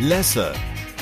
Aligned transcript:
Lesser. 0.00 0.52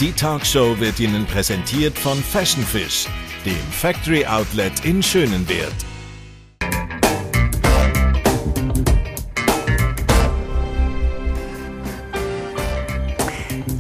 Die 0.00 0.12
Talkshow 0.12 0.78
wird 0.78 1.00
Ihnen 1.00 1.24
präsentiert 1.24 1.98
von 1.98 2.22
Fashion 2.22 2.62
Fish, 2.62 3.06
dem 3.44 3.56
Factory 3.70 4.26
Outlet 4.26 4.84
in 4.84 5.02
Schönenwert. 5.02 5.72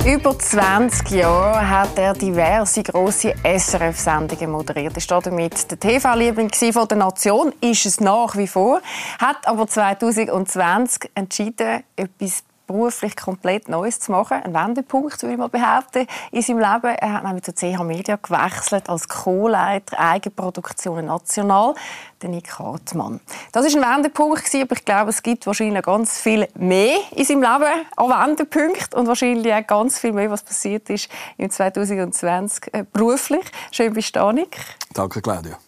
Über 0.06 0.38
20 0.38 1.10
Jahre 1.10 1.68
hat 1.68 1.98
er 1.98 2.14
diverse 2.14 2.82
grosse 2.82 3.34
SRF-Sendungen 3.44 4.50
moderiert. 4.50 4.96
Er 4.96 5.10
war 5.10 5.20
damit 5.20 5.70
der 5.70 5.78
TV-Liebling 5.78 6.50
der 6.50 6.96
Nation, 6.96 7.52
ist 7.60 7.84
es 7.84 8.00
nach 8.00 8.34
wie 8.36 8.46
vor, 8.46 8.80
hat 9.18 9.46
aber 9.46 9.66
2020 9.66 11.10
entschieden, 11.14 11.84
etwas 11.96 12.44
beruflich 12.66 13.16
komplett 13.16 13.68
Neues 13.68 14.00
zu 14.00 14.12
machen. 14.12 14.42
Ein 14.42 14.54
Wendepunkt, 14.54 15.22
würde 15.22 15.32
ich 15.32 15.38
mal 15.38 15.48
behaupten, 15.48 16.06
in 16.30 16.42
seinem 16.42 16.58
Leben. 16.58 16.96
Er 16.96 17.12
hat 17.12 17.24
nämlich 17.24 17.44
zur 17.44 17.54
CH 17.54 17.82
Media 17.82 18.16
gewechselt 18.16 18.88
als 18.88 19.08
Co-Leiter 19.08 19.98
Eigenproduktionen 19.98 21.06
national, 21.06 21.74
der 22.20 22.30
Nick 22.30 22.58
Hartmann. 22.58 23.20
Das 23.52 23.66
ist 23.66 23.76
ein 23.76 23.82
Wendepunkt 23.82 24.42
aber 24.54 24.76
ich 24.76 24.84
glaube, 24.84 25.10
es 25.10 25.22
gibt 25.22 25.46
wahrscheinlich 25.46 25.82
ganz 25.82 26.20
viel 26.20 26.48
mehr 26.54 26.96
in 27.10 27.24
seinem 27.24 27.42
Leben 27.42 27.86
an 27.96 28.08
Wendepunkten 28.08 28.98
und 28.98 29.06
wahrscheinlich 29.06 29.52
auch 29.52 29.66
ganz 29.66 29.98
viel 29.98 30.12
mehr, 30.12 30.30
was 30.30 30.42
passiert 30.42 30.88
ist 30.90 31.08
im 31.36 31.50
2020 31.50 32.74
äh, 32.74 32.84
beruflich. 32.92 33.44
Schön 33.70 33.92
bist 33.92 34.14
du 34.16 34.32
Nick. 34.32 34.58
Danke, 34.94 35.20
Claudia. 35.20 35.58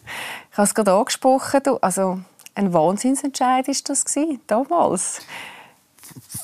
Ich 0.50 0.58
habe 0.58 0.66
es 0.66 0.74
gerade 0.74 0.92
angesprochen. 0.92 1.60
Du, 1.64 1.76
also 1.78 2.20
ein 2.54 2.72
Wahnsinnsentscheid 2.72 3.68
ist 3.68 3.88
das 3.88 4.04
gewesen, 4.04 4.40
damals. 4.46 5.20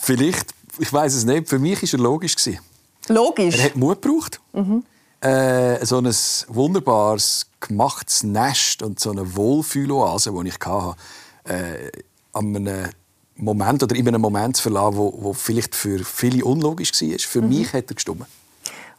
Vielleicht, 0.01 0.55
ich 0.79 0.93
weiß 0.93 1.15
es 1.15 1.25
nicht. 1.25 1.49
Für 1.49 1.59
mich 1.59 1.83
war 1.83 1.93
er 1.93 1.99
logisch. 1.99 2.37
Logisch? 3.09 3.59
Er 3.59 3.65
hat 3.65 3.77
Mut 3.77 4.03
gebraucht. 4.03 4.41
Mhm. 4.53 4.85
Äh, 5.21 5.85
so 5.85 5.99
ein 5.99 6.15
wunderbares, 6.49 7.47
gemachtes 7.61 8.23
Nest 8.23 8.83
und 8.83 8.99
so 9.01 9.11
eine 9.11 9.37
Wohlfühloase, 9.37 10.33
die 10.33 10.49
ich 10.49 10.59
hatte, 10.65 10.97
äh, 11.45 11.91
an 12.33 12.57
einem 12.57 12.89
Moment 13.37 13.83
oder 13.83 13.97
in 13.97 14.09
einem 14.09 14.21
Moment 14.21 14.57
zu 14.57 14.63
verlassen, 14.63 14.97
wo, 14.97 15.15
wo 15.19 15.33
vielleicht 15.33 15.75
für 15.75 15.99
viele 16.05 16.45
unlogisch 16.45 16.93
war. 16.93 17.19
Für 17.19 17.43
mhm. 17.43 17.49
mich 17.49 17.73
hat 17.73 17.91
er 17.91 17.95
gestimmt. 17.95 18.27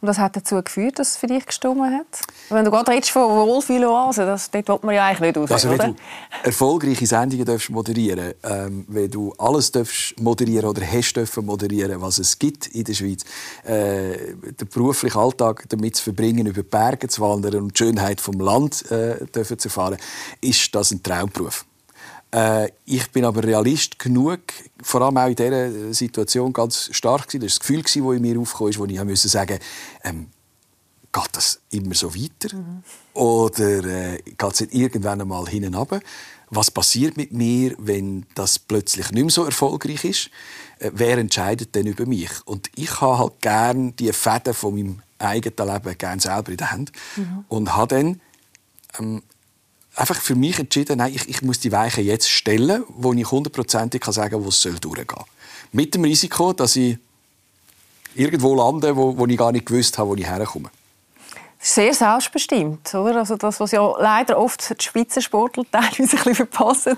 Und 0.02 0.08
das 0.08 0.18
hat 0.18 0.34
dazu 0.34 0.60
geführt, 0.60 0.98
dass 0.98 1.10
es 1.10 1.16
für 1.16 1.28
dich 1.28 1.46
gestimmt 1.46 1.80
hat? 1.80 2.06
Wenn 2.48 2.64
du 2.64 2.72
gerade 2.72 2.90
redest 2.90 3.12
von 3.12 3.22
Wohlfühloase, 3.22 4.26
das 4.26 4.50
dort 4.50 4.68
will 4.68 4.78
man 4.82 4.96
ja 4.96 5.06
eigentlich 5.06 5.20
nicht 5.20 5.36
raus, 5.36 5.52
also, 5.52 5.68
wenn 5.70 5.78
oder? 5.78 5.88
du 5.90 5.96
erfolgreiche 6.42 7.06
Sendungen 7.06 7.44
darfst 7.44 7.70
moderieren 7.70 8.34
ähm, 8.42 8.84
wenn 8.88 9.08
du 9.08 9.32
alles 9.38 9.70
darfst 9.70 10.20
moderieren 10.20 10.70
oder 10.70 10.84
hast 10.84 11.12
dürfen 11.12 11.46
moderieren, 11.46 12.00
was 12.00 12.18
es 12.18 12.36
gibt 12.36 12.66
in 12.66 12.82
der 12.82 12.94
Schweiz, 12.94 13.24
äh, 13.64 14.34
den 14.34 14.68
beruflichen 14.74 15.18
Alltag 15.18 15.66
damit 15.68 15.94
zu 15.94 16.02
verbringen, 16.02 16.48
über 16.48 16.64
Berge 16.64 17.06
zu 17.06 17.22
wandern 17.22 17.62
und 17.62 17.78
die 17.78 17.84
Schönheit 17.84 18.20
vom 18.20 18.40
Land 18.40 18.90
äh, 18.90 19.24
dürfen 19.26 19.56
zu 19.60 19.68
erfahren, 19.68 19.98
ist 20.40 20.74
das 20.74 20.90
ein 20.90 21.00
Traumberuf. 21.04 21.64
Äh, 22.32 22.70
ich 22.86 23.10
bin 23.10 23.24
aber 23.24 23.44
Realist 23.44 23.98
genug, 23.98 24.40
vor 24.82 25.02
allem 25.02 25.18
auch 25.18 25.26
in 25.26 25.36
dieser 25.36 25.94
Situation 25.94 26.52
ganz 26.52 26.88
stark 26.92 27.28
gewesen. 27.28 27.46
Das 27.46 27.52
war 27.52 27.58
das 27.58 27.60
Gefühl, 27.60 27.82
das 27.82 27.96
in 28.16 28.22
mir 28.22 28.40
aufkam, 28.40 28.70
wo 28.78 28.84
ich 28.86 29.04
musste 29.04 29.28
sagen, 29.28 29.58
ähm, 30.02 30.28
geht 31.12 31.28
das 31.32 31.60
immer 31.70 31.94
so 31.94 32.14
weiter? 32.14 32.56
Mhm. 32.56 32.82
Oder 33.14 33.84
äh, 33.84 34.22
geht 34.22 34.52
es 34.52 34.60
irgendwann 34.62 35.20
einmal 35.20 35.46
hinten 35.46 35.74
runter? 35.74 36.00
Was 36.48 36.70
passiert 36.70 37.16
mit 37.16 37.32
mir, 37.32 37.74
wenn 37.78 38.26
das 38.34 38.58
plötzlich 38.58 39.10
nicht 39.12 39.22
mehr 39.22 39.30
so 39.30 39.44
erfolgreich 39.44 40.04
ist? 40.04 40.30
Äh, 40.78 40.90
wer 40.94 41.18
entscheidet 41.18 41.74
denn 41.74 41.86
über 41.86 42.06
mich? 42.06 42.30
Und 42.46 42.70
ich 42.76 43.00
habe 43.00 43.18
halt 43.18 43.40
gerne 43.40 43.92
die 43.92 44.12
Fäden 44.12 44.54
von 44.54 44.74
meinem 44.74 45.02
eigenen 45.18 45.68
Leben 45.68 45.98
gerne 45.98 46.20
selber 46.20 46.50
in 46.50 46.56
der 46.56 46.72
Hand 46.72 46.92
mhm. 47.16 47.44
und 47.48 47.76
habe 47.76 47.94
dann 47.94 48.20
ähm, 48.98 49.22
einfach 49.94 50.16
für 50.16 50.34
mich 50.34 50.58
entschieden, 50.58 50.98
nein, 50.98 51.12
ich, 51.14 51.28
ich 51.28 51.42
muss 51.42 51.60
die 51.60 51.72
Weiche 51.72 52.00
jetzt 52.00 52.28
stellen, 52.28 52.84
wo 52.88 53.12
ich 53.12 53.30
hundertprozentig 53.30 54.04
sagen 54.06 54.30
kann, 54.30 54.44
wo 54.44 54.48
es 54.48 54.60
soll 54.60 54.78
durchgehen 54.78 55.06
soll. 55.10 55.24
Mit 55.72 55.94
dem 55.94 56.04
Risiko, 56.04 56.52
dass 56.52 56.76
ich 56.76 56.98
irgendwo 58.14 58.54
lande, 58.54 58.96
wo, 58.96 59.16
wo 59.16 59.26
ich 59.26 59.36
gar 59.36 59.52
nicht 59.52 59.66
gewusst 59.66 59.98
habe, 59.98 60.10
wo 60.10 60.14
ich 60.14 60.26
herkomme. 60.26 60.70
Sehr 61.64 61.94
selbstbestimmt, 61.94 62.92
oder? 62.92 63.18
Also 63.20 63.36
das, 63.36 63.60
was 63.60 63.70
ja 63.70 63.88
leider 64.00 64.36
oft 64.36 64.68
die 64.68 64.84
Spitzensportler 64.84 65.64
teilweise 65.70 66.00
ein 66.00 66.08
bisschen 66.08 66.34
verpassen. 66.34 66.96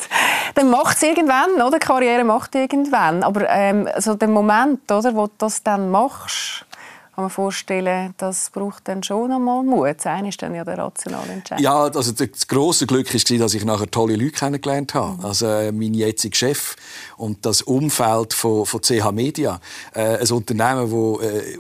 Dann 0.55 0.71
macht 0.71 0.97
es 0.97 1.03
irgendwann, 1.03 1.51
oder? 1.61 1.79
Die 1.79 1.87
Karriere 1.87 2.25
macht 2.25 2.55
irgendwann. 2.55 3.23
Aber 3.23 3.47
ähm, 3.51 3.87
also 3.93 4.15
der 4.15 4.29
Moment, 4.29 4.91
oder, 4.91 5.15
wo 5.15 5.27
du 5.27 5.33
das 5.37 5.63
dann 5.63 5.91
machst, 5.91 6.64
kann 7.15 7.25
man 7.25 7.31
vorstellen, 7.31 8.15
das 8.17 8.51
braucht 8.51 8.89
dann 8.89 9.03
schon 9.03 9.31
einmal 9.31 9.63
Mut. 9.63 9.97
Das 9.99 10.07
eine 10.07 10.31
ist 10.31 10.43
dann 10.43 10.55
ja 10.55 10.65
der 10.65 10.79
rationale 10.79 11.33
Entscheid. 11.33 11.61
Ja, 11.61 11.85
also 11.85 12.13
das 12.13 12.49
große 12.49 12.87
Glück 12.87 13.13
war, 13.13 13.39
dass 13.39 13.55
ich 13.55 13.65
nachher 13.65 13.91
tolle 13.91 14.17
Leute 14.17 14.33
kennengelernt 14.33 14.95
habe. 14.95 15.19
Mhm. 15.19 15.25
Also 15.25 15.47
äh, 15.47 15.71
mein 15.71 15.95
jetziger 15.95 16.35
Chef 16.35 16.75
und 17.17 17.47
das 17.47 17.63
Umfeld 17.63 18.33
von, 18.33 18.67
von 18.67 18.81
CH 18.83 19.13
Media, 19.13 19.61
äh, 19.95 20.19
ein 20.19 20.31
Unternehmen, 20.31 20.91
wo 20.91 21.21
äh, 21.21 21.57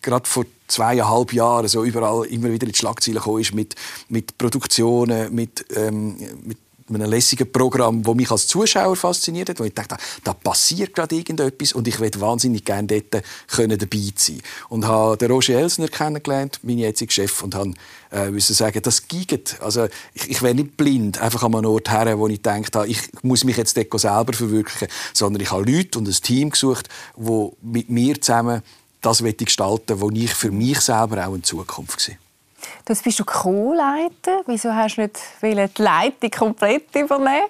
gerade 0.00 0.26
vor 0.26 0.46
zweieinhalb 0.66 1.32
Jahren 1.34 1.68
so 1.68 1.84
überall 1.84 2.24
immer 2.26 2.50
wieder 2.50 2.66
in 2.66 2.72
die 2.72 2.78
Schlagzeilen 2.78 3.18
gekommen 3.18 3.40
ist 3.40 3.54
mit, 3.54 3.74
mit 4.08 4.38
Produktionen, 4.38 5.34
mit, 5.34 5.66
ähm, 5.76 6.16
mit 6.42 6.58
einem 6.94 7.10
lässigen 7.10 7.50
Programm, 7.50 8.02
das 8.02 8.14
mich 8.14 8.30
als 8.30 8.46
Zuschauer 8.46 8.96
fasziniert 8.96 9.48
hat, 9.48 9.60
wo 9.60 9.64
ich 9.64 9.74
dachte, 9.74 9.96
da 10.24 10.32
passiert 10.32 10.94
gerade 10.94 11.14
irgendetwas 11.14 11.72
und 11.72 11.86
ich 11.88 12.00
würde 12.00 12.20
wahnsinnig 12.20 12.64
gerne 12.64 12.88
dort 12.88 13.24
können 13.48 13.78
dabei 13.78 14.12
sein. 14.16 14.40
Und 14.68 14.86
habe 14.86 15.16
den 15.16 15.30
Roger 15.30 15.58
Elsner 15.58 15.88
kennengelernt, 15.88 16.60
meinen 16.62 16.78
jetzigen 16.78 17.10
Chef, 17.10 17.42
und 17.42 17.54
habe 17.54 17.72
äh, 18.12 18.30
müssen 18.30 18.54
sagen, 18.54 18.80
das 18.82 19.08
geht. 19.08 19.60
Also 19.60 19.86
ich, 20.14 20.30
ich 20.30 20.42
wäre 20.42 20.54
nicht 20.54 20.76
blind, 20.76 21.20
einfach 21.20 21.42
an 21.42 21.54
einem 21.54 21.70
Ort 21.70 21.90
her, 21.90 22.18
wo 22.18 22.26
ich 22.28 22.42
denke, 22.42 22.86
ich 22.86 23.00
muss 23.22 23.44
mich 23.44 23.56
jetzt 23.56 23.76
dort 23.76 24.00
selber 24.00 24.32
verwirklichen, 24.32 24.88
sondern 25.12 25.42
ich 25.42 25.50
habe 25.50 25.70
Leute 25.70 25.98
und 25.98 26.08
ein 26.08 26.12
Team 26.12 26.50
gesucht, 26.50 26.88
wo 27.16 27.56
mit 27.62 27.90
mir 27.90 28.20
zusammen 28.20 28.62
das 29.00 29.22
gestalten, 29.22 30.00
wo 30.00 30.10
ich 30.10 30.34
für 30.34 30.50
mich 30.50 30.80
selber 30.80 31.26
auch 31.26 31.34
in 31.34 31.42
Zukunft 31.42 32.00
sehe. 32.00 32.18
Jetzt 32.88 33.04
bist 33.04 33.18
du 33.18 33.24
Co-Leiter. 33.24 34.42
Wieso 34.46 34.74
hast 34.74 34.96
du 34.96 35.02
nicht 35.02 35.18
die 35.42 35.82
Leitung 35.82 36.30
komplett 36.30 36.94
übernehmen? 36.94 37.48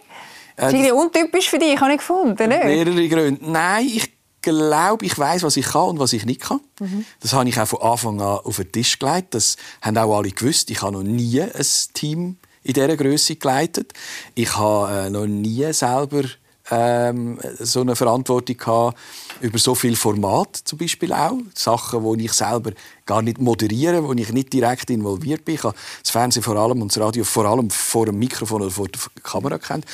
Das 0.56 0.72
ist 0.74 0.92
untypisch 0.92 1.48
für 1.48 1.58
dich, 1.58 1.80
habe 1.80 1.92
ich 1.92 1.98
gefunden. 1.98 2.48
Nicht? 2.48 2.64
Mehrere 2.64 3.08
Gründe. 3.08 3.50
Nein, 3.50 3.86
ich 3.86 4.12
glaube, 4.42 5.04
ich 5.04 5.18
weiß, 5.18 5.42
was 5.42 5.56
ich 5.56 5.66
kann 5.66 5.90
und 5.90 5.98
was 5.98 6.12
ich 6.12 6.26
nicht 6.26 6.42
kann. 6.42 6.60
Mhm. 6.78 7.04
Das 7.20 7.32
habe 7.32 7.48
ich 7.48 7.58
auch 7.58 7.66
von 7.66 7.80
Anfang 7.80 8.20
an 8.20 8.38
auf 8.44 8.56
den 8.56 8.70
Tisch 8.72 8.98
gelegt. 8.98 9.34
Das 9.34 9.56
haben 9.82 9.96
auch 9.96 10.16
alle 10.16 10.30
gewusst. 10.30 10.70
Ich 10.70 10.82
habe 10.82 10.92
noch 10.92 11.02
nie 11.02 11.40
ein 11.40 11.66
Team 11.94 12.36
in 12.62 12.74
dieser 12.74 12.96
Größe 12.96 13.36
geleitet. 13.36 13.92
Ich 14.34 14.56
habe 14.56 15.06
äh, 15.06 15.10
noch 15.10 15.26
nie 15.26 15.72
selber 15.72 16.22
ähm, 16.70 17.38
so 17.58 17.80
eine 17.80 17.96
Verantwortung 17.96 18.56
gehabt 18.56 18.98
über 19.40 19.58
so 19.58 19.74
viel 19.74 19.96
Format 19.96 20.56
zum 20.56 20.78
Beispiel 20.78 21.12
auch. 21.12 21.38
Sachen, 21.54 22.02
wo 22.02 22.14
ich 22.14 22.32
selber 22.32 22.72
gar 23.06 23.22
nicht 23.22 23.40
moderiere, 23.40 24.06
wo 24.06 24.12
ich 24.12 24.32
nicht 24.32 24.52
direkt 24.52 24.90
involviert 24.90 25.44
bin. 25.44 25.56
Ich 25.56 25.64
habe 25.64 25.74
das 26.02 26.10
Fernsehen 26.10 26.42
vor 26.42 26.56
allem 26.56 26.82
und 26.82 26.94
das 26.94 27.02
Radio 27.02 27.24
vor 27.24 27.44
allem 27.46 27.70
vor 27.70 28.06
dem 28.06 28.18
Mikrofon 28.18 28.62
oder 28.62 28.70
vor 28.70 28.88
der 28.88 29.00
Kamera 29.22 29.58
kennt. 29.58 29.84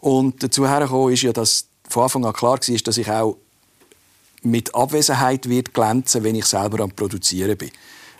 Und 0.00 0.42
dazu 0.42 0.68
hergekommen 0.68 1.12
ist 1.12 1.22
ja, 1.22 1.32
dass 1.32 1.66
von 1.88 2.04
Anfang 2.04 2.24
an 2.24 2.32
klar 2.32 2.58
war, 2.58 2.78
dass 2.78 2.98
ich 2.98 3.10
auch 3.10 3.36
mit 4.42 4.74
Abwesenheit 4.74 5.48
wird 5.48 5.72
glänzen, 5.72 6.24
wenn 6.24 6.34
ich 6.34 6.44
selber 6.44 6.82
am 6.82 6.90
Produzieren 6.90 7.56
bin 7.56 7.70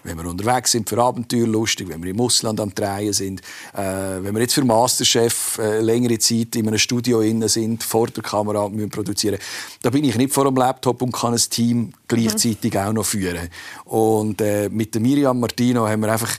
wenn 0.04 0.18
wir 0.18 0.26
unterwegs 0.26 0.70
sind 0.70 0.88
für 0.88 0.98
Abenteuer 0.98 1.46
lustig, 1.46 1.88
wenn 1.88 2.02
wir 2.02 2.10
im 2.10 2.20
Ausland 2.20 2.60
am 2.60 2.74
Drehen 2.74 3.12
sind, 3.12 3.40
äh, 3.72 3.82
wenn 4.20 4.34
wir 4.34 4.42
jetzt 4.42 4.54
für 4.54 4.64
Masterchef 4.64 5.58
äh, 5.58 5.80
längere 5.80 6.18
Zeit 6.18 6.54
in 6.56 6.68
einem 6.68 6.78
Studio 6.78 7.20
innen 7.20 7.48
sind, 7.48 7.82
vor 7.82 8.06
der 8.08 8.22
Kamera 8.22 8.68
müssen 8.68 8.90
produzieren, 8.90 9.38
da 9.82 9.90
bin 9.90 10.04
ich 10.04 10.16
nicht 10.16 10.32
vor 10.32 10.44
dem 10.44 10.56
Laptop 10.56 11.02
und 11.02 11.12
kann 11.12 11.32
ein 11.32 11.42
Team 11.50 11.92
gleichzeitig 12.06 12.74
mhm. 12.74 12.80
auch 12.80 12.92
noch 12.92 13.06
führen. 13.06 13.48
Und 13.84 14.40
äh, 14.40 14.68
mit 14.68 14.94
der 14.94 15.00
Miriam 15.00 15.40
Martino 15.40 15.88
haben 15.88 16.02
wir 16.02 16.12
einfach 16.12 16.38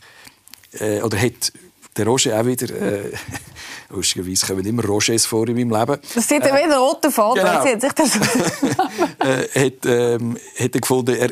äh, 0.79 1.01
oder 1.01 1.19
hat 1.19 1.51
der 1.97 2.05
Roger 2.05 2.39
auch 2.39 2.45
wieder. 2.45 2.69
Äh, 2.69 3.11
lustigerweise 3.89 4.45
kommen 4.45 4.65
immer 4.65 4.83
Rogers 4.83 5.25
vor 5.25 5.47
in 5.47 5.55
meinem 5.55 5.71
Leben. 5.71 6.01
Das 6.13 6.27
sieht 6.27 6.43
ja 6.43 6.55
äh, 6.55 6.65
wieder 6.65 6.77
roter 6.77 7.11
Faden. 7.11 7.43
Genau. 7.43 7.79
Sich 7.79 7.93
das 7.93 8.15
äh, 9.19 9.65
hat, 9.65 9.85
ähm, 9.85 10.37
hat 10.59 10.75
er 10.75 10.81
gefunden, 10.81 11.15
er, 11.15 11.29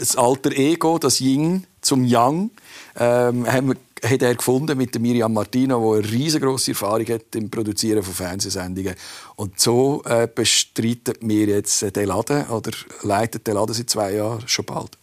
das 0.00 0.16
alter 0.16 0.52
Ego, 0.52 0.98
das 0.98 1.20
Yin 1.20 1.66
zum 1.82 2.04
Yang, 2.04 2.50
ähm, 2.98 3.46
haben 3.46 3.68
wir 3.68 3.76
hat 4.02 4.22
er 4.22 4.34
gefunden 4.34 4.78
mit 4.78 4.98
Miriam 4.98 5.32
Martino, 5.32 5.94
die 5.94 6.00
eine 6.00 6.12
riesengroße 6.12 6.70
Erfahrung 6.70 7.06
hat 7.06 7.34
im 7.34 7.50
Produzieren 7.50 8.02
von 8.02 8.14
Fernsehsendungen. 8.14 8.94
Und 9.36 9.60
so 9.60 10.02
äh, 10.06 10.26
bestreitet 10.26 11.22
mir 11.22 11.46
jetzt 11.46 11.94
den 11.94 12.06
Laden 12.06 12.46
oder 12.48 12.70
leitet 13.02 13.46
den 13.46 13.56
Laden 13.56 13.74
seit 13.74 13.90
zwei 13.90 14.14
Jahren 14.14 14.46
schon 14.48 14.64
bald. 14.64 14.96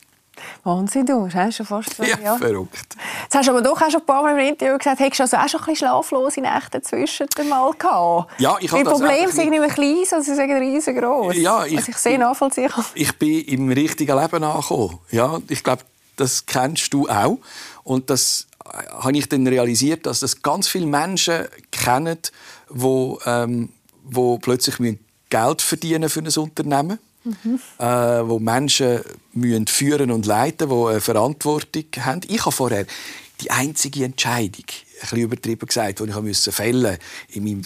Wahnsinn, 0.63 1.06
du 1.06 1.30
hast 1.34 1.56
schon 1.56 1.66
fast 1.66 1.94
zwei 1.95 2.07
Ja, 2.07 2.19
Jahre. 2.19 2.39
verrückt. 2.39 2.95
Jetzt 3.24 3.36
hast 3.36 3.48
du 3.48 3.51
aber 3.51 3.62
doch 3.62 3.81
auch 3.81 3.89
schon 3.92 4.01
ein 4.01 4.06
paar 4.06 4.24
Mal 4.24 4.38
im 4.39 4.48
Interview 4.54 4.78
gesagt, 4.78 5.00
hättest 5.00 5.19
du 5.19 5.24
also 5.24 5.38
auch 5.38 5.48
schon 5.50 5.60
ein 5.62 5.66
bisschen 5.66 5.88
schlaflose 5.88 6.42
Nächte 6.42 6.80
dazwischen 6.80 7.28
mal 7.50 7.72
gehabt. 7.74 8.31
Ja, 8.39 8.57
ich 8.60 8.72
habe 8.72 8.80
Die 8.80 8.84
das 8.89 8.94
Probleme 8.94 9.13
einfach 9.22 9.36
sind 9.36 9.50
nicht 9.50 9.60
mehr 9.60 9.69
klein, 9.69 9.98
sondern 10.06 10.24
sie 10.24 10.36
sind 10.36 10.51
riesengroß. 10.51 11.36
Ja, 11.38 11.66
ich- 11.66 11.78
Was 11.78 11.88
ich 11.88 11.98
sehr 11.98 12.18
nachvollziehen 12.18 12.69
kann. 12.69 12.86
ich 12.95 13.18
bin 13.18 13.42
im 13.45 13.69
richtigen 13.72 14.19
Leben 14.19 14.44
angekommen. 14.44 15.00
Ja, 15.12 15.39
ich 15.48 15.63
glaube, 15.63 15.84
das 16.16 16.45
kennst 16.45 16.94
du 16.94 17.07
auch. 17.10 17.38
Und 17.84 18.10
das 18.10 18.48
äh, 18.66 18.86
habe 19.04 19.18
ich 19.18 19.30
dann 19.30 19.45
realisiert, 19.48 20.06
dass 20.06 20.19
das 20.22 20.42
ganz 20.42 20.68
viele 20.68 20.88
Menschen 20.88 21.45
kennen, 21.72 22.18
wo, 22.69 23.19
ähm, 23.25 23.69
wo 24.04 24.38
plötzlich 24.39 24.75
Geld 25.30 25.62
verdienen 25.62 26.10
für 26.10 26.22
ein 26.22 26.28
Unternehmen. 26.38 27.00
Äh, 27.79 27.83
wo 28.27 28.39
Menschen 28.39 29.01
müssen 29.33 29.68
führen 29.68 30.12
und 30.12 30.25
leiten, 30.25 30.69
die 30.69 30.75
eine 30.75 31.01
Verantwortung 31.01 31.85
haben. 32.00 32.21
Ich 32.27 32.41
habe 32.41 32.51
vorher 32.51 32.85
die 33.41 33.51
einzige 33.51 34.06
Entscheidung, 34.06 34.65
ein 34.68 35.00
bisschen 35.01 35.18
übertrieben 35.19 35.68
gesagt, 35.68 36.00
die 36.00 36.03
ich 36.06 36.15
musste 36.21 36.51
fällen 36.51 36.97
in 37.29 37.44
meinem 37.44 37.62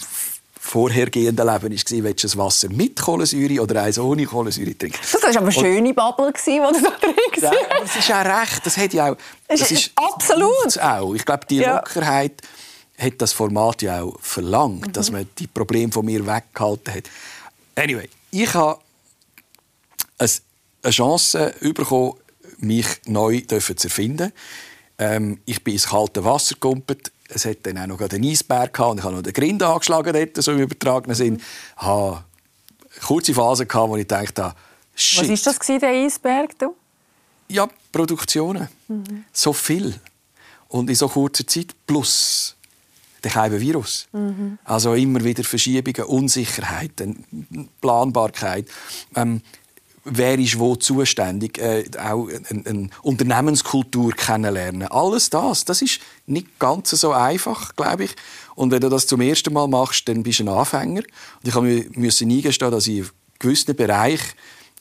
vorhergehenden 0.60 1.44
Leben, 1.46 1.62
war, 1.62 1.62
willst 1.70 1.90
du 1.90 2.02
das 2.26 2.36
Wasser 2.38 2.68
mit 2.70 3.00
Kohlensäure 3.00 3.60
oder 3.62 3.82
eins 3.82 3.98
ohne 3.98 4.24
Kohlensäure 4.26 4.76
trinken. 4.78 4.98
Das 5.00 5.20
war 5.20 5.28
aber 5.30 5.40
eine 5.40 5.52
schöne 5.52 5.92
Bubble, 5.92 6.32
die 6.32 6.56
du 6.58 6.72
da 6.72 6.90
drin 7.00 7.14
Ja, 7.40 7.48
aber 7.50 7.84
es 7.84 7.96
ist 7.96 8.10
auch 8.12 8.24
recht. 8.24 8.64
Das 8.66 8.76
hat 8.76 8.92
ja 8.94 9.10
auch. 9.12 9.16
Das 9.48 9.70
ist- 9.70 9.90
absolut. 9.96 10.50
braucht's 10.60 10.78
Auch. 10.78 11.14
Ich 11.14 11.24
glaube, 11.24 11.46
die 11.50 11.56
Ja. 11.56 11.76
Lockerheit 11.76 12.40
hat 12.96 13.14
das 13.18 13.32
Format 13.32 13.82
ja 13.82 14.02
auch 14.02 14.16
verlangt, 14.20 14.96
dass 14.96 15.10
man 15.10 15.28
die 15.38 15.48
Probleme 15.48 15.90
von 15.90 16.04
mir 16.06 16.24
weggehalten 16.24 16.94
hat. 16.94 17.04
Anyway, 17.74 18.08
ich 18.30 18.54
habe 18.54 18.78
eine 20.18 20.92
Chance 20.92 21.54
bekommen, 21.60 22.14
mich 22.58 22.86
neu 23.06 23.40
zu 23.40 23.56
erfinden. 23.56 24.32
Ähm, 24.98 25.40
ich 25.46 25.64
bin 25.64 25.74
ins 25.74 25.88
kalte 25.88 26.24
Wasser 26.24 26.54
gekumpelt. 26.54 27.10
Es 27.28 27.44
hat 27.44 27.58
dann 27.62 27.78
auch 27.78 27.86
noch 27.86 28.00
einen 28.00 28.24
Eisberg 28.24 28.72
gehabt 28.72 28.92
und 28.92 28.98
ich 28.98 29.04
habe 29.04 29.16
noch 29.16 29.22
den 29.22 29.32
Grind 29.32 29.62
angeschlagen, 29.62 30.12
dort, 30.12 30.42
so 30.42 30.52
im 30.52 30.60
übertragenen 30.60 31.16
Sinn. 31.16 31.36
Ich 31.36 31.82
hatte 31.82 32.24
eine 32.92 33.00
kurze 33.06 33.34
Phase, 33.34 33.66
gehabt, 33.66 33.88
wo 33.88 33.96
ich 33.96 34.06
dachte, 34.06 34.54
shit. 34.94 35.28
Was 35.30 35.46
war 35.46 35.54
das, 35.54 35.80
der 35.80 35.88
Eisberg? 35.88 36.58
Du? 36.58 36.76
Ja, 37.48 37.68
Produktionen. 37.90 38.68
So 39.32 39.52
viel. 39.52 39.98
Und 40.68 40.88
in 40.88 40.96
so 40.96 41.08
kurzer 41.08 41.46
Zeit. 41.46 41.74
Plus 41.86 42.56
der 43.22 43.30
kleine 43.30 43.60
Virus. 43.60 44.08
Also 44.64 44.94
immer 44.94 45.22
wieder 45.24 45.44
Verschiebungen, 45.44 46.04
Unsicherheiten, 46.08 47.68
Planbarkeit. 47.80 48.66
Ähm, 49.14 49.42
wer 50.04 50.38
ist 50.38 50.58
wo 50.58 50.76
zuständig? 50.76 51.58
Äh, 51.58 51.84
auch 51.98 52.28
eine, 52.28 52.66
eine 52.66 52.90
Unternehmenskultur 53.02 54.12
kennenlernen. 54.12 54.88
Alles 54.88 55.30
das, 55.30 55.64
das 55.64 55.82
ist 55.82 56.00
nicht 56.26 56.58
ganz 56.58 56.90
so 56.90 57.12
einfach, 57.12 57.74
glaube 57.76 58.04
ich. 58.04 58.16
Und 58.54 58.70
wenn 58.70 58.80
du 58.80 58.88
das 58.88 59.06
zum 59.06 59.20
ersten 59.20 59.52
Mal 59.52 59.68
machst, 59.68 60.08
dann 60.08 60.22
bist 60.22 60.40
du 60.40 60.44
ein 60.44 60.48
Anfänger. 60.48 61.02
Und 61.42 61.48
ich 61.48 61.96
musste 61.96 62.24
eingestehen, 62.24 62.70
dass 62.70 62.86
ich 62.86 62.98
in 62.98 63.10
gewissen 63.38 63.76
Bereichen 63.76 64.32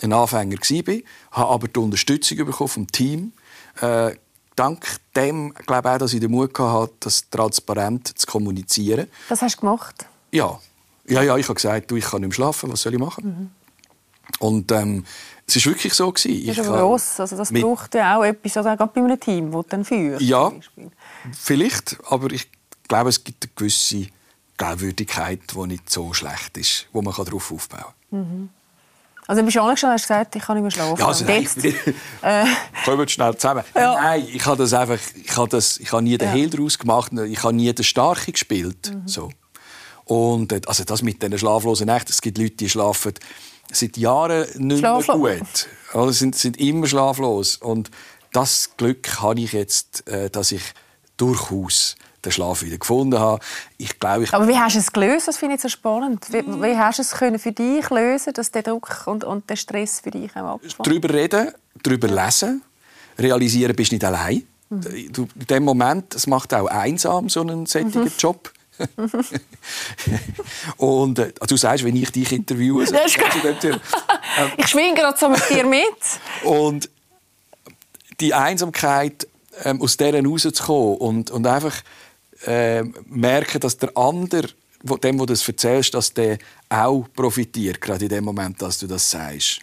ein 0.01 0.13
Anfänger 0.13 0.57
war, 0.57 0.95
habe 1.31 1.49
aber 1.53 1.67
die 1.67 1.79
Unterstützung 1.79 2.37
bekommen 2.37 2.69
vom 2.69 2.87
Team. 2.87 3.33
Äh, 3.79 4.15
dank 4.55 4.85
dem 5.15 5.53
glaube 5.53 5.89
ich 5.89 5.95
auch, 5.95 5.97
dass 5.99 6.13
ich 6.13 6.19
den 6.19 6.31
Mut 6.31 6.57
hatte, 6.57 6.93
das 6.99 7.29
transparent 7.29 8.17
zu 8.17 8.27
kommunizieren. 8.27 9.07
Das 9.29 9.41
hast 9.41 9.57
du 9.57 9.61
gemacht. 9.61 10.05
Ja, 10.31 10.59
ja, 11.07 11.21
ja 11.21 11.37
ich 11.37 11.45
habe 11.45 11.55
gesagt, 11.55 11.91
du, 11.91 11.95
ich 11.95 12.05
kann 12.05 12.21
nicht 12.21 12.29
mehr 12.29 12.35
schlafen, 12.35 12.71
was 12.71 12.81
soll 12.81 12.93
ich 12.93 12.99
machen? 12.99 13.53
Und 14.39 14.71
ähm, 14.71 15.05
es 15.47 15.55
war 15.65 15.73
wirklich 15.73 15.93
so. 15.93 16.11
Gewesen. 16.11 16.45
Das 16.47 16.55
Ich 16.55 16.61
ist 16.61 16.67
aber 16.67 16.79
gross. 16.79 17.19
Also 17.19 17.35
das 17.37 17.51
mit- 17.51 17.61
braucht 17.63 17.93
ja 17.95 18.17
auch 18.17 18.23
etwas, 18.23 18.57
oder 18.57 18.77
gerade 18.77 18.91
bei 18.93 19.01
einem 19.01 19.19
Team, 19.19 19.51
das 19.51 19.61
du 19.63 19.69
dann 19.69 19.85
führst. 19.85 20.21
Ja, 20.21 20.51
vielleicht, 21.37 21.97
aber 22.09 22.31
ich 22.31 22.49
glaube, 22.87 23.09
es 23.09 23.23
gibt 23.23 23.43
eine 23.45 23.51
gewisse 23.55 24.07
Glaubwürdigkeit, 24.57 25.39
die 25.53 25.67
nicht 25.67 25.89
so 25.89 26.13
schlecht 26.13 26.57
ist, 26.57 26.87
wo 26.91 27.01
man 27.01 27.13
darauf 27.13 27.51
aufbauen 27.51 27.83
kann. 28.11 28.49
Also 29.27 29.39
dann 29.39 29.45
bist 29.45 29.55
du 29.57 29.61
angestanden 29.61 29.93
und 29.95 29.99
hast 30.01 30.07
gesagt, 30.07 30.35
ich 30.35 30.41
kann 30.43 30.55
nicht 30.55 30.63
mehr 30.63 30.71
schlafen. 30.71 30.99
Ja, 30.99 31.07
also 31.07 31.25
nein, 31.25 31.41
jetzt, 31.43 31.57
äh, 32.21 32.45
kommen 32.83 32.97
wir 32.99 33.07
schnell 33.07 33.35
zusammen. 33.37 33.63
Ja. 33.75 33.93
Nein, 33.93 34.27
ich 34.31 34.45
habe 34.45 34.57
das 34.57 34.73
einfach, 34.73 34.97
ich 35.15 35.37
habe 35.37 35.47
das, 35.49 35.77
ich 35.77 35.91
habe 35.91 36.01
nie 36.03 36.17
den 36.17 36.27
Ja. 36.27 36.33
Hehl 36.33 36.49
daraus 36.49 36.77
gemacht, 36.77 37.11
ich 37.13 37.41
habe 37.43 37.53
nie 37.53 37.71
den 37.73 37.83
Starke 37.83 38.31
gespielt, 38.31 38.91
Mhm. 38.93 39.07
so. 39.07 39.31
Und 40.05 40.51
äh, 40.51 40.61
also 40.65 40.83
das 40.83 41.01
mit 41.01 41.21
den 41.23 41.37
schlaflosen 41.37 41.85
Nächten, 41.85 42.11
es 42.11 42.21
gibt 42.21 42.37
Leute, 42.39 42.55
die 42.55 42.69
schlafen 42.69 43.13
seit 43.71 43.97
Jahren 43.97 44.45
nicht 44.55 44.81
mehr 44.81 45.01
Schlaflos. 45.01 45.39
gut, 45.39 45.67
also 45.93 46.11
sind, 46.11 46.35
sind 46.35 46.57
immer 46.59 46.87
schlaflos. 46.87 47.57
Und 47.57 47.89
das 48.33 48.71
Glück 48.77 49.21
habe 49.21 49.39
ich 49.41 49.53
jetzt, 49.53 50.07
äh, 50.07 50.29
dass 50.29 50.51
ich 50.51 50.61
durchaus 51.17 51.95
den 52.23 52.31
Schlaf 52.31 52.61
wieder 52.61 52.77
gefunden 52.77 53.17
habe. 53.19 53.43
Ich 53.77 53.99
glaube, 53.99 54.23
ich 54.25 54.33
aber 54.33 54.47
wie 54.47 54.57
hast 54.57 54.75
du 54.75 54.79
es 54.79 54.91
gelöst? 54.91 55.27
Das 55.27 55.37
finde 55.37 55.55
ich 55.55 55.61
so 55.61 55.69
spannend. 55.69 56.27
Wie, 56.31 56.45
wie 56.45 56.77
hast 56.77 56.99
du 56.99 57.01
es 57.01 57.11
können 57.11 57.39
für 57.39 57.51
dich 57.51 57.89
lösen, 57.89 58.33
dass 58.33 58.51
der 58.51 58.61
Druck 58.63 59.03
und, 59.07 59.23
und 59.23 59.49
der 59.49 59.55
Stress 59.55 60.01
für 60.01 60.11
dich 60.11 60.35
abfällt? 60.35 60.75
drüber 60.85 61.13
reden, 61.13 61.51
drüber 61.81 62.07
lesen, 62.07 62.61
realisieren, 63.17 63.75
bist 63.75 63.91
nicht 63.91 64.03
allein. 64.03 64.43
Mhm. 64.69 65.11
Du, 65.11 65.27
in 65.39 65.47
dem 65.47 65.63
Moment, 65.63 66.13
es 66.15 66.27
macht 66.27 66.53
auch 66.53 66.67
einsam 66.67 67.27
so 67.27 67.41
einen 67.41 67.65
solchen 67.65 68.03
Mhm. 68.03 68.11
Job. 68.17 68.51
und 70.77 71.19
äh, 71.19 71.33
du 71.47 71.57
sagst, 71.57 71.83
wenn 71.83 71.95
ich 71.95 72.11
dich 72.11 72.31
interviewe, 72.31 72.85
so, 72.85 72.93
Thema. 73.59 73.79
Ich 74.57 74.67
schwinge 74.67 74.95
gerade 74.95 75.17
so 75.17 75.29
mit 75.29 75.49
dir 75.49 75.65
mit. 75.65 75.83
und 76.43 76.89
die 78.19 78.33
Einsamkeit 78.33 79.27
ähm, 79.63 79.81
aus 79.81 79.97
der 79.97 80.23
rauszukommen 80.23 80.97
und, 80.97 81.31
und 81.31 81.47
einfach 81.47 81.75
ähm, 82.45 82.93
merken, 83.07 83.59
dass 83.59 83.77
der 83.77 83.95
andere, 83.97 84.47
wo- 84.83 84.97
dem, 84.97 85.19
wo 85.19 85.25
du 85.25 85.33
das 85.33 85.47
erzählst, 85.47 85.93
dass 85.93 86.13
der 86.13 86.37
auch 86.69 87.05
profitiert, 87.15 87.81
gerade 87.81 88.05
in 88.05 88.09
dem 88.09 88.23
Moment, 88.23 88.61
dass 88.61 88.77
du 88.79 88.87
das 88.87 89.09
sagst. 89.09 89.59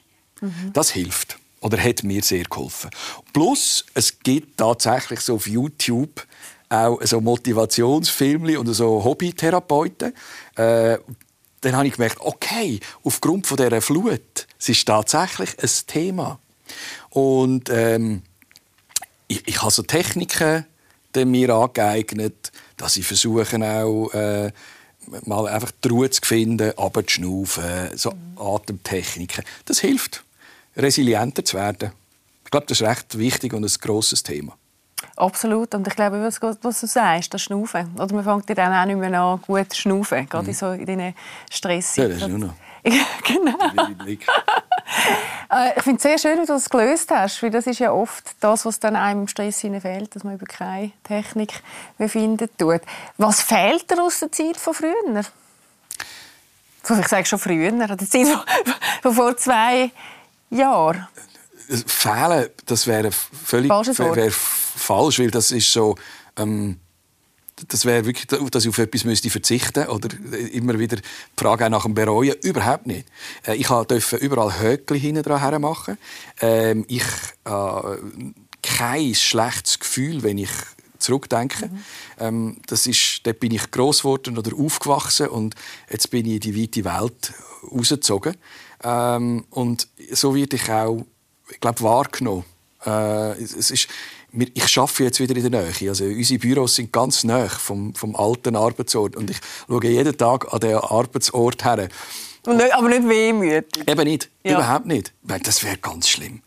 Das 0.72 0.90
hilft 0.90 1.36
oder 1.60 1.82
hat 1.82 2.04
mir 2.04 2.22
sehr 2.22 2.44
geholfen. 2.44 2.90
Plus, 3.32 3.84
es 3.94 4.16
gibt 4.20 4.56
tatsächlich 4.56 5.18
so 5.20 5.34
auf 5.34 5.48
YouTube 5.48 6.24
auch 6.68 7.00
so 7.02 7.20
Motivationsfilme 7.20 8.58
und 8.58 8.72
so 8.74 9.02
Hobbytherapeuten. 9.04 10.12
Äh, 10.56 10.98
dann 11.60 11.76
habe 11.76 11.88
ich 11.88 11.94
gemerkt, 11.94 12.18
okay, 12.20 12.80
aufgrund 13.02 13.46
von 13.46 13.56
dieser 13.56 13.80
Flut, 13.80 14.46
es 14.58 14.68
ist 14.68 14.86
tatsächlich 14.86 15.50
ein 15.60 15.70
Thema. 15.86 16.38
Und 17.10 17.68
ähm, 17.70 18.22
ich, 19.26 19.46
ich 19.46 19.60
habe 19.60 19.70
so 19.70 19.82
Techniken 19.82 20.66
mir 21.16 21.50
angeeignet, 21.52 22.52
dass 22.76 22.96
ich 22.96 23.04
versuche 23.04 23.56
auch 23.60 24.10
äh, 24.12 24.52
mal 25.24 25.48
einfach 25.48 25.72
die 25.82 25.88
Ruhe 25.88 26.10
zu 26.10 26.20
finden, 26.22 26.70
runterzuschnaufen, 26.70 27.96
so 27.96 28.12
Atemtechniken. 28.36 29.44
Das 29.64 29.80
hilft, 29.80 30.22
resilienter 30.76 31.44
zu 31.44 31.56
werden. 31.56 31.92
Ich 32.44 32.50
glaube, 32.50 32.66
das 32.66 32.80
ist 32.80 32.86
recht 32.86 33.18
wichtig 33.18 33.52
und 33.52 33.64
ein 33.64 33.80
grosses 33.80 34.22
Thema. 34.22 34.56
Absolut. 35.16 35.74
Und 35.74 35.86
ich 35.86 35.96
glaube, 35.96 36.22
was, 36.22 36.40
was 36.40 36.80
du 36.80 36.86
sagst, 36.86 37.32
das 37.34 37.42
Schnaufen. 37.42 37.94
Oder 37.98 38.14
man 38.14 38.24
fängt 38.24 38.56
dann 38.58 38.72
auch 38.72 38.84
nicht 38.84 38.96
mehr 38.96 39.20
an, 39.20 39.40
gut 39.42 39.72
zu 39.72 39.80
schnaufen. 39.80 40.28
Gerade 40.28 40.52
so 40.54 40.72
in 40.72 40.86
diesen 40.86 41.14
Stress. 41.50 41.96
Mhm. 41.96 42.02
Ja, 42.02 42.08
das 42.08 42.18
ist 42.22 42.28
nur 42.28 42.38
noch. 42.38 42.54
genau. 43.24 43.58
Äh, 45.50 45.72
Ich 45.76 45.82
finde 45.82 45.96
es 45.96 46.02
sehr 46.02 46.18
schön, 46.18 46.36
wie 46.42 46.46
du 46.46 46.52
das 46.52 46.68
gelöst 46.68 47.10
hast, 47.10 47.42
weil 47.42 47.50
das 47.50 47.66
ist 47.66 47.78
ja 47.78 47.90
oft 47.92 48.36
das, 48.40 48.64
was 48.66 48.80
dann 48.80 48.96
einem 48.96 49.22
im 49.22 49.28
Stress 49.28 49.60
fehlt, 49.60 50.14
dass 50.14 50.24
man 50.24 50.34
über 50.34 50.46
keine 50.46 50.92
Technik 51.04 51.62
mehr 51.96 52.08
finden 52.08 52.48
tut. 52.58 52.82
Was 53.16 53.42
fehlt 53.42 53.90
dir 53.90 54.02
aus 54.02 54.20
der 54.20 54.30
Zeit 54.32 54.56
von 54.56 54.74
früher? 54.74 55.24
Ich 57.00 57.08
sage 57.08 57.26
schon 57.26 57.38
früher, 57.38 57.70
der 57.70 57.98
Zeit 57.98 58.26
von, 58.28 58.40
von 59.02 59.14
vor 59.14 59.36
zwei 59.36 59.90
Jahren. 60.50 61.06
Fehlen, 61.86 62.48
das 62.66 62.86
wäre 62.86 63.10
völlig 63.12 63.68
Wort. 64.08 64.16
wäre 64.16 64.30
falsch, 64.30 65.18
weil 65.18 65.30
das 65.30 65.50
ist 65.50 65.72
so. 65.72 65.96
Ähm, 66.36 66.78
das 67.66 67.84
wäre 67.84 68.06
wirklich, 68.06 68.26
dass 68.28 68.64
ich 68.64 68.68
auf 68.68 68.78
etwas 68.78 69.02
müsste 69.02 69.30
verzichten 69.30 69.88
oder 69.88 70.08
immer 70.52 70.78
wieder 70.78 70.96
die 70.96 71.02
Frage 71.36 71.66
auch 71.66 71.70
nach 71.70 71.82
dem 71.82 71.94
Bereuen. 71.94 72.34
Überhaupt 72.42 72.86
nicht. 72.86 73.08
Äh, 73.44 73.56
Ich 73.56 73.66
durfte 73.66 74.16
überall 74.16 74.60
Höckli 74.60 75.00
hinten 75.00 75.24
dran 75.24 75.60
machen. 75.60 75.98
Ähm, 76.40 76.84
ich 76.86 77.02
habe 77.44 78.00
kein 78.62 79.12
schlechtes 79.14 79.80
Gefühl, 79.80 80.22
wenn 80.22 80.38
ich 80.38 80.50
zurückdenke. 80.98 81.70
Ähm, 82.18 82.58
das 82.66 82.86
ist, 82.86 83.20
dort 83.24 83.40
bin 83.40 83.52
ich 83.52 83.70
gross 83.70 83.98
geworden 83.98 84.38
oder 84.38 84.56
aufgewachsen 84.56 85.28
und 85.28 85.54
jetzt 85.90 86.10
bin 86.10 86.26
ich 86.26 86.34
in 86.34 86.40
die 86.40 86.62
weite 86.62 86.84
Welt 86.84 87.32
rausgezogen. 87.72 88.36
Ähm, 88.82 89.44
und 89.50 89.88
so 90.12 90.34
werde 90.34 90.56
ich 90.56 90.68
auch, 90.70 91.04
ich 91.50 91.60
glaube, 91.60 91.80
wahrgenommen. 91.82 92.44
Äh, 92.84 93.42
es 93.42 93.70
ist, 93.70 93.88
ich 94.32 94.78
arbeite 94.78 95.04
jetzt 95.04 95.20
wieder 95.20 95.36
in 95.36 95.50
der 95.50 95.62
Nähe. 95.62 95.88
Also 95.88 96.04
unsere 96.04 96.38
Büros 96.38 96.74
sind 96.74 96.92
ganz 96.92 97.24
nah 97.24 97.48
vom, 97.48 97.94
vom 97.94 98.14
alten 98.14 98.56
Arbeitsort. 98.56 99.16
Und 99.16 99.30
ich 99.30 99.38
schaue 99.66 99.86
jeden 99.86 100.16
Tag 100.16 100.52
an 100.52 100.60
den 100.60 100.76
Arbeitsort 100.76 101.64
her. 101.64 101.88
Nicht, 102.46 102.74
aber 102.74 102.88
nicht 102.88 103.08
wehmütig. 103.08 103.88
Eben 103.88 104.04
nicht. 104.04 104.30
Ja. 104.42 104.52
Überhaupt 104.52 104.86
nicht. 104.86 105.12
Das 105.22 105.62
wäre 105.62 105.76
ganz 105.76 106.08
schlimm. 106.08 106.42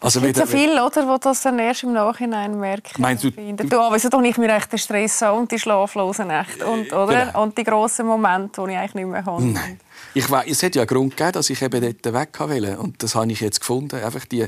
Also 0.00 0.20
es 0.20 0.26
gibt 0.26 0.36
so 0.36 0.46
viel, 0.46 0.78
oder, 0.78 1.08
wo 1.08 1.16
das 1.18 1.42
dann 1.42 1.58
erst 1.58 1.82
im 1.82 1.92
Nachhinein 1.92 2.58
merken. 2.58 3.00
Meinst 3.00 3.24
du? 3.24 3.30
Du, 3.30 3.80
aber 3.80 3.94
wieso 3.94 4.08
doch 4.08 4.20
nicht 4.20 4.38
mehr 4.38 4.54
echt 4.56 4.70
den 4.72 4.78
Stress 4.78 5.22
haben 5.22 5.40
und 5.40 5.52
die 5.52 5.58
schlaflosen 5.58 6.28
Nächte 6.28 6.66
und, 6.66 6.92
oder? 6.92 7.26
Genau. 7.26 7.42
und 7.42 7.56
die 7.56 7.64
grossen 7.64 8.06
Momente, 8.06 8.62
die 8.64 8.72
ich 8.72 8.78
eigentlich 8.78 8.94
nicht 8.94 9.06
mehr 9.06 9.24
habe. 9.24 9.42
Nein. 9.44 9.80
Ich 10.14 10.30
weiss, 10.30 10.46
es 10.48 10.62
hat 10.62 10.74
ja 10.74 10.82
einen 10.82 10.88
Grund 10.88 11.16
gegeben, 11.16 11.32
dass 11.32 11.50
ich 11.50 11.60
eben 11.62 11.80
dort 11.80 12.14
weg 12.14 12.40
wollte. 12.40 12.78
Und 12.78 13.02
das 13.02 13.14
habe 13.14 13.30
ich 13.30 13.40
jetzt 13.40 13.60
gefunden. 13.60 14.02
Einfach 14.02 14.24
die, 14.26 14.46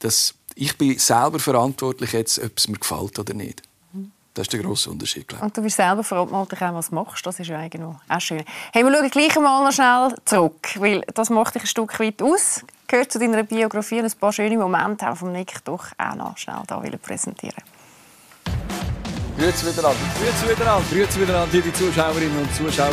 das, 0.00 0.34
ich 0.54 0.76
bin 0.76 0.98
selber 0.98 1.38
verantwortlich, 1.38 2.12
jetzt, 2.12 2.38
ob 2.38 2.52
es 2.56 2.68
mir 2.68 2.78
gefällt 2.78 3.18
oder 3.18 3.34
nicht. 3.34 3.62
Das 4.34 4.48
ist 4.48 4.52
der 4.52 4.60
grosse 4.60 4.90
Unterschied. 4.90 5.28
Glaube 5.28 5.42
ich. 5.42 5.44
Und 5.44 5.56
du 5.56 5.62
bist 5.62 5.76
selber 5.76 6.02
verantwortlich, 6.02 6.60
was 6.60 6.90
du 6.90 6.96
machst. 6.96 7.24
Das 7.24 7.38
ist 7.38 7.46
ja 7.46 7.56
eigentlich 7.56 7.82
auch 7.82 8.20
schön. 8.20 8.44
Hey, 8.72 8.84
wir 8.84 8.92
schauen 8.92 9.08
gleich 9.08 9.36
mal 9.36 9.64
noch 9.64 9.72
schnell 9.72 10.12
zurück, 10.24 10.74
weil 10.80 11.02
das 11.14 11.30
macht 11.30 11.54
dich 11.54 11.62
ein 11.62 11.68
Stück 11.68 11.98
weit 12.00 12.20
aus. 12.20 12.64
Gehört 12.88 13.12
zu 13.12 13.20
deiner 13.20 13.44
Biografie 13.44 14.00
und 14.00 14.06
ein 14.06 14.18
paar 14.18 14.32
schöne 14.32 14.58
Momente 14.58 15.08
auch 15.08 15.16
vom 15.16 15.30
Nick 15.30 15.64
doch 15.64 15.86
auch 15.96 16.14
noch 16.16 16.36
schnell 16.36 16.62
hier 16.82 16.98
präsentieren. 16.98 17.62
Grüezi 19.38 19.66
wieder 19.66 19.88
an. 19.88 19.96
Grüezi 20.18 20.50
wieder 20.50 20.72
an. 20.72 20.82
Grüezi 20.90 21.20
wieder 21.20 21.42
an, 21.42 21.48
liebe 21.52 21.72
Zuschauerinnen 21.72 22.38
und 22.38 22.54
Zuschauer. 22.54 22.92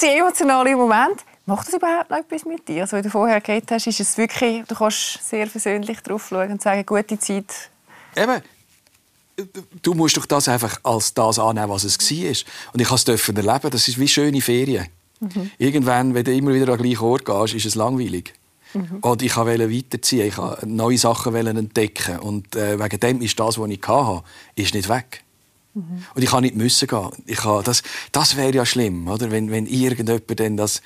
Grosse 0.00 0.16
emotionale 0.16 0.76
Moment. 0.76 1.24
Macht 1.46 1.66
das 1.66 1.74
überhaupt 1.74 2.10
noch 2.10 2.18
etwas 2.18 2.44
mit 2.44 2.66
dir? 2.68 2.82
Also, 2.82 2.96
wie 2.96 3.02
du 3.02 3.10
vorher 3.10 3.40
gehört 3.40 3.70
hast, 3.70 3.86
ist 3.86 4.00
es 4.00 4.16
wirklich, 4.16 4.64
du 4.66 4.74
kannst 4.74 5.28
sehr 5.28 5.46
versöhnlich 5.46 6.00
drauf 6.00 6.26
schauen 6.28 6.52
und 6.52 6.62
sagen, 6.62 6.84
gute 6.86 7.18
Zeit. 7.18 7.70
Eben. 8.16 8.40
Du 9.80 9.94
musst 9.94 10.18
doch 10.18 10.26
das 10.26 10.48
einfach 10.48 10.78
als 10.82 11.14
das 11.14 11.38
annehmen, 11.38 11.70
was 11.70 11.84
es 11.84 11.98
war. 11.98 12.72
Und 12.74 12.80
ich 12.80 12.88
durfte 12.88 13.12
es 13.14 13.28
erleben. 13.28 13.70
Das 13.70 13.88
ist 13.88 13.98
wie 13.98 14.08
schöne 14.08 14.40
Ferien. 14.40 14.86
Mhm. 15.20 15.50
Irgendwann, 15.56 16.14
wenn 16.14 16.24
du 16.24 16.34
immer 16.34 16.52
wieder 16.52 16.72
an 16.72 16.78
den 16.78 16.84
gleichen 16.84 17.04
Ort 17.04 17.24
gehst, 17.24 17.54
ist 17.54 17.64
es 17.64 17.74
langweilig. 17.74 18.34
Mhm. 18.74 18.98
Und 19.00 19.22
ich 19.22 19.34
wollte 19.36 19.74
weiterziehen, 19.74 20.26
ich 20.26 20.36
wollte 20.36 20.68
neue 20.68 20.98
Sachen 20.98 21.34
entdecken. 21.34 22.18
Und 22.18 22.54
äh, 22.54 22.78
wegen 22.78 23.00
dem 23.00 23.22
ist 23.22 23.40
das, 23.40 23.58
was 23.58 23.70
ich 23.70 23.80
hatte, 23.88 24.24
ist 24.56 24.74
nicht 24.74 24.90
weg. 24.90 25.24
Mhm. 25.74 26.04
Und 26.14 26.22
ich 26.22 26.30
kann 26.30 26.42
nicht 26.42 26.56
müssen 26.56 26.88
gehen. 26.88 27.10
Ich 27.26 27.38
kann, 27.38 27.62
das 27.64 27.82
das 28.12 28.36
wäre 28.36 28.52
ja 28.52 28.66
schlimm, 28.66 29.08
oder? 29.08 29.30
Wenn, 29.30 29.50
wenn 29.50 29.66
irgendjemand 29.66 30.38
denn 30.38 30.56
das 30.56 30.82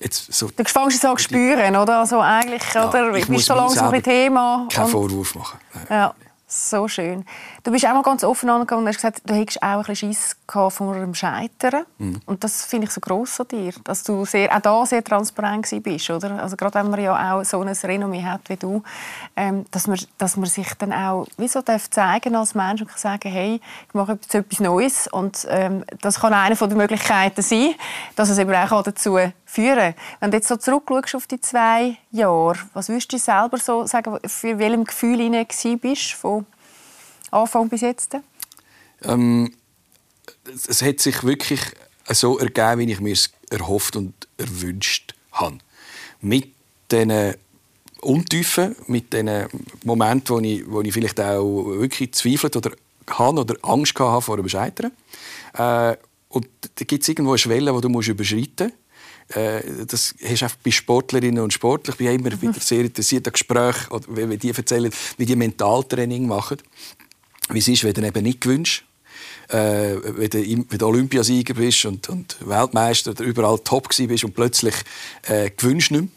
jetzt 0.00 0.32
so... 0.32 0.48
Du 0.48 0.64
fängst 0.64 0.96
es 0.96 1.04
an 1.04 1.16
zu 1.16 1.24
spüren, 1.24 1.76
oder? 1.76 2.00
Also 2.00 2.20
eigentlich, 2.20 2.62
ja, 2.74 2.88
oder? 2.88 3.14
Ich 3.14 3.26
bist 3.26 3.46
so 3.46 3.54
langsam 3.54 3.92
ein 3.92 4.02
Thema. 4.02 4.66
Keinen 4.72 4.88
Vorwurf 4.88 5.34
machen. 5.34 5.58
Ja. 5.88 6.14
So 6.46 6.86
schön. 6.88 7.24
Du 7.64 7.70
bist 7.70 7.86
auch 7.86 7.94
mal 7.94 8.02
ganz 8.02 8.22
offen 8.22 8.50
angegangen 8.50 8.84
und 8.84 8.88
hast 8.88 8.96
gesagt, 8.96 9.22
du 9.24 9.34
hättest 9.34 9.62
auch 9.62 9.78
ein 9.78 9.84
bisschen 9.84 10.12
Schiss 10.12 10.36
vor 10.46 10.94
dem 10.96 11.14
Scheitern. 11.14 11.86
Mhm. 11.96 12.20
Und 12.26 12.44
das 12.44 12.66
finde 12.66 12.86
ich 12.86 12.92
so 12.92 13.00
gross 13.00 13.40
an 13.40 13.48
dir, 13.48 13.72
dass 13.84 14.02
du 14.02 14.26
sehr, 14.26 14.54
auch 14.54 14.60
da 14.60 14.84
sehr 14.84 15.02
transparent 15.02 15.66
bist, 15.82 16.10
oder? 16.10 16.42
Also 16.42 16.56
gerade 16.56 16.74
wenn 16.74 16.90
man 16.90 17.00
ja 17.00 17.32
auch 17.32 17.42
so 17.42 17.62
ein 17.62 17.68
Renommee 17.68 18.22
hat 18.22 18.42
wie 18.50 18.56
du, 18.56 18.82
ähm, 19.34 19.64
dass, 19.70 19.86
man, 19.86 19.98
dass 20.18 20.36
man 20.36 20.44
sich 20.44 20.74
dann 20.74 20.92
auch 20.92 21.26
wie 21.38 21.48
so 21.48 21.62
darf 21.62 21.88
zeigen 21.88 22.36
als 22.36 22.54
Mensch 22.54 22.82
und 22.82 22.88
kann 22.88 22.98
sagen, 22.98 23.32
hey, 23.32 23.62
ich 23.88 23.94
mache 23.94 24.12
jetzt 24.12 24.34
etwas 24.34 24.60
Neues 24.60 25.08
und 25.08 25.46
ähm, 25.48 25.86
das 26.02 26.20
kann 26.20 26.34
eine 26.34 26.56
der 26.56 26.76
Möglichkeiten 26.76 27.40
sein, 27.40 27.74
dass 28.14 28.28
es 28.28 28.36
eben 28.36 28.54
auch 28.54 28.82
dazu 28.82 29.18
führen 29.46 29.94
Wenn 30.20 30.30
du 30.30 30.36
jetzt 30.36 30.48
so 30.48 30.56
zurückschaust 30.56 31.14
auf 31.14 31.26
die 31.26 31.40
zwei 31.40 31.96
Jahre, 32.10 32.58
was 32.74 32.90
würdest 32.90 33.10
du 33.10 33.16
selber 33.16 33.56
so 33.56 33.86
sagen, 33.86 34.18
für 34.26 34.58
welchem 34.58 34.84
Gefühl 34.84 35.30
du 35.30 35.76
bist 35.78 36.12
von 36.12 36.44
Anfang 37.34 37.68
bis 37.68 37.80
jetzt? 37.80 38.16
Ähm, 39.02 39.52
es 40.68 40.82
hat 40.82 41.00
sich 41.00 41.24
wirklich 41.24 41.60
so 42.08 42.38
ergeben, 42.38 42.80
wie 42.80 42.92
ich 42.92 43.00
mir 43.00 43.12
es 43.12 43.30
erhofft 43.50 43.96
und 43.96 44.14
erwünscht 44.36 45.14
habe. 45.32 45.58
Mit 46.20 46.48
diesen 46.90 47.34
Untiefen, 48.00 48.76
mit 48.86 49.12
den 49.12 49.48
Momenten, 49.84 50.36
wo 50.36 50.40
ich, 50.40 50.70
wo 50.70 50.80
ich 50.82 50.92
vielleicht 50.92 51.20
auch 51.20 51.64
wirklich 51.64 52.12
zweifelt 52.12 52.56
oder 52.56 52.72
habe 53.08 53.40
oder 53.40 53.56
Angst 53.62 53.98
hatte 53.98 54.22
vor 54.22 54.36
dem 54.36 54.48
Scheitern. 54.48 54.92
Äh, 55.54 55.96
und 56.28 56.48
da 56.60 56.84
gibt 56.84 57.02
es 57.02 57.08
irgendwo 57.08 57.32
eine 57.32 57.38
Schwelle, 57.38 57.72
die 57.72 57.80
du 57.80 58.00
überschreiten 58.00 58.66
musst 58.66 58.84
äh, 59.28 59.62
das 59.86 60.14
hast 60.22 60.42
du 60.42 60.46
bei 60.62 60.70
Sportlerinnen 60.70 61.42
und 61.42 61.52
Sportlern. 61.52 61.96
Ich 61.98 62.06
bin 62.06 62.20
immer 62.20 62.42
wieder 62.42 62.60
sehr 62.60 62.80
interessiert 62.80 63.26
an 63.26 63.32
Gesprächen, 63.32 64.00
wenn 64.08 64.38
die 64.38 64.50
erzählen, 64.50 64.92
wie 65.16 65.26
die 65.26 65.36
Mentaltraining 65.36 66.26
machen. 66.26 66.58
Wie 67.50 67.58
es 67.58 67.68
ist, 67.68 67.84
wenn 67.84 67.94
du 67.94 68.06
eben 68.06 68.22
nicht 68.22 68.40
gewünscht. 68.40 68.84
Äh, 69.48 69.96
wenn, 70.02 70.30
du, 70.30 70.64
wenn 70.70 70.78
du 70.78 70.86
Olympiasieger 70.86 71.54
bist 71.54 71.84
und, 71.84 72.08
und 72.08 72.36
Weltmeister 72.40 73.10
oder 73.10 73.24
überall 73.24 73.58
top 73.58 73.88
bist 73.88 74.24
und 74.24 74.34
plötzlich 74.34 74.74
äh, 75.22 75.50
gewünscht 75.50 75.90
nicht 75.90 76.00
mehr. 76.00 76.10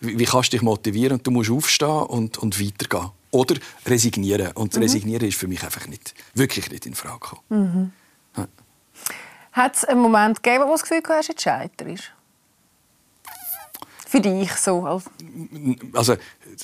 Wie, 0.00 0.18
wie 0.18 0.24
kannst 0.24 0.52
du 0.52 0.56
dich 0.56 0.62
motivieren? 0.62 1.18
Und 1.18 1.26
du 1.26 1.30
musst 1.30 1.50
aufstehen 1.50 1.88
und, 1.88 2.38
und 2.38 2.60
weitergehen. 2.60 3.10
Oder 3.30 3.56
resignieren. 3.86 4.52
Und 4.52 4.74
mhm. 4.74 4.82
resignieren 4.82 5.26
ist 5.26 5.38
für 5.38 5.46
mich 5.48 5.62
einfach 5.62 5.86
nicht, 5.86 6.14
wirklich 6.34 6.70
nicht 6.70 6.86
in 6.86 6.94
Frage 6.94 7.20
gekommen. 7.20 7.42
Mhm. 7.48 7.92
Ja. 8.36 8.48
Hat 9.52 9.76
es 9.76 9.84
einen 9.84 10.00
Moment 10.00 10.42
gegeben, 10.42 10.64
wo 10.64 10.68
du 10.68 10.72
das 10.72 10.82
Gefühl 10.82 11.02
hast, 11.08 11.28
jetzt 11.28 11.42
scheiterst? 11.42 12.12
Für 14.06 14.20
dich 14.20 14.52
so? 14.54 15.00
Also, 15.92 16.16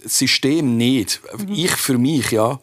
das 0.03 0.19
System 0.19 0.77
nicht. 0.77 1.21
Mhm. 1.39 1.53
Ich 1.53 1.73
für 1.73 1.97
mich, 1.97 2.33
ja. 2.33 2.59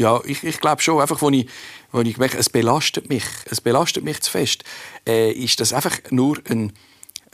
Ja, 0.00 0.18
ich, 0.24 0.42
ich 0.44 0.60
glaube 0.60 0.80
schon, 0.80 0.98
einfach, 0.98 1.20
wo 1.20 1.28
ich, 1.28 1.46
wo 1.92 2.00
ich 2.00 2.16
merke, 2.16 2.38
es 2.38 2.48
belastet 2.48 3.10
mich, 3.10 3.24
es 3.50 3.60
belastet 3.60 4.02
mich 4.02 4.22
zu 4.22 4.30
fest, 4.30 4.64
äh, 5.06 5.30
ist 5.30 5.60
das 5.60 5.74
einfach 5.74 5.98
nur 6.10 6.38
ein, 6.48 6.72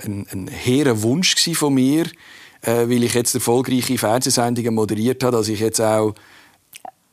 ein, 0.04 0.26
ein 0.32 0.48
hehrer 0.48 1.00
Wunsch 1.02 1.36
von 1.54 1.74
mir, 1.74 2.06
äh, 2.62 2.88
weil 2.88 3.04
ich 3.04 3.14
jetzt 3.14 3.36
erfolgreiche 3.36 3.96
Fernsehsendungen 3.96 4.74
moderiert 4.74 5.22
habe, 5.22 5.36
dass 5.36 5.46
ich 5.46 5.60
jetzt 5.60 5.80
auch 5.80 6.14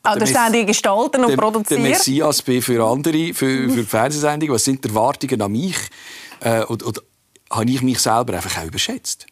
Ah, 0.06 0.16
der 0.16 0.26
Sendungen 0.26 0.66
gestalten 0.66 1.24
und 1.24 1.34
produzieren. 1.36 1.82
Der 1.82 1.92
Messias 1.92 2.42
bin 2.42 2.60
für 2.60 2.84
andere, 2.84 3.32
für, 3.32 3.70
für 3.70 3.84
Fernsehsendungen. 3.84 4.54
Was 4.54 4.64
sind 4.64 4.84
die 4.84 4.88
Erwartungen 4.88 5.40
an 5.40 5.50
mich? 5.50 5.76
Äh, 6.40 6.62
und, 6.64 6.82
und 6.82 7.00
habe 7.50 7.70
ich 7.70 7.80
mich 7.80 8.00
selber 8.00 8.34
einfach 8.34 8.60
auch 8.60 8.66
überschätzt. 8.66 9.26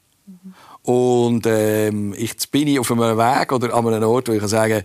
Und 0.82 1.46
ähm, 1.46 2.12
ich, 2.14 2.30
jetzt 2.30 2.50
bin 2.50 2.66
ich 2.68 2.78
auf 2.78 2.90
einem 2.90 3.18
Weg 3.18 3.52
oder 3.52 3.74
an 3.74 3.86
einem 3.86 4.08
Ort, 4.08 4.28
wo 4.28 4.32
ich 4.32 4.40
kann 4.40 4.48
sagen 4.48 4.82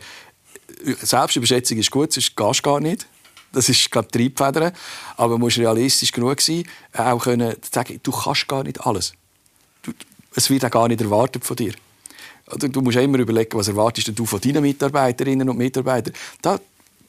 Selbstüberschätzung 1.02 1.78
ist 1.78 1.92
gut, 1.92 2.14
sonst 2.14 2.36
gehst 2.36 2.60
du 2.60 2.64
gar 2.64 2.80
nicht. 2.80 3.08
Das 3.52 3.70
ist, 3.70 3.90
glaube 3.90 4.08
ich, 4.08 4.12
Triebfeder. 4.12 4.74
Aber 5.16 5.34
man 5.34 5.42
muss 5.42 5.58
realistisch 5.58 6.12
genug 6.12 6.42
sein, 6.42 6.64
auch 6.94 7.24
können 7.24 7.56
sagen, 7.72 8.00
du 8.04 8.12
kannst 8.12 8.48
gar 8.48 8.64
nicht 8.64 8.86
alles. 8.86 9.14
Du, 9.82 9.92
es 10.36 10.50
wird 10.50 10.66
auch 10.66 10.72
gar 10.72 10.88
nicht 10.88 11.02
erwartet 11.02 11.44
von 11.46 11.56
dir. 11.56 11.74
Du 12.58 12.82
musst 12.82 12.98
immer 12.98 13.20
überlegen, 13.20 13.58
was 13.58 13.68
erwartest 13.68 14.12
du 14.18 14.26
von 14.26 14.40
deinen 14.40 14.62
Mitarbeiterinnen 14.62 15.50
und 15.50 15.58
Mitarbeitern. 15.58 16.14
Da 16.42 16.60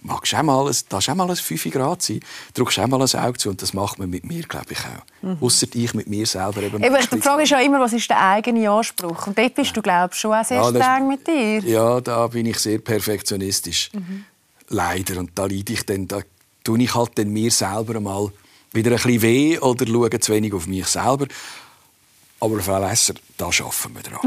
magst 0.09 0.35
auch 0.35 0.43
mal, 0.43 0.73
darfst 0.89 1.09
auch 1.09 1.15
mal 1.15 1.31
ein 1.31 1.37
5 1.37 1.71
Grad 1.71 2.03
sein, 2.03 2.21
drückst 2.55 2.81
auch 2.81 2.87
mal 2.89 3.01
ein 3.01 3.21
Auge 3.21 3.39
zu 3.39 3.51
und 3.51 3.63
das 3.63 3.73
macht 3.75 3.99
man 3.99 4.11
mit 4.11 4.25
mir, 4.25 4.43
glaube 4.43 4.73
ich, 4.73 4.79
auch. 4.81 5.27
Mhm. 5.27 5.39
Ausser 5.41 5.67
ich 5.73 5.95
mit 5.95 6.09
mir 6.09 6.27
selber. 6.27 6.63
Eben, 6.63 6.83
eben 6.83 6.97
die 7.13 7.21
Frage 7.21 7.43
ist 7.43 7.51
ja 7.51 7.61
immer, 7.61 7.81
was 7.81 7.93
ist 7.93 8.09
der 8.11 8.21
eigene 8.21 8.69
Anspruch? 8.71 9.27
Und 9.27 9.39
dort 9.39 9.55
bist 9.55 9.77
du, 9.77 9.83
glaube 9.83 10.11
ich, 10.13 10.19
schon 10.19 10.35
auch 10.35 10.45
sehr 10.45 10.61
ja, 10.61 10.69
streng 10.69 11.09
mit 11.09 11.27
dir. 11.27 11.61
Ja, 11.61 12.01
da 12.01 12.27
bin 12.27 12.47
ich 12.47 12.59
sehr 12.59 12.79
perfektionistisch. 12.79 13.91
Mhm. 13.93 14.25
Leider. 14.69 15.19
Und 15.19 15.31
da 15.35 15.47
leide 15.47 15.73
ich 15.73 15.87
dann, 15.87 16.09
da 16.09 16.21
tue 16.65 16.83
ich 16.83 16.95
halt 16.95 17.13
dann 17.17 17.31
mir 17.31 17.51
selber 17.51 18.01
mal 18.01 18.31
wieder 18.73 18.91
ein 18.91 18.97
bisschen 18.97 19.23
weh 19.23 19.59
oder 19.59 19.87
schaue 19.87 20.21
zu 20.21 20.33
wenig 20.33 20.53
auf 20.53 20.67
mich 20.67 20.87
selber. 20.87 21.27
Aber 22.41 22.61
Frau 22.61 22.79
Lesser, 22.79 23.15
da 23.37 23.47
arbeiten 23.47 23.95
wir 23.95 24.03
dran. 24.03 24.21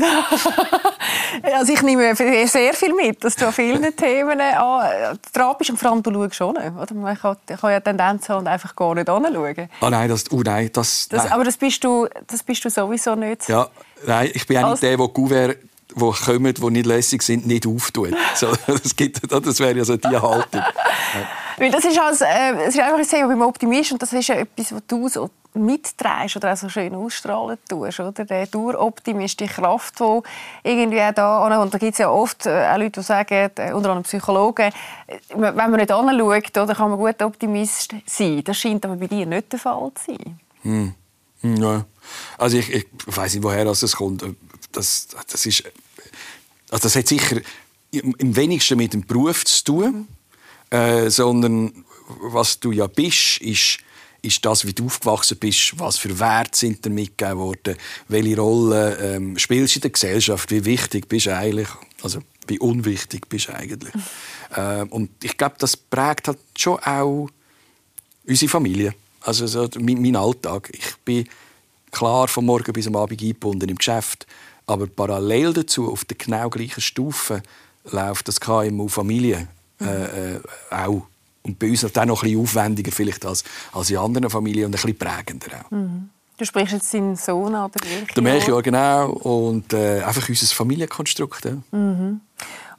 also 1.56 1.72
ich 1.72 1.82
nehme 1.82 2.14
sehr 2.14 2.74
viel 2.74 2.94
mit, 2.94 3.24
dass 3.24 3.38
du 3.38 3.48
an 3.48 3.54
vielen 3.54 3.96
Themen 3.96 4.40
äh, 4.40 4.54
dran 5.32 5.56
bist. 5.58 5.70
Und 5.70 5.78
vor 5.78 5.92
allem, 5.92 6.04
du 6.04 6.12
schaust 6.12 6.36
schon. 6.36 6.58
Oder? 6.58 6.94
Man 6.94 7.18
kann, 7.18 7.38
kann 7.46 7.72
ja 7.72 7.80
Tendenz 7.80 8.28
haben 8.28 8.40
und 8.40 8.48
einfach 8.48 8.76
gar 8.76 8.94
nicht 8.96 9.10
hinschauen. 9.10 9.70
Ah 9.80 9.90
nein, 9.90 10.10
das, 10.10 10.30
oh 10.32 10.42
nein, 10.44 10.70
das, 10.74 11.08
das 11.08 11.24
nein. 11.24 11.32
Aber 11.32 11.46
das 11.46 11.56
bist, 11.56 11.82
du, 11.84 12.08
das 12.28 12.44
bist 12.44 12.66
du 12.66 12.70
sowieso 12.70 13.16
nicht. 13.16 13.48
Ja, 13.48 13.70
nein, 14.06 14.30
ich 14.34 14.46
bin 14.46 14.58
auch 14.58 14.72
nicht 14.72 14.84
der, 14.84 14.98
der 14.98 15.08
Gouverne 15.08 15.56
die 15.96 16.26
kommen, 16.26 16.54
die 16.54 16.70
nicht 16.70 16.86
lässig 16.86 17.22
sind, 17.24 17.46
nicht 17.48 17.68
auftun. 17.68 18.16
So, 18.36 18.54
das, 18.66 18.96
gibt, 18.96 19.20
das 19.32 19.60
wäre 19.60 19.78
ja 19.78 19.86
so 19.86 19.98
die 19.98 20.08
Haltung. 20.08 20.62
Weil 21.58 21.70
das 21.70 21.86
ist, 21.86 22.00
als, 22.00 22.22
äh, 22.22 22.54
das 22.54 22.70
ist 22.70 22.80
einfach 22.80 22.98
ein 22.98 23.08
Thema 23.08 23.28
beim 23.28 23.42
Optimist 23.42 23.92
und 23.92 24.02
das 24.02 24.14
ist 24.14 24.28
ja 24.28 24.36
etwas, 24.36 24.74
was 24.74 24.82
du 24.88 25.08
so 25.10 25.30
mitträgst 25.54 26.38
oder 26.38 26.54
auch 26.54 26.58
so 26.58 26.70
schön 26.70 26.96
ausstrahlen 26.96 27.58
tust. 27.68 28.00
Oder? 28.00 28.12
Der 28.12 28.48
Daueroptimist, 28.48 29.40
die 29.40 29.48
Kraft, 29.48 30.00
die 30.00 30.22
irgendwie 30.64 31.02
auch 31.02 31.14
da... 31.14 31.62
Und 31.62 31.74
da 31.74 31.78
gibt 31.78 31.94
es 31.94 31.98
ja 32.00 32.10
oft 32.10 32.46
äh, 32.46 32.70
auch 32.72 32.78
Leute, 32.78 33.02
die 33.02 33.04
sagen, 33.04 33.52
äh, 33.56 33.74
unter 33.74 33.90
anderem 33.90 34.04
Psychologen, 34.04 34.72
äh, 35.08 35.18
wenn 35.36 35.56
man 35.56 35.72
nicht 35.74 35.92
anschaut, 35.92 36.58
oder, 36.58 36.76
kann 36.76 36.90
man 36.90 37.00
gut 37.00 37.22
Optimist 37.22 37.94
sein. 38.06 38.44
Das 38.44 38.58
scheint 38.58 38.86
aber 38.86 38.96
bei 38.96 39.08
dir 39.08 39.26
nicht 39.26 39.52
der 39.52 39.60
Fall 39.60 39.92
zu 39.96 40.12
sein. 40.12 40.40
Hm. 40.62 40.94
hm 41.42 41.56
ja. 41.58 41.86
Also 42.38 42.58
ich, 42.58 42.74
ich 42.74 42.88
weiß 43.06 43.36
nicht, 43.36 43.44
woher 43.44 43.66
das 43.66 43.96
kommt. 43.96 44.24
Das, 44.72 45.08
das, 45.30 45.46
ist, 45.46 45.64
also 46.70 46.84
das 46.84 46.96
hat 46.96 47.08
sicher 47.08 47.42
im 47.92 48.36
wenigsten 48.36 48.78
mit 48.78 48.94
dem 48.94 49.06
Beruf 49.06 49.44
zu 49.46 49.64
tun, 49.64 50.08
mhm. 50.72 50.78
äh, 50.78 51.10
sondern 51.10 51.86
was 52.22 52.60
du 52.60 52.72
ja 52.72 52.88
bist, 52.88 53.38
ist 53.42 53.80
ist 54.22 54.46
das, 54.46 54.66
wie 54.66 54.74
du 54.74 54.86
aufgewachsen 54.86 55.38
bist, 55.38 55.80
was 55.80 55.98
für 55.98 56.20
Werte 56.20 56.58
sind 56.58 56.86
dir 56.86 56.90
mitgegeben 56.90 57.40
worden, 57.40 57.76
welche 58.08 58.38
Rolle 58.38 58.98
ähm, 58.98 59.38
spielst 59.38 59.76
du 59.76 59.78
in 59.80 59.82
der 59.82 59.92
Gesellschaft, 59.92 60.52
wie 60.52 60.64
wichtig 60.64 61.08
bist 61.08 61.26
du 61.26 61.36
eigentlich, 61.36 61.68
also 62.04 62.20
wie 62.48 62.60
unwichtig 62.60 63.28
bist 63.30 63.48
du 63.48 63.56
eigentlich. 63.56 63.94
ähm, 64.56 64.90
und 64.90 65.12
ich 65.24 65.38
glaube, 65.38 65.56
das 65.58 65.76
prägt 65.76 66.28
halt 66.28 66.40
schon 66.56 66.78
auch 66.80 67.30
unsere 68.28 68.50
Familie, 68.50 68.94
also 69.22 69.48
so 69.48 69.68
mein, 69.80 70.02
mein 70.02 70.16
Alltag. 70.16 70.70
Ich 70.72 70.96
bin 71.04 71.28
klar 71.90 72.28
von 72.28 72.46
morgen 72.46 72.74
bis 72.74 72.88
am 72.88 72.96
Abend 72.96 73.22
eingebunden 73.22 73.70
im 73.70 73.78
Geschäft, 73.78 74.28
aber 74.72 74.88
parallel 74.88 75.54
dazu, 75.54 75.92
auf 75.92 76.06
der 76.06 76.18
genau 76.18 76.50
gleichen 76.50 76.82
Stufe, 76.82 77.44
läuft 77.92 78.28
das 78.28 78.40
KMU 78.40 78.88
Familie 78.88 79.48
äh, 79.80 80.36
äh, 80.36 80.40
auch 80.70 81.08
und 81.44 81.58
bei 81.58 81.70
uns 81.70 81.84
auch 81.84 82.06
noch 82.06 82.22
ein 82.22 82.30
bisschen 82.30 82.40
aufwendiger 82.40 82.92
vielleicht 82.92 83.26
als, 83.26 83.44
als 83.74 83.90
in 83.90 83.98
anderen 83.98 84.30
Familien 84.30 84.66
und 84.66 84.72
ein 84.72 84.82
bisschen 84.82 84.98
prägender 84.98 85.48
auch. 85.66 85.72
Mhm. 85.72 86.10
Du 86.38 86.46
sprichst 86.46 86.74
jetzt 86.74 86.90
seinen 86.90 87.16
Sohn 87.16 87.54
an, 87.54 87.70
der 87.72 87.88
Melchior. 87.88 88.14
Der 88.16 88.24
Melchior, 88.24 88.62
genau. 88.64 89.10
Und 89.12 89.74
äh, 89.74 90.02
einfach 90.02 90.28
unser 90.28 90.48
Familienkonstrukt. 90.48 91.46
Ja. 91.46 91.58
Mhm. 91.72 92.22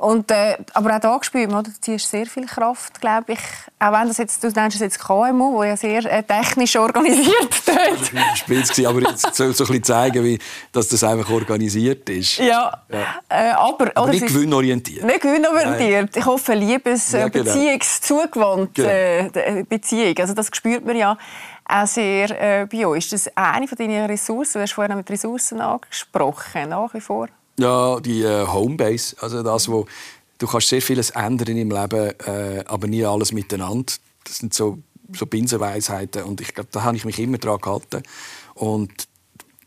Und, 0.02 0.32
äh, 0.32 0.56
aber 0.74 0.96
auch 0.96 1.00
da 1.00 1.16
gespürt 1.16 1.48
man, 1.48 1.62
du 1.62 1.70
ziehst 1.80 2.10
sehr 2.10 2.26
viel 2.26 2.44
Kraft, 2.44 3.00
glaube 3.00 3.34
ich. 3.34 3.38
Auch 3.78 3.92
wenn 3.92 4.08
das 4.08 4.18
jetzt, 4.18 4.42
du 4.42 4.48
nennst 4.48 4.74
es 4.74 4.80
jetzt 4.80 4.98
KMU, 4.98 5.52
wo 5.52 5.62
ja 5.62 5.76
sehr 5.76 6.04
äh, 6.06 6.24
technisch 6.24 6.74
organisiert 6.74 7.54
ist. 8.02 8.38
Spitz 8.38 8.84
aber 8.84 9.00
jetzt 9.02 9.32
soll 9.32 9.54
so 9.54 9.62
ein 9.62 9.68
bisschen 9.68 9.84
zeigen, 9.84 10.24
wie, 10.24 10.40
dass 10.72 10.88
das 10.88 11.04
einfach 11.04 11.30
organisiert 11.30 12.08
ist. 12.08 12.38
Ja, 12.38 12.82
ja. 12.88 13.20
Äh, 13.28 13.52
aber... 13.52 13.92
aber 13.94 14.08
nicht 14.08 14.26
gewinnorientiert. 14.26 15.04
Nicht 15.04 15.20
gewinnorientiert. 15.20 16.16
Ich 16.16 16.26
hoffe, 16.26 16.54
Liebes-, 16.54 17.12
ja, 17.12 17.28
genau. 17.28 17.44
beziehungszugewandte 17.44 19.30
genau. 19.32 19.60
Äh, 19.60 19.62
Beziehung. 19.62 20.18
Also 20.18 20.34
das 20.34 20.50
spürt 20.52 20.84
man 20.84 20.96
ja 20.96 21.16
auch 21.64 21.86
sehr 21.86 22.62
äh, 22.62 22.66
bei 22.66 22.84
euch. 22.88 23.04
Ist 23.04 23.12
das 23.12 23.36
eine 23.36 23.68
von 23.68 23.78
deinen 23.78 24.06
Ressourcen? 24.06 24.54
Du 24.54 24.62
hast 24.62 24.72
vorhin 24.72 24.96
mit 24.96 25.08
Ressourcen 25.08 25.60
angesprochen, 25.60 26.70
nach 26.70 26.92
wie 26.92 27.00
vor. 27.00 27.28
Ja, 27.58 28.00
die 28.00 28.22
äh, 28.22 28.46
Homebase, 28.46 29.16
also 29.20 29.42
das, 29.42 29.68
wo 29.68 29.86
du 30.38 30.46
kannst 30.46 30.68
sehr 30.68 30.82
vieles 30.82 31.10
ändern 31.10 31.56
im 31.56 31.70
Leben, 31.70 32.12
äh, 32.26 32.64
aber 32.66 32.86
nie 32.86 33.04
alles 33.04 33.32
miteinander. 33.32 33.92
Das 34.24 34.38
sind 34.38 34.54
so 34.54 34.78
so 35.16 35.26
Binsenweisheiten 35.26 36.24
und 36.24 36.40
ich 36.40 36.54
glaube, 36.54 36.70
da 36.72 36.82
habe 36.82 36.96
ich 36.96 37.04
mich 37.04 37.18
immer 37.18 37.38
dran 37.38 37.60
gehalten 37.60 38.02
und 38.54 39.08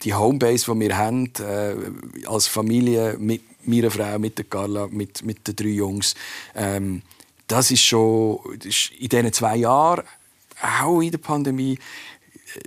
die 0.04 0.14
Homebase, 0.14 0.72
die 0.72 0.80
wir 0.80 0.98
haben 0.98 1.32
äh, 1.40 2.28
als 2.28 2.48
Familie 2.48 3.18
mit 3.20 3.42
meiner 3.66 3.92
Frau, 3.92 4.20
mit 4.20 4.38
der 4.38 4.46
Carla, 4.46 4.88
mit, 4.88 5.24
mit 5.24 5.48
den 5.48 5.56
drei 5.56 5.70
Jungs, 5.70 6.16
ähm, 6.56 7.02
das 7.48 7.72
ist 7.72 7.82
schon 7.82 8.40
das 8.58 8.66
ist 8.66 8.92
in 9.00 9.10
diesen 9.10 9.34
zwei 9.34 9.58
Jahren, 9.58 10.04
auch 10.62 11.02
in 11.02 11.12
der 11.12 11.18
Pandemie, 11.18 11.78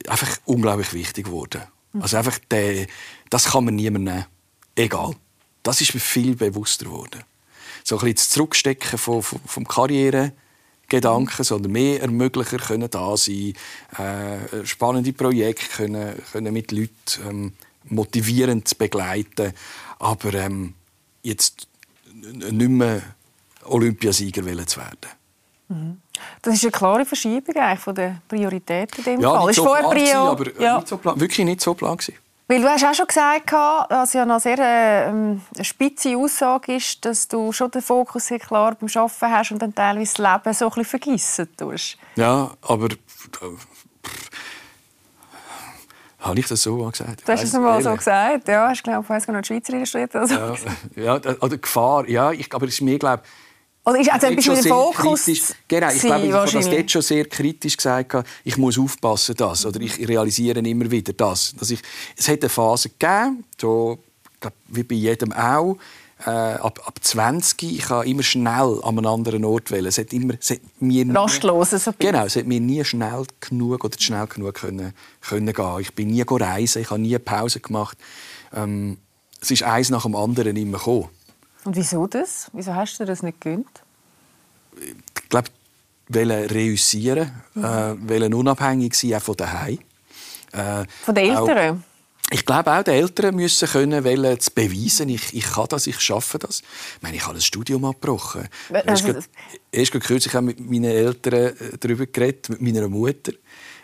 äh, 0.05 0.09
einfach 0.09 0.39
unglaublich 0.45 0.93
wichtig 0.93 1.27
geworden. 1.27 1.63
Also 2.01 2.17
einfach 2.17 2.39
der, 2.51 2.87
das 3.31 3.47
kann 3.47 3.65
man 3.65 3.75
niemandem 3.75 4.15
nehmen 4.15 4.27
egal. 4.79 5.15
Das 5.63 5.81
ist 5.81 5.95
mir 5.95 6.01
viel 6.01 6.37
bewusster 6.37 6.87
geworden. 6.87 7.23
So 7.85 7.97
ein 7.97 8.01
bisschen 8.01 8.15
das 8.17 8.29
Zurückstecken 8.31 8.99
vom, 8.99 9.23
vom 9.23 9.67
Karrieregedanken, 9.67 11.45
sondern 11.45 11.73
mehr 11.73 12.03
Ermöglicher 12.03 12.59
können 12.59 12.89
da 12.91 13.17
sein, 13.17 13.55
äh, 13.99 14.65
spannende 14.65 15.13
Projekte 15.13 15.69
können, 15.77 16.23
können 16.33 16.53
mit 16.53 16.73
Leuten 16.73 16.93
ähm, 17.29 17.53
motivierend 17.85 18.77
begleiten, 18.79 19.53
aber 19.99 20.35
ähm, 20.35 20.75
jetzt 21.23 21.69
nicht 22.13 22.71
mehr 22.71 23.03
Olympiasieger 23.65 24.43
zu 24.67 24.81
werden. 24.81 25.11
Mhm. 25.69 26.01
Das 26.43 26.55
ist 26.55 26.65
eine 26.65 26.73
klare 26.73 27.05
Verschiebung 27.05 27.55
eigentlich 27.57 27.81
von 27.81 27.95
der 27.95 28.21
Prioritäten 28.27 28.99
in 28.99 29.05
dem 29.05 29.21
ja, 29.21 29.31
Fall. 29.31 29.47
Nicht 29.47 29.57
so 29.57 29.65
plan, 29.65 30.29
aber 30.29 30.61
ja. 30.61 30.77
nicht 30.77 30.89
so 30.89 30.97
plan, 30.97 31.21
wirklich 31.21 31.45
nicht 31.45 31.61
so 31.61 31.75
plan 31.75 31.97
gewesen. 31.97 32.17
Weil 32.51 32.63
du 32.63 32.69
hast 32.69 32.83
auch 32.83 32.95
schon 32.95 33.07
gesagt, 33.07 33.53
dass 33.53 34.15
ja 34.15 34.23
eine 34.23 34.41
sehr 34.41 34.59
ähm, 34.59 35.43
eine 35.55 35.65
spitze 35.65 36.17
Aussage 36.17 36.77
ist, 36.77 37.05
dass 37.05 37.29
du 37.29 37.53
schon 37.53 37.71
den 37.71 37.83
Fokus 37.83 38.29
sehr 38.29 38.39
klar 38.39 38.75
beim 38.75 38.89
Arbeiten 38.95 39.31
hast 39.31 39.53
und 39.53 39.61
dann 39.61 39.75
teilweise 39.75 40.15
das 40.15 40.19
Leben 40.19 40.55
so 40.55 40.65
ein 40.65 40.71
bisschen 40.71 40.85
vergessen 40.85 41.49
tust. 41.59 41.99
Ja, 42.17 42.51
aber 42.63 42.87
äh, 42.87 42.97
habe 46.21 46.41
ich 46.41 46.49
das 46.49 46.63
so 46.63 46.77
gesagt? 46.77 47.29
Du 47.29 47.33
hast 47.33 47.43
es 47.43 47.53
mal 47.53 47.83
so 47.83 47.95
gesagt, 47.95 48.49
ja. 48.49 48.73
Ich 48.73 48.83
glaube, 48.83 49.03
ich 49.03 49.11
weiß 49.11 49.27
gar 49.27 49.35
nicht, 49.35 49.47
Schweizer 49.47 49.75
illustriert. 49.75 50.17
Also. 50.17 50.35
Ja, 50.35 50.55
ja, 50.97 51.21
also 51.41 51.59
Gefahr, 51.59 52.09
ja, 52.09 52.33
ich, 52.33 52.53
aber 52.55 52.67
es 52.67 52.75
ist 52.75 52.81
mir, 52.81 52.99
glaube 52.99 53.23
oder 53.89 54.01
ist 54.01 54.13
also 54.13 54.35
bist 54.35 54.49
du 54.49 54.57
Fokus 54.57 55.25
kritisch, 55.25 55.43
Genau, 55.67 55.91
ich 55.91 56.03
glaube, 56.03 56.27
ich 56.27 56.33
habe 56.33 56.51
das 56.51 56.71
dort 56.71 56.91
schon 56.91 57.03
sehr 57.03 57.25
kritisch 57.25 57.77
gesagt. 57.77 58.27
Ich 58.45 58.57
muss 58.57 58.79
aufpassen, 58.79 59.35
das. 59.37 59.65
Oder 59.65 59.81
ich 59.81 60.07
realisiere 60.07 60.61
immer 60.61 60.91
wieder 60.91 61.13
das. 61.13 61.55
Dass 61.59 61.71
ich, 61.71 61.81
es 62.17 62.29
hat 62.29 62.43
eine 62.43 62.49
Phase 62.51 62.91
gegeben, 62.91 63.45
so, 63.59 63.99
wie 64.69 64.83
bei 64.83 64.95
jedem 64.95 65.33
auch, 65.33 65.79
äh, 66.27 66.31
ab, 66.31 66.81
ab 66.85 66.99
20, 67.01 67.63
ich 67.63 67.79
kann 67.81 68.07
immer 68.07 68.23
schnell 68.23 68.81
an 68.83 68.99
einen 68.99 69.07
anderen 69.07 69.45
Ort 69.45 69.71
wählen. 69.71 69.87
Es 69.87 69.99
hat 69.99 70.13
immer, 70.13 70.35
es 70.39 70.51
hat 70.51 70.61
mir 70.81 71.07
Rastlos. 71.15 71.71
So 71.71 71.93
genau, 71.99 72.25
es 72.25 72.37
hat 72.37 72.47
mir 72.47 72.61
nie 72.61 72.85
schnell 72.85 73.25
genug 73.41 73.85
oder 73.85 73.99
schnell 73.99 74.27
genug 74.27 74.55
können, 74.55 74.93
können 75.21 75.53
gehen. 75.53 75.81
Ich 75.81 75.95
bin 75.95 76.09
nie 76.09 76.25
reisen, 76.29 76.83
ich 76.83 76.91
habe 76.91 77.01
nie 77.01 77.19
Pause 77.19 77.61
gemacht. 77.61 77.97
Ähm, 78.53 78.99
es 79.41 79.51
ist 79.51 79.63
eins 79.63 79.91
nach 79.91 80.03
dem 80.03 80.17
anderen 80.17 80.57
immer 80.57 80.79
gekommen. 80.79 81.09
Und 81.69 81.77
wieso 81.77 82.07
das? 82.07 82.51
Wieso 82.55 82.75
hast 82.75 82.99
du 82.99 83.05
das 83.05 83.23
nicht 83.23 83.43
gegönnt? 83.43 83.83
Ich 84.81 85.29
glaube, 85.29 85.51
wollen 86.09 86.47
reüssieren, 86.47 87.31
mhm. 87.53 87.63
äh, 87.63 88.09
wollen 88.09 88.33
unabhängig 88.33 88.95
sein 88.95 89.17
auch 89.17 89.21
von 89.21 89.37
daheim. 89.37 89.79
Äh, 90.53 90.87
von 91.05 91.15
den 91.15 91.37
Eltern? 91.37 91.77
Auch, 91.77 92.33
ich 92.33 92.47
glaube 92.47 92.73
auch, 92.73 92.83
die 92.83 92.93
Eltern 92.93 93.35
müssen 93.35 93.69
können, 93.69 94.03
wollen 94.03 94.41
zu 94.41 94.51
beweisen, 94.51 95.11
ich, 95.11 95.35
ich 95.35 95.45
kann 95.45 95.67
das, 95.69 95.87
ich 95.87 96.01
schaffe 96.01 96.39
das. 96.39 96.61
Ich 96.97 97.03
meine, 97.03 97.17
ich 97.17 97.25
habe 97.25 97.35
das 97.35 97.45
Studium 97.45 97.85
abgebrochen. 97.85 98.49
Also, 98.87 99.09
erst, 99.09 99.29
erst 99.71 99.93
kürzlich 99.93 100.35
habe 100.35 100.53
ich 100.53 100.59
mit 100.59 100.71
meinen 100.71 100.91
Eltern 100.91 101.35
äh, 101.35 101.53
darüber 101.79 102.07
geredet, 102.07 102.49
mit 102.49 102.63
meiner 102.63 102.89
Mutter. 102.89 103.33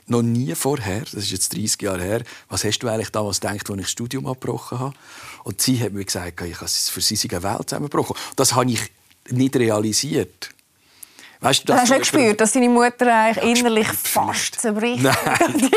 Noch 0.07 0.23
nie 0.23 0.55
vorher, 0.55 1.01
das 1.01 1.15
ist 1.15 1.33
jetzt 1.33 1.55
30 1.55 1.83
Jahre 1.83 2.03
her, 2.03 2.23
was 2.49 2.65
hast 2.65 2.79
du 2.79 2.89
eigentlich 2.89 3.11
damals 3.11 3.41
gedacht, 3.41 3.69
als 3.69 3.79
ich 3.79 3.85
das 3.85 3.91
Studium 3.91 4.27
abgebrochen 4.27 4.79
habe? 4.79 4.95
Und 5.45 5.61
sie 5.61 5.81
hat 5.81 5.93
mir 5.93 6.05
gesagt, 6.05 6.41
ich 6.41 6.57
habe 6.57 6.69
für 6.69 7.01
sie 7.01 7.29
eine 7.31 7.43
Welt 7.43 7.69
zusammengebrochen. 7.69 8.17
Das 8.35 8.55
habe 8.55 8.71
ich 8.71 8.81
nicht 9.31 9.55
realisiert. 9.57 10.51
Weißt 11.41 11.63
du, 11.63 11.67
das 11.67 11.83
hast 11.83 11.93
du 11.93 11.99
gespürt, 11.99 12.41
dass 12.41 12.53
deine 12.53 12.71
Mutter 12.71 13.15
eigentlich 13.15 13.59
innerlich 13.59 13.89
fast 13.89 14.61
zerbricht? 14.61 15.03
Nein. 15.03 15.15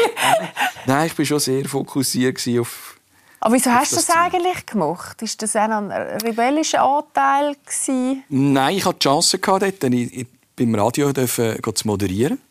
Nein, 0.86 1.08
ich 1.08 1.18
war 1.18 1.26
schon 1.26 1.40
sehr 1.40 1.66
fokussiert 1.66 2.40
auf 2.60 2.98
aber 3.40 3.54
wieso 3.54 3.72
hast 3.72 3.92
du 3.92 3.98
das, 3.98 4.08
das 4.08 4.16
eigentlich 4.16 4.66
gemacht? 4.66 5.22
Ist 5.22 5.42
das 5.42 5.56
auch 5.56 5.70
ein 5.70 5.92
rebellischer 5.92 6.82
Anteil? 6.82 7.56
Gewesen? 7.66 8.24
Nein, 8.30 8.78
ich 8.78 8.86
hatte 8.86 8.98
die 9.00 9.04
Chance, 9.04 9.38
dort, 9.38 9.80
beim 9.80 10.76
Radio 10.76 11.14
zu 11.14 11.88
moderieren. 11.88 12.42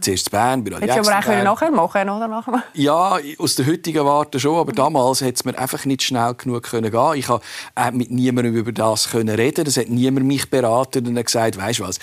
Zuerst 0.00 0.28
in 0.28 0.30
Bern, 0.30 0.64
bei 0.64 0.72
Radio 0.72 0.88
Hättest 0.88 1.08
du 1.08 1.12
aber 1.12 1.40
auch 1.40 1.44
nachher 1.44 1.70
machen 1.70 2.08
oder? 2.08 2.28
Nachher? 2.28 2.62
Ja, 2.74 3.18
aus 3.38 3.54
der 3.56 3.66
heutigen 3.66 4.04
Warte 4.04 4.40
schon, 4.40 4.58
aber 4.58 4.72
damals 4.72 5.20
hätte 5.20 5.34
es 5.34 5.44
mir 5.44 5.58
einfach 5.58 5.84
nicht 5.84 6.02
schnell 6.02 6.34
genug 6.34 6.64
können 6.64 6.90
gehen. 6.90 7.14
Ich 7.14 7.26
konnte 7.26 7.44
mit 7.92 8.10
niemandem 8.10 8.54
über 8.54 8.72
das 8.72 9.10
können 9.10 9.34
reden. 9.34 9.66
Es 9.66 9.76
hat 9.76 9.88
niemand 9.88 10.26
mich 10.26 10.48
beraten 10.48 11.06
und 11.06 11.22
gesagt, 11.22 11.56
weißt 11.56 11.80
du 11.80 11.84
was, 11.84 11.98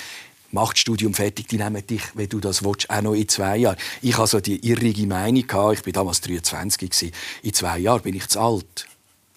mach 0.52 0.74
das 0.74 0.80
Studium 0.80 1.14
fertig, 1.14 1.48
die 1.48 1.58
nehmen 1.58 1.86
dich, 1.86 2.04
wenn 2.14 2.30
du 2.30 2.40
das 2.40 2.64
willst, 2.64 2.90
auch 2.90 3.02
noch 3.02 3.14
in 3.14 3.28
zwei 3.28 3.58
Jahren. 3.58 3.78
Ich 4.02 4.18
hatte 4.18 4.28
so 4.28 4.40
die 4.40 4.68
irrige 4.68 5.06
Meinung, 5.08 5.46
gehabt, 5.46 5.80
ich 5.80 5.86
war 5.86 5.94
damals 5.94 6.22
23, 6.22 6.90
gewesen. 6.90 7.14
in 7.44 7.54
zwei 7.54 7.80
Jahren 7.80 8.02
bin 8.02 8.16
ich 8.16 8.28
zu 8.28 8.40
alt. 8.40 8.88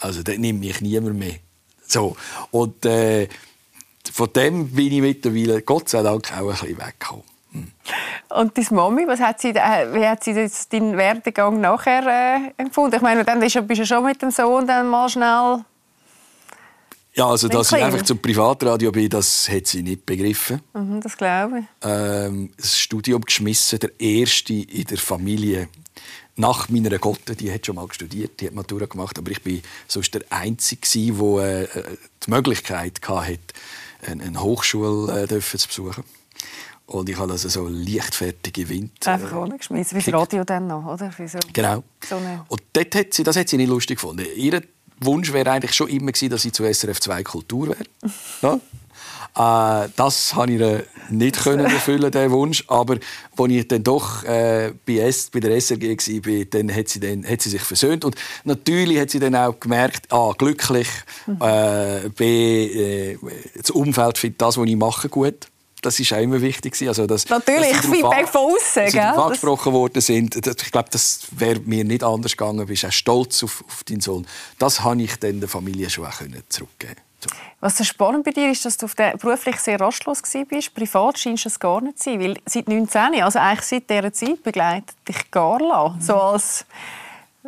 Also 0.00 0.22
da 0.22 0.32
nimmt 0.32 0.60
mich 0.60 0.80
niemand 0.80 1.18
mehr. 1.18 1.36
So. 1.86 2.16
Und 2.50 2.84
äh, 2.86 3.28
von 4.12 4.32
dem 4.32 4.68
bin 4.68 4.92
ich 4.92 5.00
mittlerweile, 5.00 5.62
Gott 5.62 5.88
sei 5.88 6.02
Dank, 6.02 6.32
auch 6.32 6.38
ein 6.38 6.46
bisschen 6.48 6.78
weggekommen. 6.78 7.24
Und 8.30 8.56
deine 8.56 8.66
Mami, 8.70 9.06
was 9.06 9.20
hat 9.20 9.40
sie, 9.40 9.50
äh, 9.50 9.92
wie 9.92 10.06
hat 10.06 10.24
sie 10.24 10.32
jetzt 10.32 10.72
deinen 10.72 10.96
Werdegang 10.96 11.60
nachher 11.60 12.06
äh, 12.06 12.62
empfunden? 12.62 12.96
Ich 12.96 13.02
meine, 13.02 13.24
dann 13.24 13.40
bist 13.40 13.56
du 13.56 13.86
schon 13.86 14.04
mit 14.04 14.22
dem 14.22 14.30
Sohn 14.30 14.66
dann 14.66 14.88
mal 14.88 15.08
schnell 15.08 15.64
Ja, 17.14 17.26
also 17.26 17.48
dass 17.48 17.72
ich 17.72 17.82
einfach 17.82 18.02
zum 18.02 18.18
Privatradio 18.18 18.90
bin, 18.90 19.10
das 19.10 19.48
hat 19.50 19.66
sie 19.66 19.82
nicht 19.82 20.06
begriffen. 20.06 20.62
Mhm, 20.72 21.00
das 21.02 21.16
glaube 21.16 21.60
ich. 21.60 21.64
Ähm, 21.82 22.50
das 22.56 22.78
Studium 22.78 23.20
geschmissen, 23.22 23.78
der 23.78 24.00
erste 24.00 24.54
in 24.54 24.84
der 24.84 24.98
Familie. 24.98 25.68
Nach 26.36 26.70
meiner 26.70 26.98
Gotte, 26.98 27.36
die 27.36 27.52
hat 27.52 27.66
schon 27.66 27.76
mal 27.76 27.86
studiert, 27.92 28.40
die 28.40 28.46
hat 28.46 28.54
Matura 28.54 28.86
gemacht, 28.86 29.18
aber 29.18 29.30
ich 29.30 29.42
bin 29.42 29.62
sonst 29.86 30.14
der 30.14 30.22
Einzige, 30.30 30.80
der 31.20 31.76
äh, 31.76 31.96
die 32.24 32.30
Möglichkeit 32.30 33.00
hatte, 33.06 33.38
eine 34.06 34.40
Hochschule 34.40 35.24
äh, 35.24 35.40
zu 35.40 35.68
besuchen. 35.68 36.04
Und 36.86 37.08
ich 37.08 37.18
habe 37.18 37.32
also 37.32 37.48
so 37.48 37.68
leichtfertige 37.68 38.68
Wind. 38.68 39.06
Einfach 39.06 39.36
ohne 39.36 39.56
geschmissen, 39.56 39.98
wie 39.98 40.02
das 40.02 40.12
Radio 40.12 40.44
dann 40.44 40.66
noch, 40.66 40.84
oder? 40.84 41.10
So, 41.26 41.38
genau. 41.52 41.82
So 42.06 42.16
und 42.16 42.62
dort 42.72 42.94
hat 42.94 43.14
sie, 43.14 43.22
das 43.22 43.36
hat 43.36 43.48
sie 43.48 43.56
nicht 43.56 43.68
lustig 43.68 43.98
gefunden. 43.98 44.26
Ihr 44.36 44.62
Wunsch 45.00 45.32
wäre 45.32 45.50
eigentlich 45.50 45.74
schon 45.74 45.88
immer 45.88 46.12
gewesen, 46.12 46.30
dass 46.30 46.44
ich 46.44 46.52
zu 46.52 46.64
SRF 46.64 47.00
2 47.00 47.22
Kultur 47.22 47.68
wäre. 47.68 47.84
Ja? 48.42 48.58
Äh, 49.34 49.88
das 49.96 50.32
konnte 50.34 50.84
ich 51.08 51.10
nicht 51.10 51.42
können 51.42 51.64
erfüllen, 51.64 52.10
den 52.10 52.30
Wunsch. 52.30 52.64
Aber 52.68 52.98
als 53.38 53.50
ich 53.50 53.68
dann 53.68 53.82
doch 53.82 54.24
äh, 54.24 54.72
bei, 54.86 54.98
S, 54.98 55.30
bei 55.30 55.40
der 55.40 55.58
SRG 55.58 55.96
war, 55.96 56.44
dann 56.44 56.74
hat 56.74 56.88
sie, 56.88 57.00
dann, 57.00 57.26
hat 57.26 57.40
sie 57.40 57.50
sich 57.50 57.62
versöhnt. 57.62 58.04
Und 58.04 58.16
natürlich 58.44 58.98
hat 58.98 59.10
sie 59.10 59.20
dann 59.20 59.34
auch 59.34 59.58
gemerkt, 59.58 60.12
A, 60.12 60.32
glücklich, 60.36 60.88
äh, 61.40 62.08
B, 62.10 63.12
äh, 63.12 63.18
das 63.56 63.70
Umfeld 63.70 64.18
findet 64.18 64.42
das, 64.42 64.58
was 64.58 64.66
ich 64.66 64.76
mache, 64.76 65.08
gut. 65.08 65.48
Das 65.82 65.98
war 65.98 66.18
auch 66.18 66.22
immer 66.22 66.40
wichtig. 66.40 66.88
Also, 66.88 67.06
dass, 67.06 67.28
Natürlich, 67.28 67.72
dass 67.72 67.86
Feedback 67.86 68.28
von 68.28 68.52
außen. 68.52 68.92
Dass 68.92 69.18
angesprochen 69.18 69.72
worden 69.72 70.00
sind. 70.00 70.36
Ich 70.36 70.72
glaube, 70.72 70.88
das 70.90 71.26
wäre 71.32 71.60
mir 71.60 71.84
nicht 71.84 72.04
anders 72.04 72.32
gegangen. 72.32 72.58
Du 72.58 72.66
bist 72.66 72.86
auch 72.86 72.92
stolz 72.92 73.42
auf, 73.42 73.64
auf 73.66 73.84
deinen 73.84 74.00
Sohn. 74.00 74.26
Das 74.58 74.78
konnte 74.78 75.04
ich 75.04 75.16
dann 75.16 75.40
der 75.40 75.48
Familie 75.48 75.90
schon 75.90 76.06
auch 76.06 76.22
zurückgeben 76.48 76.96
was 77.60 77.78
so 77.78 77.84
spannend 77.84 78.24
bei 78.24 78.32
dir 78.32 78.50
ist, 78.50 78.64
dass 78.64 78.76
du 78.76 78.86
auf 78.86 78.94
der 78.94 79.16
beruflich 79.16 79.56
sehr 79.56 79.80
rastlos 79.80 80.22
bist. 80.48 80.74
Privat 80.74 81.18
scheinst 81.18 81.44
du 81.44 81.48
es 81.48 81.60
gar 81.60 81.80
nicht 81.80 81.98
zu 81.98 82.10
sein, 82.10 82.20
weil 82.20 82.36
seit 82.44 82.68
19, 82.68 83.22
also 83.22 83.38
eigentlich 83.38 83.62
seit 83.62 83.88
dieser 83.88 84.12
Zeit 84.12 84.42
begleitet 84.42 84.96
dich 85.08 85.30
Carla, 85.30 85.96
so 86.00 86.14
als 86.14 86.66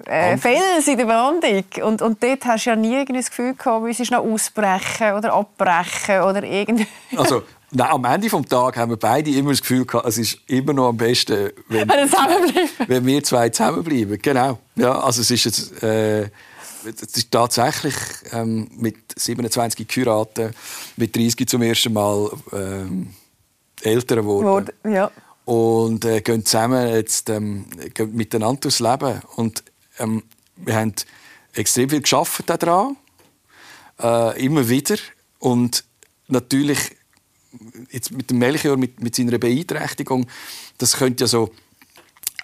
äh, 0.07 0.37
Fels 0.37 0.87
in 0.87 0.99
der 0.99 1.05
Brandung. 1.05 1.65
Und, 1.83 2.03
und 2.03 2.23
dort 2.23 2.45
hast 2.45 2.67
du 2.67 2.71
ja 2.71 2.77
nie 2.77 3.05
das 3.05 3.31
Gefühl 3.31 3.55
gehabt, 3.55 3.83
du 3.83 3.87
müsstest 3.87 4.11
noch 4.11 4.25
ausbrechen 4.25 5.15
oder 5.15 5.33
abbrechen 5.33 6.21
oder 6.21 6.43
irgendwie... 6.43 6.87
Also, 7.17 7.43
Nein, 7.77 7.91
am 7.91 8.05
Ende 8.05 8.29
des 8.29 8.49
Tages 8.49 8.81
haben 8.81 8.91
wir 8.91 8.97
beide 8.97 9.31
immer 9.33 9.51
das 9.51 9.61
Gefühl 9.61 9.85
gehabt, 9.85 10.07
es 10.07 10.17
ist 10.17 10.39
immer 10.47 10.73
noch 10.73 10.91
am 10.91 10.97
besten, 10.97 11.51
wenn, 11.69 11.89
wenn 11.89 13.05
wir 13.05 13.23
zwei 13.25 13.49
zusammenbleiben. 13.49 14.17
Genau. 14.23 14.61
Ja, 14.77 15.01
also 15.01 15.23
es 15.23 15.31
ist 15.33 15.45
jetzt, 15.45 15.83
äh, 15.83 16.23
es 16.23 17.03
ist 17.17 17.33
tatsächlich 17.33 17.95
ähm, 18.31 18.71
mit 18.77 18.97
27 19.17 19.89
geheiratet, 19.89 20.55
mit 20.97 21.17
30 21.17 21.49
zum 21.49 21.63
ersten 21.63 21.93
Mal 21.93 22.31
ähm, 22.53 23.13
älter 23.83 24.17
geworden. 24.17 24.71
Ja. 24.89 25.11
Und 25.45 26.05
äh, 26.05 26.21
gehen 26.21 26.47
zusammen 26.47 26.95
jetzt 26.95 27.29
ähm, 27.29 27.67
gehen 27.93 28.15
miteinander 28.15 28.61
durchs 28.61 28.79
Leben. 28.79 29.21
Und 29.35 29.65
ähm, 29.99 30.23
wir 30.57 30.77
haben 30.77 30.95
extrem 31.55 31.91
viel 31.91 32.03
geschafft 32.03 32.45
daran, 32.47 32.97
äh, 34.01 34.45
immer 34.45 34.69
wieder. 34.69 34.97
Und 35.41 35.85
natürlich 36.29 36.79
jetzt 37.91 38.13
mit 38.13 38.31
dem 38.31 38.39
Melchior, 38.39 38.77
mit, 38.77 39.01
mit 39.01 39.15
seiner 39.15 39.39
Beeinträchtigung, 39.39 40.27
das 40.79 40.97
könnte 40.97 41.25
ja 41.25 41.29
so 41.29 41.51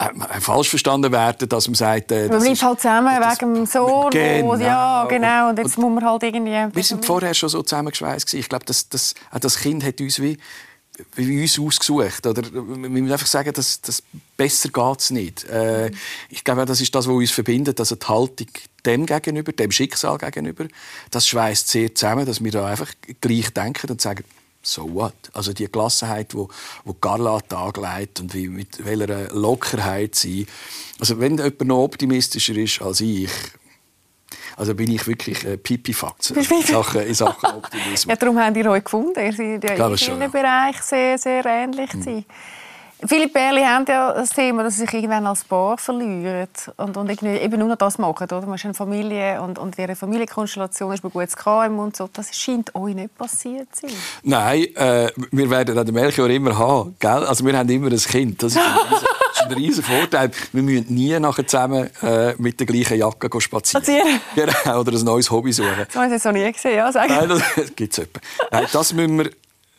äh, 0.00 0.40
falsch 0.40 0.70
verstanden 0.70 1.12
werden, 1.12 1.48
dass 1.48 1.68
man 1.68 1.74
sagt... 1.74 2.10
Äh, 2.10 2.28
man 2.28 2.42
bleibt 2.42 2.62
halt 2.62 2.80
zusammen 2.80 3.20
wegen 3.20 3.54
dem 3.54 3.66
Sohn. 3.66 4.10
Genau. 4.10 4.54
ja, 4.56 5.04
genau. 5.04 5.50
Und 5.50 5.58
jetzt 5.58 5.76
und, 5.76 5.84
muss 5.84 5.94
man 5.94 6.10
halt 6.10 6.22
irgendwie... 6.22 6.74
Wir 6.74 6.82
sind 6.82 7.04
vorher 7.04 7.34
schon 7.34 7.50
so 7.50 7.62
zusammengeschweißt. 7.62 8.32
Ich 8.34 8.48
glaube, 8.48 8.64
das, 8.64 8.88
das, 8.88 9.14
das 9.38 9.58
Kind 9.58 9.84
hat 9.84 10.00
uns 10.00 10.20
wie, 10.20 10.38
wie 11.16 11.42
uns 11.42 11.58
ausgesucht. 11.58 12.26
Oder, 12.26 12.42
wir 12.50 12.62
müssen 12.62 13.12
einfach 13.12 13.26
sagen, 13.26 13.52
dass, 13.52 13.80
dass 13.82 14.02
besser 14.36 14.70
geht 14.70 15.00
es 15.00 15.10
nicht. 15.10 15.44
Äh, 15.44 15.90
ich 16.30 16.44
glaube, 16.44 16.64
das 16.64 16.80
ist 16.80 16.94
das, 16.94 17.06
was 17.06 17.14
uns 17.14 17.30
verbindet. 17.30 17.78
Also 17.78 17.96
die 17.96 18.06
Haltung 18.06 18.48
dem 18.86 19.04
gegenüber, 19.04 19.52
dem 19.52 19.70
Schicksal 19.70 20.16
gegenüber, 20.16 20.66
das 21.10 21.28
schweißt 21.28 21.68
sehr 21.68 21.94
zusammen, 21.94 22.24
dass 22.24 22.42
wir 22.42 22.50
da 22.50 22.66
einfach 22.66 22.90
gleich 23.20 23.50
denken 23.50 23.90
und 23.90 24.00
sagen, 24.00 24.24
so 24.62 24.92
what? 24.92 25.14
Also 25.32 25.52
die 25.52 25.70
Gelassenheit, 25.70 26.34
wo, 26.34 26.48
wo 26.84 26.92
Carla 26.94 27.40
angelegt 27.50 28.20
und 28.20 28.34
wie, 28.34 28.48
mit 28.48 28.84
welcher 28.84 29.34
Lockerheit 29.34 30.14
sie. 30.14 30.46
Also 30.98 31.18
wenn 31.18 31.36
jemand 31.36 31.64
noch 31.64 31.84
optimistischer 31.84 32.56
ist 32.56 32.82
als 32.82 33.00
ich, 33.00 33.30
also 34.56 34.74
bin 34.74 34.90
ich 34.90 35.06
wirklich 35.06 35.44
äh, 35.44 35.56
Pipifax 35.56 36.30
in 36.30 36.44
Sachen, 36.66 37.00
in 37.00 37.14
Sachen 37.14 37.50
Optimismus. 37.50 38.04
ja, 38.04 38.16
darum 38.16 38.38
haben 38.38 38.54
die 38.54 38.66
euch 38.66 38.84
gefunden. 38.84 39.18
Ihr 39.18 39.32
seid 39.32 39.78
ja 39.78 39.88
in 39.88 39.96
vielen 39.96 40.30
Bereichen 40.30 40.82
sehr, 40.82 41.18
sehr 41.18 41.44
ähnlich. 41.46 41.94
Mhm. 41.94 42.24
Viele 43.06 43.28
Pärchen 43.28 43.66
haben 43.66 43.84
ja 43.88 44.12
das 44.12 44.30
Thema, 44.30 44.62
dass 44.62 44.74
sie 44.74 44.80
sich 44.80 44.92
irgendwann 44.92 45.26
als 45.26 45.44
Paar 45.44 45.78
verlieren 45.78 46.48
und, 46.76 46.96
und 46.96 47.22
eben 47.22 47.58
nur 47.58 47.68
noch 47.68 47.76
das 47.76 47.98
machen. 47.98 48.24
Oder? 48.24 48.42
Man 48.42 48.56
ist 48.56 48.64
eine 48.64 48.74
Familie 48.74 49.40
und, 49.40 49.58
und 49.58 49.78
ihre 49.78 49.96
Familienkonstellation 49.96 50.92
ist 50.92 51.04
ein 51.04 51.10
gutes 51.10 51.36
KM 51.36 51.78
und 51.78 51.96
so. 51.96 52.10
Das 52.12 52.36
scheint 52.36 52.74
euch 52.74 52.94
nicht 52.94 53.16
passiert 53.16 53.74
zu 53.74 53.88
sein. 53.88 53.96
Nein, 54.22 54.74
äh, 54.76 55.10
wir 55.30 55.48
werden 55.48 55.74
den 55.74 55.94
Melchior 55.94 56.28
immer 56.28 56.58
haben. 56.58 56.94
Gell? 56.98 57.10
Also 57.10 57.44
wir 57.46 57.56
haben 57.56 57.68
immer 57.70 57.90
ein 57.90 57.96
Kind. 57.96 58.42
Das 58.42 58.54
ist 58.54 58.60
ein 59.46 59.52
riesen, 59.52 59.82
Vorteil. 59.82 60.30
Wir 60.52 60.62
müssen 60.62 60.94
nie 60.94 61.18
nachher 61.18 61.46
zusammen 61.46 61.88
äh, 62.02 62.34
mit 62.36 62.60
der 62.60 62.66
gleichen 62.66 62.98
Jacke 62.98 63.28
spazieren. 63.40 63.84
spazieren. 63.84 64.20
Genau, 64.34 64.80
oder 64.80 64.92
ein 64.92 65.04
neues 65.04 65.30
Hobby 65.30 65.52
suchen. 65.52 65.86
Das 65.86 65.96
habe 65.96 66.06
ich 66.06 66.12
jetzt 66.12 66.24
noch 66.24 66.32
nie 66.32 66.52
gesehen. 66.52 66.76
Ja, 66.76 66.92
sagen. 66.92 67.14
Nein, 67.14 67.28
das 67.28 67.42
gibt 67.74 67.98
es 67.98 68.06
Nein, 68.50 68.66
das 68.70 68.92
müssen 68.92 69.18
wir... 69.18 69.30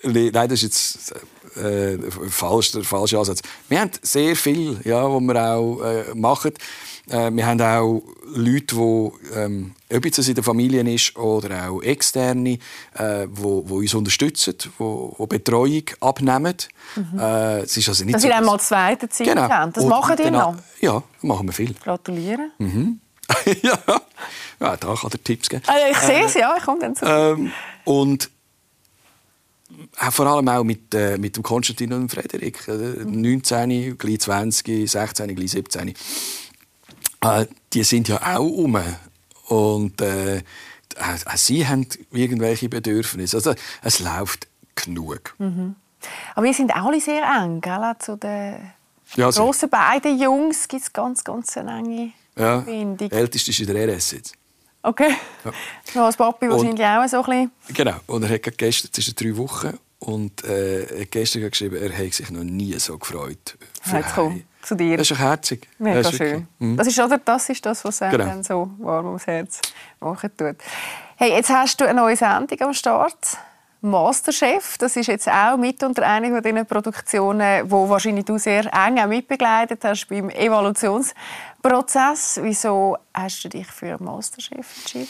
Nein, 0.03 0.31
das 0.31 0.53
ist 0.53 0.63
jetzt 0.63 1.13
äh, 1.55 1.97
falsch, 2.29 2.71
der 2.71 2.83
falsche 2.83 3.17
Ansatz. 3.17 3.41
Wir 3.69 3.81
haben 3.81 3.91
sehr 4.01 4.35
viel, 4.35 4.79
ja, 4.83 5.03
was 5.03 5.21
wir 5.21 5.43
auch 5.43 5.81
äh, 5.81 6.15
machen. 6.15 6.53
Äh, 7.09 7.31
wir 7.31 7.45
haben 7.45 7.61
auch 7.61 8.03
Leute, 8.33 8.75
die, 8.75 9.35
ähm, 9.35 9.71
ob 9.91 10.05
es 10.05 10.27
in 10.27 10.35
der 10.35 10.43
Familie 10.43 10.81
ist 10.93 11.15
oder 11.17 11.69
auch 11.69 11.81
Externe, 11.81 12.57
äh, 12.93 13.27
wo, 13.29 13.67
wo 13.67 13.77
uns 13.77 13.93
unterstützen, 13.93 14.55
wo, 14.77 15.13
wo 15.17 15.27
Betreuung 15.27 15.83
abnehmen. 15.99 16.55
Mhm. 16.95 17.19
Äh, 17.19 17.59
es 17.61 17.75
ist 17.75 17.89
also 17.89 18.05
nicht 18.05 18.15
Dass 18.15 18.21
so, 18.21 18.27
ihr 18.27 18.37
einmal 18.37 18.59
zweite 18.59 19.09
Zeit 19.09 19.27
genau. 19.27 19.49
habt. 19.49 19.77
Das 19.77 19.85
machen 19.85 20.17
ihr 20.19 20.31
noch? 20.31 20.55
Ja, 20.79 21.03
machen 21.21 21.47
wir 21.47 21.53
viel. 21.53 21.73
Gratulieren. 21.73 22.51
Mhm. 22.57 22.99
ja. 23.61 23.77
ja, 24.59 24.77
da 24.77 24.95
kann 24.95 25.11
er 25.11 25.23
Tipps 25.23 25.49
geben. 25.49 25.63
Also 25.67 25.85
ich 25.91 25.97
sehe 25.97 26.25
es, 26.25 26.33
ja, 26.33 26.55
ich 26.57 26.63
komme 26.63 26.79
dann 26.79 26.95
zu. 26.95 27.05
Ähm, 27.05 27.51
und 27.85 28.29
vor 30.11 30.27
allem 30.27 30.47
auch 30.47 30.63
mit, 30.63 30.93
äh, 30.93 31.17
mit 31.17 31.35
dem 31.35 31.43
Konstantin 31.43 31.93
und 31.93 32.01
dem 32.01 32.09
Frederik. 32.09 32.67
Äh, 32.67 33.05
19, 33.05 33.97
gleich 33.97 34.19
20, 34.19 34.89
16, 34.89 35.35
gleich 35.35 35.51
17. 35.51 35.93
Äh, 37.21 37.45
die 37.73 37.83
sind 37.83 38.07
ja 38.07 38.35
auch 38.35 38.49
um. 38.49 38.79
Und 39.47 40.01
äh, 40.01 40.41
auch 40.97 41.37
sie 41.37 41.67
haben 41.67 41.87
irgendwelche 42.11 42.69
Bedürfnisse. 42.69 43.37
Also 43.37 43.53
es 43.81 43.99
läuft 43.99 44.47
genug. 44.75 45.35
Mhm. 45.37 45.75
Aber 46.35 46.45
wir 46.45 46.53
sind 46.53 46.75
alle 46.75 46.99
sehr 46.99 47.23
eng, 47.23 47.61
gell? 47.61 47.93
Zu 47.99 48.17
den 48.17 48.71
ja, 49.15 49.29
grossen 49.29 49.69
beiden 49.69 50.19
Jungs 50.19 50.67
gibt 50.67 50.83
es 50.83 50.93
ganz, 50.93 51.23
ganz 51.23 51.55
eine 51.57 51.77
enge 51.77 52.11
ja. 52.35 52.61
Verbindung. 52.61 53.09
Der 53.09 53.19
älteste 53.19 53.51
ist 53.51 53.59
in 53.59 53.67
der 53.67 53.87
RS 53.87 54.11
jetzt. 54.11 54.33
Okay. 54.83 55.15
Ja. 55.45 55.51
Noch 55.95 56.05
als 56.05 56.17
Papi 56.17 56.49
wahrscheinlich 56.49 56.85
auch 56.85 57.07
so 57.07 57.23
ein 57.23 57.51
bisschen. 57.65 57.75
Genau. 57.75 57.95
Und 58.07 58.23
er 58.23 58.29
hat 58.29 58.57
gestern, 58.57 58.89
es 58.91 59.07
ist 59.07 59.21
drei 59.21 59.35
Wochen, 59.37 59.77
und 60.01 60.43
äh, 60.43 60.85
er 60.85 61.01
hat 61.01 61.11
gestern 61.11 61.47
geschrieben, 61.47 61.75
er 61.75 61.91
hätte 61.91 62.15
sich 62.15 62.31
noch 62.31 62.43
nie 62.43 62.73
so 62.79 62.97
gefreut. 62.97 63.55
Jetzt 63.85 64.15
komm, 64.15 64.43
zu 64.63 64.75
dir. 64.75 64.97
Das 64.97 65.11
ist 65.11 65.19
herzig. 65.19 65.67
Mega 65.77 66.01
das 66.01 66.15
schön. 66.15 66.47
Mhm. 66.57 66.75
Das, 66.75 66.87
ist, 66.87 66.99
oder, 66.99 67.19
das 67.19 67.49
ist 67.49 67.63
das, 67.63 67.85
was 67.85 67.99
genau. 67.99 68.17
dann 68.17 68.43
so 68.43 68.71
warm 68.79 69.05
ums 69.07 69.27
Herz 69.27 69.61
machen 69.99 70.31
tut. 70.35 70.55
Hey, 71.17 71.31
jetzt 71.33 71.51
hast 71.51 71.79
du 71.79 71.85
eine 71.85 71.99
neue 72.01 72.15
Sendung 72.15 72.59
am 72.61 72.73
Start. 72.73 73.37
Masterchef, 73.83 74.77
das 74.77 74.95
ist 74.95 75.07
jetzt 75.07 75.27
auch 75.27 75.57
mit 75.57 75.81
unter 75.81 76.03
einer 76.07 76.29
von 76.29 76.43
diesen 76.43 76.65
Produktionen, 76.67 77.69
wo 77.69 77.89
wahrscheinlich 77.89 78.25
du 78.25 78.37
sehr 78.37 78.65
eng 78.65 78.99
auch 78.99 79.07
mitbegleitet 79.07 79.83
hast 79.83 80.07
beim 80.07 80.29
Evolutionsprozess. 81.63 82.39
Wieso 82.43 82.97
hast 83.13 83.43
du 83.43 83.49
dich 83.49 83.67
für 83.67 84.01
Masterchef 84.01 84.77
entschieden? 84.77 85.07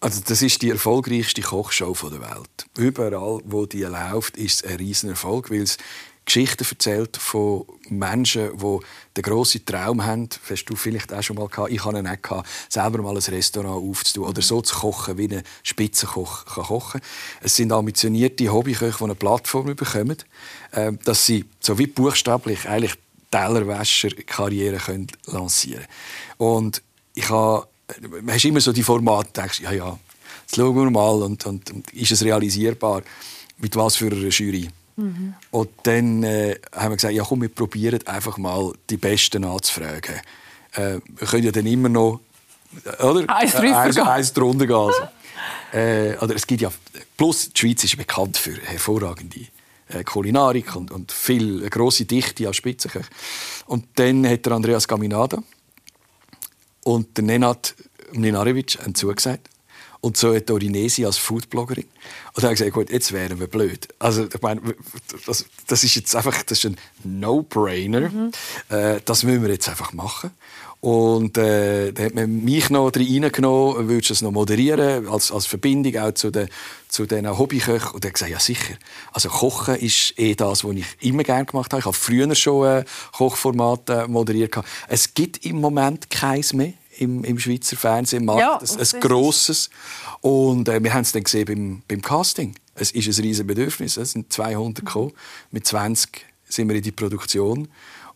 Also 0.00 0.20
das 0.24 0.42
ist 0.42 0.62
die 0.62 0.70
erfolgreichste 0.70 1.42
Kochshow 1.42 1.92
der 2.08 2.20
Welt. 2.20 2.66
Überall, 2.76 3.40
wo 3.44 3.66
die 3.66 3.82
läuft, 3.82 4.36
ist 4.36 4.64
es 4.64 4.70
ein 4.70 4.76
riesen 4.76 5.10
Erfolg, 5.10 5.50
weil 5.50 5.62
es 5.62 5.76
Geschichten 6.24 6.64
erzählt 6.70 7.16
von 7.16 7.64
Menschen, 7.88 8.56
die 8.58 8.78
den 9.16 9.22
grossen 9.22 9.64
Traum 9.64 10.04
haben. 10.04 10.28
Das 10.28 10.38
hast 10.50 10.66
du 10.66 10.76
vielleicht 10.76 11.12
auch 11.12 11.22
schon 11.22 11.36
mal 11.36 11.48
gehabt. 11.48 11.72
Ich 11.72 11.84
hatte 11.84 11.98
ihn 11.98 12.06
auch 12.06 12.22
gehabt, 12.22 12.48
selber 12.68 13.02
mal 13.02 13.16
ein 13.16 13.22
Restaurant 13.22 13.82
aufzutun 13.82 14.28
oder 14.28 14.42
so 14.42 14.60
zu 14.60 14.76
kochen, 14.76 15.16
wie 15.16 15.36
ein 15.36 15.42
Spitzenkoch 15.62 16.44
kann 16.44 16.64
kochen 16.64 17.00
Es 17.40 17.56
sind 17.56 17.72
ambitionierte 17.72 18.52
Hobbyköche, 18.52 18.98
die 18.98 19.04
eine 19.04 19.14
Plattform 19.14 19.74
bekommen, 19.74 20.18
ähm, 20.74 20.98
dass 21.02 21.24
sie 21.24 21.46
so 21.60 21.78
wie 21.78 21.86
buchstäblich 21.86 22.68
eigentlich 22.68 22.94
Tellerwäscher-Karriere 23.30 24.80
lancieren. 25.26 25.84
Und 26.36 26.82
ich 27.14 27.28
habe, 27.28 27.66
man 28.00 28.34
hast 28.34 28.44
immer 28.44 28.60
so 28.60 28.72
die 28.72 28.82
Formate, 28.82 29.30
denkst, 29.32 29.60
ja, 29.60 29.72
ja, 29.72 29.98
jetzt 30.42 30.56
schauen 30.56 30.76
wir 30.76 30.90
mal, 30.90 31.22
und, 31.22 31.44
und, 31.46 31.70
und 31.70 31.92
ist 31.92 32.12
es 32.12 32.24
realisierbar, 32.24 33.02
mit 33.58 33.74
was 33.76 33.96
für 33.96 34.06
einer 34.06 34.28
Jury. 34.28 34.70
Mhm. 34.96 35.34
Und 35.50 35.70
dann 35.84 36.22
äh, 36.22 36.56
haben 36.72 36.90
wir 36.90 36.96
gesagt, 36.96 37.14
ja 37.14 37.24
komm, 37.24 37.42
wir 37.42 37.48
probieren 37.48 38.04
einfach 38.06 38.36
mal 38.36 38.72
die 38.90 38.96
Besten 38.96 39.44
anzufragen. 39.44 40.16
Äh, 40.72 40.98
wir 41.06 41.26
können 41.28 41.44
ja 41.44 41.52
dann 41.52 41.66
immer 41.66 41.88
noch 41.88 42.20
oder? 43.00 43.24
Eins, 43.28 43.54
äh, 43.54 43.72
eins, 43.72 43.98
eins 43.98 44.32
drunter 44.32 44.66
gehen. 44.66 44.76
Also. 44.76 45.02
äh, 45.72 46.16
oder 46.18 46.34
es 46.34 46.46
gibt 46.46 46.60
ja, 46.60 46.70
plus 47.16 47.50
die 47.50 47.58
Schweiz 47.58 47.84
ist 47.84 47.96
bekannt 47.96 48.36
für 48.36 48.56
hervorragende 48.62 49.46
äh, 49.88 50.04
Kulinarik 50.04 50.76
und, 50.76 50.90
und 50.90 51.12
viel 51.12 51.60
eine 51.60 51.70
grosse 51.70 52.04
Dichte 52.04 52.46
an 52.46 52.54
Spitzenköchen. 52.54 53.10
Und 53.66 53.86
dann 53.96 54.26
hat 54.26 54.46
der 54.46 54.52
Andreas 54.52 54.88
Gaminada 54.88 55.42
und 56.84 57.16
der 57.16 57.24
Nenad 57.24 57.74
Mlinarevic 58.12 58.78
zugesagt. 58.94 59.48
Und 60.00 60.16
so 60.16 60.32
hat 60.32 60.48
Orinesi 60.50 61.04
als 61.04 61.18
Foodbloggerin. 61.18 61.84
Und 61.84 62.36
dann 62.36 62.44
habe 62.44 62.54
ich 62.54 62.60
gesagt, 62.60 62.74
gut, 62.74 62.90
jetzt 62.90 63.12
wären 63.12 63.40
wir 63.40 63.48
blöd. 63.48 63.88
Also, 63.98 64.26
ich 64.32 64.42
meine, 64.42 64.60
das, 65.26 65.46
das 65.66 65.82
ist 65.82 65.96
jetzt 65.96 66.14
einfach 66.14 66.40
das 66.44 66.64
ist 66.64 66.66
ein 66.66 66.76
No-Brainer. 67.02 68.08
Mhm. 68.08 68.30
Äh, 68.68 69.00
das 69.04 69.24
müssen 69.24 69.42
wir 69.42 69.50
jetzt 69.50 69.68
einfach 69.68 69.92
machen. 69.92 70.30
Und 70.80 71.36
äh, 71.36 71.92
da 71.92 72.04
hat 72.04 72.14
man 72.14 72.44
mich 72.44 72.70
noch 72.70 72.92
reingenommen, 72.94 73.88
würdest 73.88 74.10
du 74.10 74.14
es 74.14 74.22
noch 74.22 74.30
moderieren, 74.30 75.08
als, 75.08 75.32
als 75.32 75.46
Verbindung 75.46 75.96
auch 75.96 76.12
zu 76.12 76.30
den, 76.30 76.48
zu 76.88 77.04
den 77.04 77.28
Hobbyköchen. 77.36 77.92
Und 77.92 78.04
er 78.04 78.10
hat 78.10 78.14
gesagt, 78.14 78.30
ja 78.30 78.38
sicher. 78.38 78.74
Also 79.12 79.28
Kochen 79.28 79.74
ist 79.74 80.14
eh 80.18 80.36
das, 80.36 80.62
was 80.62 80.76
ich 80.76 80.86
immer 81.00 81.24
gerne 81.24 81.46
gemacht 81.46 81.72
habe. 81.72 81.80
Ich 81.80 81.86
habe 81.86 81.96
früher 81.96 82.32
schon 82.36 82.66
äh, 82.66 82.84
Kochformate 83.16 84.06
moderiert. 84.06 84.54
Es 84.86 85.14
gibt 85.14 85.44
im 85.44 85.60
Moment 85.60 86.10
keins 86.10 86.52
mehr 86.52 86.74
im, 86.98 87.24
im 87.24 87.40
Schweizer 87.40 87.76
Fernsehen. 87.76 88.24
Ja, 88.28 88.58
ein, 88.58 88.78
ein 88.78 89.00
grosses. 89.00 89.70
Und 90.20 90.68
äh, 90.68 90.82
wir 90.82 90.94
haben 90.94 91.02
es 91.02 91.10
dann 91.10 91.24
gesehen 91.24 91.46
beim, 91.46 91.82
beim 91.88 92.02
Casting. 92.02 92.54
Es 92.76 92.92
ist 92.92 93.06
ein 93.06 93.24
riesiges 93.24 93.46
Bedürfnis. 93.48 93.96
Es 93.96 94.12
sind 94.12 94.32
200 94.32 94.84
gekommen. 94.84 95.12
Mit 95.50 95.66
20 95.66 96.24
sind 96.48 96.68
wir 96.68 96.76
in 96.76 96.82
die 96.82 96.92
Produktion 96.92 97.68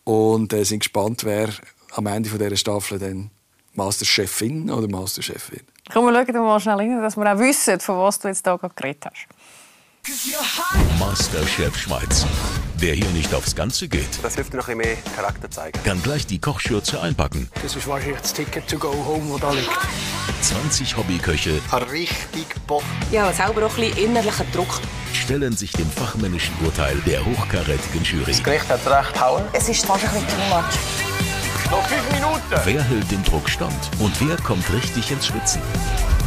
und 0.03 0.53
äh, 0.53 0.63
sind 0.63 0.79
gespannt, 0.79 1.23
wer 1.23 1.49
am 1.95 2.07
Ende 2.07 2.29
dieser 2.29 2.55
Staffel 2.55 2.99
dann 2.99 3.29
Masterchefin 3.73 4.69
oder 4.69 4.87
Masterchef 4.87 5.51
wird. 5.51 5.63
Komm, 5.91 6.05
wir 6.05 6.25
schauen 6.25 6.43
mal 6.43 6.59
schnell 6.59 6.75
rein, 6.75 7.01
dass 7.01 7.17
wir 7.17 7.31
auch 7.31 7.39
wissen, 7.39 7.79
von 7.79 7.97
was 7.99 8.19
du 8.19 8.27
jetzt 8.27 8.45
hier 8.45 8.57
gerade 8.57 8.73
geredet 8.75 9.05
hast. 9.05 9.27
Masterchef 10.99 11.77
Schweiz. 11.77 12.25
Wer 12.77 12.93
hier 12.93 13.09
nicht 13.11 13.33
aufs 13.33 13.55
Ganze 13.55 13.87
geht, 13.87 14.21
das 14.21 14.35
hilft 14.35 14.53
noch 14.53 14.67
ein 14.67 14.77
bisschen 14.77 14.95
mehr 14.95 15.13
Charakter 15.15 15.49
zeigen. 15.49 15.79
Kann 15.83 16.03
gleich 16.03 16.27
die 16.27 16.39
Kochschürze 16.39 17.01
einpacken. 17.01 17.49
Das 17.61 17.75
ist 17.75 17.87
wahrscheinlich 17.87 18.19
das 18.19 18.33
Ticket 18.33 18.67
to 18.67 18.77
go 18.77 18.91
home, 18.91 19.31
das 19.31 19.41
da 19.41 19.51
liegt. 19.51 19.69
20 20.41 20.97
Hobbyköche. 20.97 21.61
Richtig 21.89 22.47
Bock. 22.67 22.83
Ja, 23.11 23.31
selber 23.31 23.65
auch 23.65 23.77
ein 23.77 23.91
bisschen 23.91 24.09
innerlicher 24.09 24.45
Druck. 24.51 24.81
Stellen 25.13 25.55
sich 25.55 25.71
dem 25.71 25.89
fachmännischen 25.89 26.53
Urteil 26.65 26.97
der 27.05 27.25
hochkarätigen 27.25 28.03
Jury. 28.03 28.25
Das 28.27 28.43
Gericht 28.43 28.67
hat 28.67 28.85
recht 28.85 29.13
Power. 29.13 29.47
Es 29.53 29.69
ist 29.69 29.87
bisschen 29.87 29.99
too 30.11 30.55
much. 30.55 31.12
Noch 31.71 31.87
fünf 31.87 32.11
Minuten. 32.11 32.41
Wer 32.65 32.83
hält 32.83 33.11
den 33.11 33.23
Druck 33.23 33.49
stand? 33.49 33.73
Und 33.99 34.13
wer 34.27 34.37
kommt 34.37 34.71
richtig 34.73 35.11
ins 35.11 35.27
Schwitzen? 35.27 35.61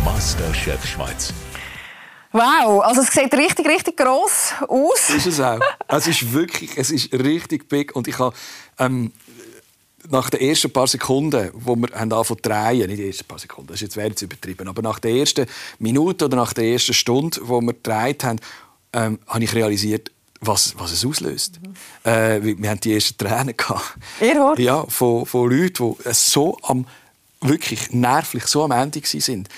Masterchef 0.05 0.85
Schweiz. 0.85 1.33
Wow, 2.33 2.83
also 2.83 3.01
es 3.01 3.12
sieht 3.12 3.33
richtig, 3.35 3.66
richtig 3.66 3.96
gross 3.96 4.53
aus. 4.68 5.11
Ist 5.11 5.27
es 5.27 5.40
auch. 5.40 5.61
Es 5.88 6.07
ist 6.07 6.33
wirklich, 6.33 6.77
es 6.77 6.90
ist 6.90 7.12
richtig 7.12 7.68
big 7.68 7.94
und 7.96 8.09
ich 8.09 8.18
habe 8.18 8.37
ähm, 8.79 9.12
nach 10.11 10.31
den 10.31 10.40
ersten 10.40 10.70
paar 10.70 10.87
Sekunden, 10.87 11.51
wo 11.55 11.77
wir 11.77 11.88
haben 11.94 12.12
angefangen 12.12 12.42
zu 12.42 12.49
drehen, 12.49 12.88
nicht 12.88 12.99
die 12.99 13.07
ersten 13.07 13.25
paar 13.25 13.38
Sekunden, 13.38 13.68
das 13.68 13.77
ist 13.77 13.83
jetzt 13.83 13.96
wäre 13.96 14.09
jetzt 14.09 14.22
übertrieben, 14.22 14.68
aber 14.68 14.83
nach 14.83 14.99
der 14.99 15.12
ersten 15.12 15.46
Minute 15.79 16.27
oder 16.27 16.37
nach 16.37 16.53
der 16.53 16.64
ersten 16.64 16.94
Stunde, 16.94 17.40
wo 17.42 17.61
wir 17.61 17.72
gedreht 17.72 18.25
haben, 18.25 18.38
ähm, 18.92 19.18
habe 19.27 19.44
ich 19.44 19.55
realisiert, 19.55 20.11
was, 20.46 20.74
was 20.78 20.92
es 20.92 21.04
auslöst. 21.04 21.61
Mhm. 21.61 22.11
Äh, 22.11 22.59
wir 22.59 22.70
hatten 22.70 22.80
die 22.80 22.94
ersten 22.94 23.16
Tränen 23.18 23.56
gehabt. 23.56 24.59
Ja, 24.59 24.85
von, 24.87 25.26
von 25.26 25.50
Leuten, 25.50 25.96
die 26.04 26.12
so 26.12 26.59
am, 26.62 26.87
wirklich 27.40 27.92
nervlich 27.92 28.46
so 28.46 28.64
am 28.64 28.72
Ende 28.72 29.02
waren. 29.02 29.48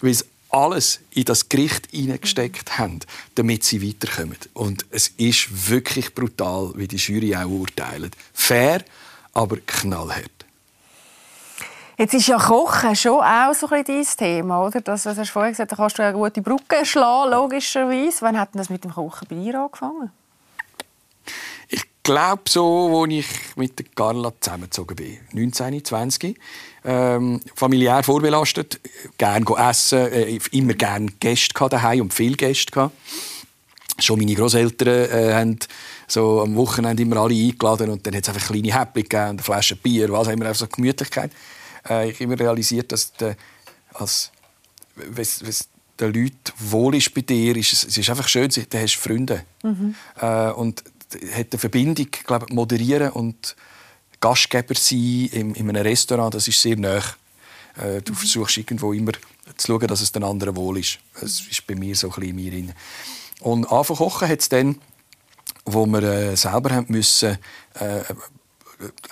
Weil 0.00 0.14
sie 0.14 0.24
alles 0.50 1.00
in 1.10 1.24
das 1.24 1.48
Gericht 1.48 1.88
hineingesteckt 1.90 2.70
mhm. 2.70 2.78
haben, 2.78 3.00
damit 3.34 3.64
sie 3.64 3.86
weiterkommen. 3.86 4.38
Und 4.54 4.86
es 4.90 5.08
ist 5.16 5.70
wirklich 5.70 6.14
brutal, 6.14 6.72
wie 6.76 6.88
die 6.88 6.96
Jury 6.96 7.34
auch 7.36 7.46
urteilt. 7.46 8.16
Fair, 8.32 8.82
aber 9.34 9.58
knallhart. 9.66 10.30
Jetzt 11.98 12.12
ist 12.12 12.26
ja 12.26 12.36
Kochen 12.36 12.94
schon 12.94 13.22
auch 13.22 13.54
so 13.54 13.66
ein 13.70 13.82
dein 13.82 14.04
Thema, 14.04 14.66
oder? 14.66 14.82
Das, 14.82 15.06
was 15.06 15.16
hast 15.16 15.28
du 15.28 15.32
vorhin 15.32 15.52
gesagt, 15.52 15.72
da 15.72 15.76
kannst 15.76 15.98
du 15.98 16.02
eine 16.02 16.12
gute 16.12 16.42
Brücke 16.42 16.84
schlagen, 16.84 17.30
logischerweise. 17.30 18.18
Wann 18.20 18.38
hat 18.38 18.52
denn 18.52 18.58
das 18.58 18.68
mit 18.68 18.84
dem 18.84 18.92
Kochen 18.92 19.26
bei 19.28 19.36
dir 19.36 19.58
angefangen? 19.58 20.10
Glaube 22.06 22.42
so, 22.48 23.02
als 23.02 23.12
ich 23.12 23.26
mit 23.56 23.78
der 23.78 23.86
Carla 23.94 24.32
zusammengezogen 24.40 24.94
bin. 24.94 25.18
19, 25.32 25.84
20. 25.84 26.38
Ähm, 26.84 27.40
familiär 27.56 28.02
vorbelastet, 28.04 28.80
gerne 29.18 29.44
essen, 29.58 30.12
äh, 30.12 30.38
immer 30.52 30.74
gerne 30.74 31.08
Gäste 31.18 31.68
daheim 31.68 32.02
und 32.02 32.14
viele 32.14 32.36
Gäste 32.36 32.70
gehabt. 32.70 32.94
Schon 33.98 34.20
meine 34.20 34.34
Großeltern 34.34 35.10
äh, 35.10 35.34
haben 35.34 35.58
so 36.06 36.42
am 36.42 36.54
Wochenende 36.54 37.02
immer 37.02 37.16
alle 37.16 37.34
eingeladen 37.34 37.90
und 37.90 38.06
dann 38.06 38.14
hat 38.14 38.22
es 38.22 38.28
einfach 38.28 38.52
kleine 38.52 38.72
Häppchen 38.72 39.02
gegeben, 39.02 39.22
eine 39.22 39.42
Flasche 39.42 39.74
Bier, 39.74 40.08
was 40.12 40.28
wir 40.28 40.34
einfach 40.34 40.54
so 40.54 40.68
Gemütlichkeit. 40.68 41.32
Äh, 41.88 42.10
ich 42.10 42.16
habe 42.16 42.24
immer 42.24 42.38
realisiert, 42.38 42.92
dass 42.92 43.12
der, 43.14 43.36
als, 43.94 44.30
wenn's, 44.94 45.42
wenn's 45.42 45.68
den 45.98 46.12
Leuten 46.12 46.52
wohl 46.58 46.94
ist 46.94 47.12
bei 47.14 47.22
dir, 47.22 47.56
ist 47.56 47.72
es, 47.72 47.84
es 47.84 47.98
ist 47.98 48.10
einfach 48.10 48.28
schön, 48.28 48.48
du 48.48 48.78
hast 48.78 48.94
Freunde. 48.94 49.44
Mhm. 49.64 49.94
Äh, 50.20 50.50
und 50.50 50.84
hat 51.34 51.52
eine 51.52 51.58
Verbindung, 51.58 52.08
glaube 52.24 52.46
moderieren 52.50 53.10
und 53.10 53.56
Gastgeber 54.20 54.74
sein 54.74 55.28
in, 55.32 55.54
in 55.54 55.68
einem 55.68 55.82
Restaurant, 55.82 56.34
das 56.34 56.48
ist 56.48 56.60
sehr 56.60 56.76
nah. 56.76 56.98
Äh, 57.76 58.00
du 58.02 58.12
mhm. 58.12 58.16
versuchst 58.16 58.56
irgendwo 58.56 58.92
immer 58.92 59.12
zu 59.56 59.66
schauen, 59.66 59.86
dass 59.86 60.00
es 60.00 60.12
den 60.12 60.24
anderen 60.24 60.56
wohl 60.56 60.78
ist. 60.78 60.98
Das 61.20 61.40
ist 61.40 61.66
bei 61.66 61.74
mir 61.74 61.94
so 61.94 62.08
ein 62.08 62.20
bisschen 62.20 62.36
mir 62.36 62.52
rein. 62.52 62.74
Und 63.40 63.70
anfangen 63.70 63.98
kochen 63.98 64.28
hat 64.28 64.40
es 64.40 64.48
dann, 64.48 64.78
wo 65.64 65.86
wir 65.86 66.02
äh, 66.02 66.36
selber 66.36 66.70
haben 66.70 66.86
müssen, 66.88 67.38
äh, 67.74 68.00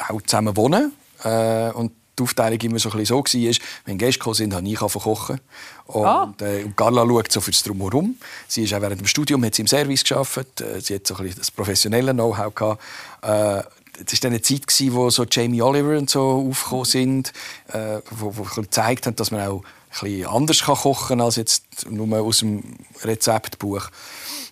auch 0.09 0.23
zusammen 0.23 0.57
wohnen 0.57 0.93
äh, 1.23 1.71
und 1.71 1.93
die 2.18 2.22
Aufteilung 2.22 2.61
immer 2.61 2.79
so, 2.79 2.90
ein 2.90 3.05
so 3.05 3.16
war, 3.16 3.55
wenn 3.85 3.98
Gäste 3.98 4.18
gekommen 4.18 4.35
sind, 4.35 4.55
habe 4.55 4.68
ich 4.68 4.79
kochen. 4.79 5.40
Und, 5.87 6.07
ah. 6.07 6.35
äh, 6.40 6.64
Carla 6.77 7.07
schaut 7.07 7.33
so 7.33 7.40
fürs 7.40 7.62
Drumherum. 7.62 8.16
Sie 8.48 8.64
ist 8.64 8.74
auch 8.74 8.81
während 8.81 9.00
dem 9.00 9.07
Studium 9.07 9.44
hat 9.44 9.55
sie 9.55 9.62
im 9.62 9.68
Service 9.68 10.05
gearbeitet. 10.05 10.61
Äh, 10.61 10.81
sie 10.81 10.94
hat 10.94 11.07
so 11.07 11.16
ein 11.16 11.35
das 11.37 11.50
professionelle 11.50 12.12
Know-how 12.12 12.55
gehabt. 12.55 12.83
Äh, 13.22 13.62
es 14.11 14.22
war 14.22 14.31
eine 14.31 14.42
Zeit, 14.42 14.64
wo 14.92 15.11
so 15.11 15.24
Jamie 15.24 15.62
Oliver 15.62 15.96
und 15.96 16.11
so 16.11 16.48
aufgekommen 16.50 16.85
sind, 16.85 17.33
äh, 17.72 18.00
wo, 18.11 18.37
wo 18.37 18.42
gezeigt 18.42 19.07
haben, 19.07 19.16
dass 19.16 19.31
man 19.31 19.46
auch 19.46 19.62
ein 19.62 20.09
bisschen 20.09 20.27
anders 20.27 20.62
kochen 20.64 21.09
kann 21.09 21.20
als 21.20 21.37
jetzt 21.37 21.88
nur 21.88 22.18
aus 22.18 22.38
dem 22.38 22.77
Rezeptbuch. 23.03 23.88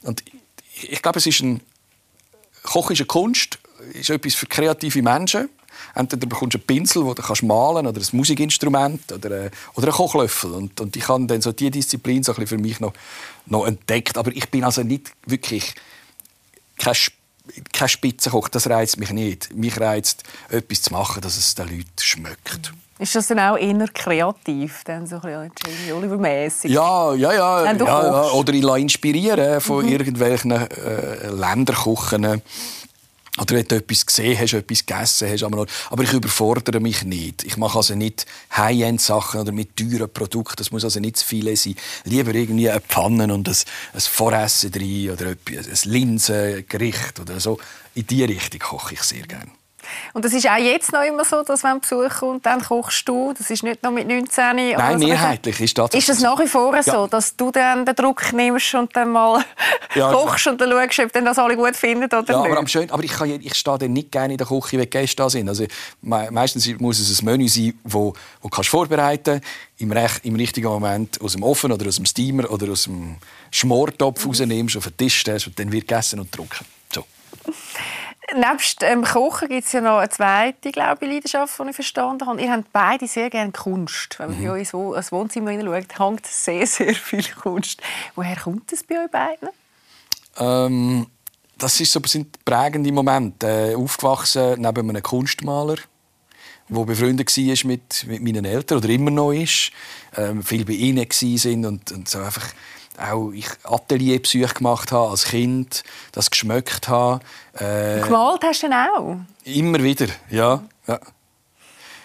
Und 0.02 0.22
ich, 0.74 0.92
ich 0.92 1.02
glaube, 1.02 1.18
es 1.18 1.26
ist 1.26 1.40
ein 1.40 1.60
Kochen 2.62 2.92
ist 2.92 3.00
eine 3.00 3.06
Kunst, 3.06 3.58
ist 3.92 4.10
etwas 4.10 4.34
für 4.34 4.46
kreative 4.46 5.02
Menschen 5.02 5.48
entweder 5.94 6.26
bekommst 6.26 6.54
du 6.54 6.58
einen 6.58 6.66
Pinsel, 6.66 7.04
wo 7.04 7.14
du 7.14 7.22
kannst 7.22 7.42
malen 7.42 7.86
oder 7.86 8.00
ein 8.00 8.06
Musikinstrument 8.12 9.12
oder, 9.12 9.46
äh, 9.46 9.50
oder 9.74 9.88
einen 9.88 9.96
Kochlöffel. 9.96 10.52
Und, 10.52 10.80
und 10.80 10.96
ich 10.96 11.08
habe 11.08 11.26
dann 11.26 11.40
so 11.40 11.52
diese 11.52 11.70
Disziplin 11.70 12.22
so 12.22 12.34
ein 12.34 12.46
für 12.46 12.58
mich 12.58 12.80
noch, 12.80 12.92
noch 13.46 13.66
entdeckt. 13.66 14.16
Aber 14.16 14.30
ich 14.32 14.48
bin 14.50 14.64
also 14.64 14.82
nicht 14.82 15.12
wirklich 15.26 15.74
kein, 16.78 16.94
kein 17.72 17.88
Spitzenkoch, 17.88 18.48
das 18.48 18.68
reizt 18.68 18.98
mich 18.98 19.10
nicht. 19.10 19.54
Mich 19.54 19.80
reizt, 19.80 20.24
etwas 20.48 20.82
zu 20.82 20.92
machen, 20.92 21.20
dass 21.22 21.36
es 21.36 21.54
den 21.54 21.68
Leuten 21.68 21.90
schmeckt. 22.00 22.72
Ist 22.98 23.16
das 23.16 23.26
dann 23.26 23.40
auch 23.40 23.56
eher 23.56 23.88
kreativ, 23.92 24.82
dann 24.84 25.08
so 25.08 25.16
ein 25.16 25.50
Jamie 25.64 25.92
Oliver 25.92 26.18
mäßig? 26.18 26.70
Ja, 26.70 27.12
ja, 27.14 27.32
ja, 27.32 27.64
ja, 27.64 27.84
ja. 27.84 28.30
Oder 28.30 28.52
ich 28.52 28.62
lasse 28.62 28.78
inspirieren 28.78 29.60
von 29.60 29.84
mhm. 29.84 29.90
irgendwelchen 29.92 30.52
äh, 30.52 31.28
Länderkochen 31.28 32.42
oder 33.38 33.56
wenn 33.56 33.66
du 33.66 33.76
etwas 33.76 34.04
gesehen 34.04 34.38
hast, 34.38 34.52
etwas 34.52 34.84
gegessen 34.84 35.30
hast. 35.30 35.42
Aber 35.42 36.02
ich 36.02 36.12
überfordere 36.12 36.80
mich 36.80 37.04
nicht. 37.04 37.44
Ich 37.44 37.56
mache 37.56 37.78
also 37.78 37.94
nicht 37.94 38.26
High-End-Sachen 38.54 39.40
oder 39.40 39.52
mit 39.52 39.74
teuren 39.74 40.12
Produkten. 40.12 40.56
Das 40.58 40.70
muss 40.70 40.84
also 40.84 41.00
nicht 41.00 41.16
zu 41.16 41.26
viel 41.26 41.56
sein. 41.56 41.74
Lieber 42.04 42.34
irgendwie 42.34 42.68
eine 42.68 42.82
Pfanne 42.82 43.32
und 43.32 43.48
ein, 43.48 43.56
ein 43.94 44.00
Voressen 44.00 44.70
drin 44.70 45.10
oder 45.10 45.28
ein 45.28 45.76
Linsengericht 45.84 47.20
oder 47.20 47.40
so. 47.40 47.58
In 47.94 48.06
diese 48.06 48.28
Richtung 48.28 48.60
koche 48.60 48.94
ich 48.94 49.02
sehr 49.02 49.26
gerne. 49.26 49.50
Und 50.12 50.24
das 50.24 50.32
ist 50.32 50.48
auch 50.48 50.56
jetzt 50.56 50.92
noch 50.92 51.02
immer 51.02 51.24
so, 51.24 51.42
dass 51.42 51.62
wenn 51.64 51.80
Besuch 51.80 52.08
kommt, 52.20 52.44
dann 52.46 52.62
kochst 52.62 53.08
du. 53.08 53.32
Das 53.36 53.50
ist 53.50 53.62
nicht 53.62 53.82
noch 53.82 53.90
mit 53.90 54.06
19. 54.08 54.56
Nein, 54.56 54.74
oder 54.76 54.92
so. 54.92 54.98
mehrheitlich 55.06 55.60
ist 55.60 55.78
das. 55.78 55.92
Ist 55.94 56.08
das 56.08 56.20
nach 56.20 56.38
wie 56.38 56.46
vor 56.46 56.80
so, 56.82 56.92
Ja. 56.92 57.06
dass 57.06 57.36
du 57.36 57.50
dann 57.50 57.84
den 57.84 57.94
Druck 57.94 58.32
nimmst 58.32 58.74
und 58.74 58.94
dann 58.96 59.10
mal 59.10 59.44
Ja, 59.94 60.10
kochst 60.12 60.46
und 60.46 60.60
dann 60.60 60.70
schaust, 60.70 60.98
ob 61.00 61.12
dann 61.12 61.24
das 61.24 61.38
alle 61.38 61.56
gut 61.56 61.76
finden 61.76 62.04
oder 62.04 62.24
Ja, 62.32 62.42
nicht? 62.42 62.50
aber, 62.50 62.58
am 62.58 62.66
schön, 62.66 62.90
aber 62.90 63.02
ich, 63.04 63.12
kann, 63.12 63.28
ich 63.30 63.54
stehe 63.54 63.78
dann 63.78 63.92
nicht 63.92 64.10
gerne 64.12 64.34
in 64.34 64.38
der 64.38 64.46
Küche, 64.46 64.72
wenn 64.72 64.80
die 64.82 64.90
Gäste 64.90 65.16
da 65.16 65.28
sind. 65.30 65.48
Also, 65.48 65.64
me 66.00 66.28
meistens 66.30 66.66
muss 66.78 66.98
es 66.98 67.20
ein 67.20 67.24
Menü 67.24 67.48
sein, 67.48 67.74
wo, 67.84 68.14
wo 68.40 68.48
du 68.48 68.48
kannst 68.48 68.70
vorbereiten 68.70 69.40
im, 69.78 69.92
rech, 69.92 70.12
im 70.22 70.36
richtigen 70.36 70.68
Moment 70.68 71.20
aus 71.20 71.32
dem 71.32 71.42
Ofen 71.42 71.72
oder 71.72 71.86
aus 71.88 71.96
dem 71.96 72.06
Steamer 72.06 72.50
oder 72.50 72.70
aus 72.72 72.84
dem 72.84 73.16
Schmortopf 73.50 74.26
rausnimmst, 74.26 74.76
auf 74.76 74.84
den 74.84 74.96
Tisch 74.96 75.20
stellst 75.20 75.46
und 75.46 75.58
dann 75.58 75.70
wird 75.72 75.86
gegessen 75.88 76.20
und 76.20 76.30
getrunken. 76.30 76.64
Nebst 78.34 78.80
dem 78.82 79.02
Kochen 79.04 79.48
gibt 79.48 79.66
es 79.66 79.72
ja 79.72 79.80
noch 79.80 79.98
eine 79.98 80.08
zweite 80.08 80.70
glaube 80.72 81.04
ich, 81.04 81.12
Leidenschaft, 81.12 81.58
die 81.58 81.68
ich 81.68 81.74
verstanden 81.74 82.26
habe. 82.26 82.40
Ihr 82.40 82.52
habt 82.52 82.72
beide 82.72 83.06
sehr 83.06 83.28
gerne 83.30 83.52
Kunst. 83.52 84.18
Wenn 84.18 84.30
man 84.30 84.40
Mhm. 84.40 84.44
bei 84.44 84.50
euch 84.52 84.68
so 84.68 84.94
ins 84.94 85.12
Wohnzimmer 85.12 85.50
hineinschaut, 85.50 85.98
hängt 85.98 86.26
sehr, 86.26 86.66
sehr 86.66 86.94
viel 86.94 87.24
Kunst. 87.24 87.82
Woher 88.14 88.36
kommt 88.36 88.70
das 88.72 88.84
bei 88.84 89.04
euch 89.04 89.10
beiden? 89.10 89.48
Ähm, 90.38 91.06
das 91.58 91.80
ist 91.80 91.92
so, 91.92 92.00
sind 92.06 92.44
prägende 92.44 92.92
Momente. 92.92 93.46
Äh, 93.72 93.74
aufgewachsen 93.74 94.60
neben 94.60 94.88
einem 94.88 95.02
Kunstmaler, 95.02 95.76
der 96.68 96.84
befreundet 96.84 97.36
war 97.36 97.66
mit, 97.68 98.06
mit 98.06 98.22
meinen 98.22 98.44
Eltern 98.44 98.78
oder 98.78 98.88
immer 98.88 99.10
noch 99.10 99.32
ist. 99.32 99.72
Ähm, 100.16 100.42
viel 100.42 100.64
bei 100.64 100.72
ihnen 100.72 101.06
waren 101.06 101.66
und, 101.66 101.92
und 101.92 102.08
so 102.08 102.20
einfach 102.20 102.46
auch 103.02 103.30
ich 103.32 103.48
Atelierbesuche 103.64 104.54
gemacht 104.54 104.92
habe 104.92 105.10
als 105.10 105.24
Kind, 105.24 105.82
das 106.12 106.30
geschmeckt 106.30 106.88
habe. 106.88 107.20
Äh, 107.54 108.00
Gemalt 108.00 108.42
hast 108.44 108.62
du 108.62 108.68
denn 108.68 108.76
auch? 108.76 109.16
immer 109.44 109.82
wieder, 109.82 110.06
ja. 110.30 110.62
ja. 110.86 111.00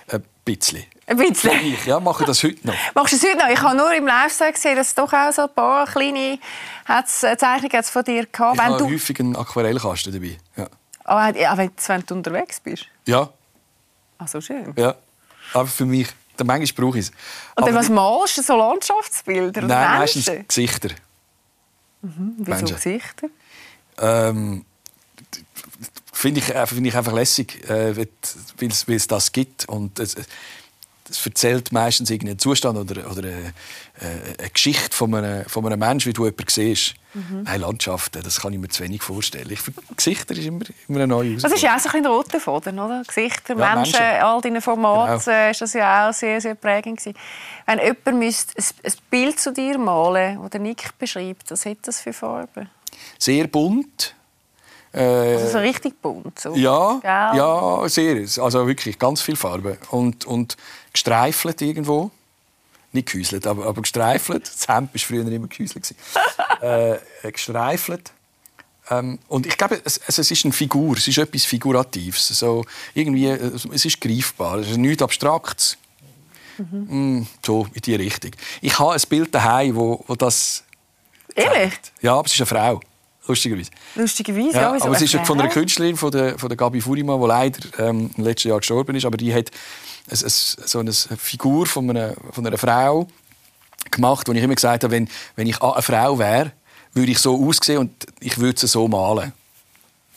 Ein 0.10 0.24
bisschen. 0.44 0.84
Ein 1.06 1.18
bisschen. 1.18 1.52
Ich 1.66 1.86
ja, 1.86 2.00
mache 2.00 2.26
das 2.26 2.44
heute 2.44 2.66
noch. 2.68 2.74
Machst 2.96 3.14
du 3.14 3.18
es 3.18 3.24
heute 3.24 3.38
noch? 3.38 3.50
Ich 3.50 3.62
habe 3.62 3.78
nur 3.78 3.94
im 3.94 4.08
Live 4.08 4.38
gesehen, 4.38 4.76
dass 4.76 4.88
es 4.88 4.96
doch 4.96 5.12
auch 5.14 5.32
so 5.32 5.44
ein 5.44 5.54
paar 5.54 5.86
kleine 5.86 6.40
hat's, 6.86 7.24
äh, 7.24 7.38
Zeichnungen 7.38 7.78
hat's 7.78 7.90
von 7.90 8.04
dir 8.04 8.26
gehabt. 8.26 8.56
Ich 8.56 8.62
Wenn 8.62 8.74
habe 8.74 8.78
du, 8.78 8.90
häufig 8.90 9.20
einen 9.20 9.36
Aquarellkasten 9.36 10.14
dabei. 10.14 10.38
Ja. 10.56 10.68
Ah, 11.06 11.30
ja, 11.30 11.58
wenn, 11.58 11.72
wenn 11.88 12.06
du 12.06 12.16
unterwegs 12.16 12.60
bist. 12.60 12.86
ja, 13.06 13.30
Ach, 14.18 14.28
so 14.28 14.42
schön. 14.42 14.74
ja. 14.78 14.96
Aber 15.54 15.68
für 15.68 15.86
mich, 15.86 16.08
dann 16.08 16.27
manchmal 16.46 16.86
brauche 16.86 17.00
ich 17.00 17.06
es. 17.08 17.12
Und 17.56 17.68
dann, 17.68 17.76
was 17.76 17.90
malst 17.90 18.38
du? 18.38 18.42
So 18.44 18.56
Landschaftsbilder? 18.58 19.62
Nein, 19.62 20.00
Menschen? 20.00 20.24
meistens 20.26 20.48
Gesichter. 20.48 20.90
Wieso 22.02 22.50
Menschen. 22.52 22.76
Gesichter? 22.76 23.28
Ähm, 24.00 24.66
Finde 26.14 26.40
ich, 26.40 26.50
äh, 26.54 26.66
finde 26.66 26.90
ich 26.90 26.96
einfach 26.98 27.14
lässig, 27.14 27.64
äh, 27.70 27.96
weil 27.96 28.08
es- 28.90 29.08
das 29.08 29.32
gibt. 29.32 29.70
Und 29.70 30.00
es, 30.00 30.16
es 31.10 31.26
erzählt 31.26 31.72
meistens 31.72 32.10
irgendeinen 32.10 32.40
Zustand 32.40 32.78
oder, 32.78 33.10
oder 33.12 33.20
eine, 33.20 33.54
äh, 34.00 34.40
eine 34.40 34.50
Geschichte 34.50 34.96
von 34.96 35.14
einem, 35.16 35.46
von 35.46 35.66
einem 35.66 35.80
Menschen, 35.80 36.10
wie 36.10 36.14
du 36.14 36.26
jemanden 36.26 36.46
siehst. 36.50 36.96
Mhm. 37.14 37.44
Nein, 37.44 37.62
Landschaften, 37.62 38.22
das 38.22 38.42
kann 38.42 38.54
ich 38.54 38.60
mir 38.60 38.68
zu 38.68 38.84
wenig 38.84 39.02
vorstellen. 39.02 39.50
Ich 39.50 39.60
Gesichter 39.96 40.36
ist 40.36 40.46
immer, 40.46 40.66
immer 40.88 41.00
eine 41.00 41.08
neue 41.08 41.36
Das 41.38 41.52
ist 41.52 41.62
ja 41.62 41.76
auch 41.76 41.80
so 41.80 41.90
ein 41.90 41.92
bisschen 41.92 42.04
der 42.04 42.12
rote 42.12 42.40
Faden, 42.40 42.80
oder? 42.80 43.04
Gesichter, 43.08 43.58
Ja, 43.58 43.76
Menschen, 43.76 44.00
Menschen. 44.00 44.22
all 44.24 44.42
deine 44.42 44.62
Formate, 44.62 45.24
Genau. 45.26 45.38
äh, 45.38 45.52
ist 45.52 45.62
das 45.62 45.74
ja 45.74 46.10
auch 46.10 46.14
sehr, 46.14 46.40
sehr 46.42 46.56
prägend 46.56 46.98
gewesen. 47.00 47.18
Wenn 47.66 47.80
jemand 47.80 48.20
müsste 48.20 48.54
ein, 48.58 48.66
ein 48.84 48.94
Bild 49.10 49.40
zu 49.40 49.52
dir 49.52 49.78
malen, 49.78 50.40
das 50.42 50.50
der 50.52 50.60
Nick 50.60 50.98
beschreibt, 51.00 51.50
was 51.50 51.66
hat 51.66 51.78
das 51.84 52.02
für 52.02 52.14
Farben? 52.14 52.70
Sehr 53.18 53.48
bunt. 53.48 54.14
Äh, 54.98 55.36
Also 55.36 55.50
so 55.54 55.58
richtig 55.60 56.02
bunt. 56.02 56.40
So. 56.40 56.56
Ja, 56.56 57.00
Gell? 57.02 57.38
ja, 57.40 57.90
sehr. 57.90 58.44
Also 58.44 58.68
wirklich 58.68 58.98
ganz 59.00 59.22
viel 59.22 59.36
Farbe. 59.36 59.78
Und, 59.92 60.26
und 60.26 60.58
gestreifelt 60.94 61.62
irgendwo. 61.62 62.12
Nicht 62.92 63.12
gehäuselt, 63.12 63.46
aber, 63.46 63.66
aber 63.66 63.82
gestreifelt. 63.82 64.48
Das 64.48 64.68
Hemd 64.68 64.94
war 64.94 65.00
früher 65.00 65.28
immer 65.28 65.48
gehäuselt. 65.48 65.94
äh, 66.62 66.98
gestreifelt. 67.32 68.12
Ähm, 68.90 69.20
und 69.28 69.46
ich 69.46 69.58
glaube, 69.58 69.82
es, 69.84 70.00
es 70.08 70.18
es 70.18 70.32
ist 70.32 70.46
eine 70.46 70.54
Figur, 70.54 70.96
es 70.96 71.08
ist 71.08 71.18
etwas 71.18 71.44
Figuratives. 71.44 72.28
So, 72.30 72.66
irgendwie, 72.94 73.28
äh, 73.28 73.52
es 73.74 73.86
ist 73.86 74.00
greifbar, 74.00 74.60
es 74.60 74.70
ist 74.72 74.78
nichts 74.78 75.04
Abstraktes. 75.04 75.78
Mm, 76.58 77.24
so 77.46 77.68
in 77.74 77.82
die 77.82 77.96
Richtung. 77.96 78.32
Ich 78.62 78.80
habe 78.80 78.94
ein 78.94 79.02
Bild 79.10 79.36
daheim, 79.36 79.76
wo, 79.76 80.04
wo 80.08 80.16
das. 80.16 80.64
Ehrlich? 81.36 81.74
Ja, 82.02 82.14
aber 82.16 82.26
es 82.26 82.34
ist 82.34 82.40
eine 82.40 82.48
Frau. 82.48 82.80
Lustigerweise. 83.28 83.72
Lustigerweise, 83.96 84.52
Ja, 84.56 84.62
ja. 84.76 84.82
aber 84.82 84.96
es 84.96 85.02
ist 85.02 85.16
eine 85.16 85.26
von 85.26 85.40
einer? 85.40 85.50
Künstlerin, 85.50 85.98
von 85.98 86.12
der, 86.12 86.38
von 86.40 86.50
der 86.50 86.58
Gabi 86.58 86.82
Furima, 86.82 87.18
die 87.18 87.28
leider 87.28 87.60
ähm, 87.80 88.10
im 88.18 88.24
letzten 88.24 88.50
Jahr 88.50 88.60
gestorben 88.60 88.96
ist. 88.96 89.06
Aber 89.06 89.18
die 89.18 89.34
hat 89.34 89.52
es, 90.10 90.22
es, 90.24 90.52
so 90.66 90.80
eine 90.80 90.94
Figur 90.94 91.66
von 91.66 91.90
einer, 91.90 92.14
von 92.32 92.46
einer 92.46 92.58
Frau 92.58 93.08
gemacht, 93.92 94.28
wo 94.28 94.34
ich 94.34 94.44
immer 94.44 94.56
gesagt 94.56 94.84
habe, 94.84 94.92
wenn, 94.92 95.10
wenn 95.36 95.48
ich 95.48 95.62
eine 95.62 95.82
Frau 95.82 96.20
wäre, 96.20 96.52
würde 96.94 97.12
ich 97.12 97.20
so 97.20 97.48
aussehen 97.48 97.80
und 97.80 97.92
ich 98.20 98.38
würde 98.38 98.60
sie 98.60 98.68
so 98.68 98.88
malen. 98.88 99.34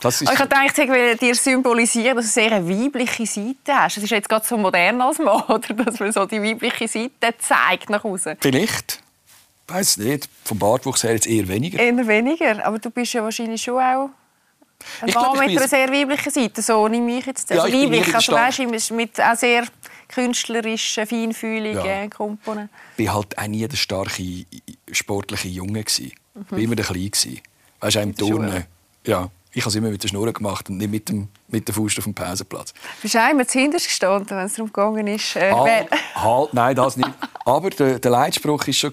Das 0.00 0.22
ist, 0.22 0.28
Aber 0.28 0.34
ich 0.34 0.40
gedacht, 0.42 0.78
ich 0.78 0.88
will 0.88 1.16
dir 1.16 1.34
symbolisieren, 1.34 2.16
dass 2.16 2.24
du 2.26 2.30
sehr 2.32 2.52
eine 2.52 2.66
weibliche 2.66 3.26
Seite 3.26 3.74
hast. 3.74 3.98
Es 3.98 4.04
ist 4.04 4.10
jetzt 4.10 4.28
gerade 4.30 4.46
so 4.46 4.56
modern 4.56 5.00
als 5.00 5.18
Mann, 5.18 5.42
dass 5.84 6.00
man 6.00 6.10
so 6.12 6.24
die 6.24 6.42
weibliche 6.42 6.88
Seite 6.88 7.36
zeigt 7.38 7.90
nach 7.90 8.02
außen. 8.02 8.36
vielleicht, 8.40 9.02
weiß 9.70 9.98
nicht, 9.98 10.28
vom 10.44 10.58
Bartwuchs 10.58 11.02
her 11.04 11.12
jetzt 11.12 11.26
eher 11.26 11.46
weniger. 11.48 11.78
Eher 11.78 12.06
weniger, 12.06 12.64
aber 12.66 12.78
du 12.78 12.90
bist 12.90 13.12
ja 13.12 13.22
wahrscheinlich 13.22 13.62
schon 13.62 13.74
auch 13.82 14.10
ein 15.02 15.08
Ich 15.08 15.14
Mann 15.14 15.24
glaub, 15.24 15.40
ich 15.42 15.48
mit 15.48 15.58
einer 15.58 15.68
sehr 15.68 15.88
weiblichen 15.90 16.30
Seite. 16.30 16.62
So 16.62 16.88
nehme 16.88 17.18
ich 17.18 17.26
jetzt. 17.26 17.50
Ja, 17.50 17.62
Also 17.62 17.68
ich 17.74 17.88
bin 17.88 18.00
weiblich, 18.00 18.14
also 18.14 18.32
weißt, 18.32 18.90
du, 18.90 18.94
mit 18.94 19.20
auch 19.20 19.36
sehr 19.36 19.64
künstlerischen, 20.08 21.06
feinfühligen 21.06 21.84
Ja. 21.84 22.08
Komponenten. 22.08 22.70
Ich 22.96 23.06
war 23.06 23.14
halt 23.14 23.38
auch 23.38 23.46
nie 23.46 23.66
der 23.66 23.76
starke 23.76 24.44
sportliche 24.90 25.48
Junge. 25.48 25.84
Ich 25.86 26.14
Mhm. 26.34 26.44
war 26.50 26.58
immer 26.58 26.74
der 26.76 26.84
Kleine. 26.84 27.10
Weißt 27.80 27.96
du, 27.96 27.98
auch 27.98 28.02
im 28.02 28.14
Turnen. 28.16 28.64
Ja, 29.06 29.28
ich 29.52 29.62
habe 29.62 29.70
es 29.70 29.74
immer 29.76 29.88
mit 29.90 30.02
der 30.02 30.08
Schnur 30.08 30.32
gemacht 30.32 30.68
und 30.68 30.76
nicht 30.78 30.90
mit, 30.90 31.08
dem, 31.08 31.28
mit 31.48 31.66
der 31.66 31.74
Faust 31.74 31.98
auf 31.98 32.04
dem 32.04 32.14
Pausenplatz. 32.14 32.72
Du 32.72 32.78
bist 33.02 33.16
auch 33.16 33.30
immer 33.30 33.46
zuhinterst 33.46 33.86
gestanden, 33.86 34.36
wenn 34.36 34.46
es 34.46 34.54
darum 34.54 34.72
gegangen 34.72 35.06
ist. 35.08 35.34
Äh, 35.36 35.50
Halt, 35.52 35.88
wer- 35.90 36.22
halt, 36.22 36.54
nein, 36.54 36.76
das 36.76 36.96
nicht. 36.96 37.10
Aber 37.44 37.70
der, 37.70 37.98
der 37.98 38.10
Leitspruch 38.10 38.66
war 38.66 38.72
schon, 38.72 38.92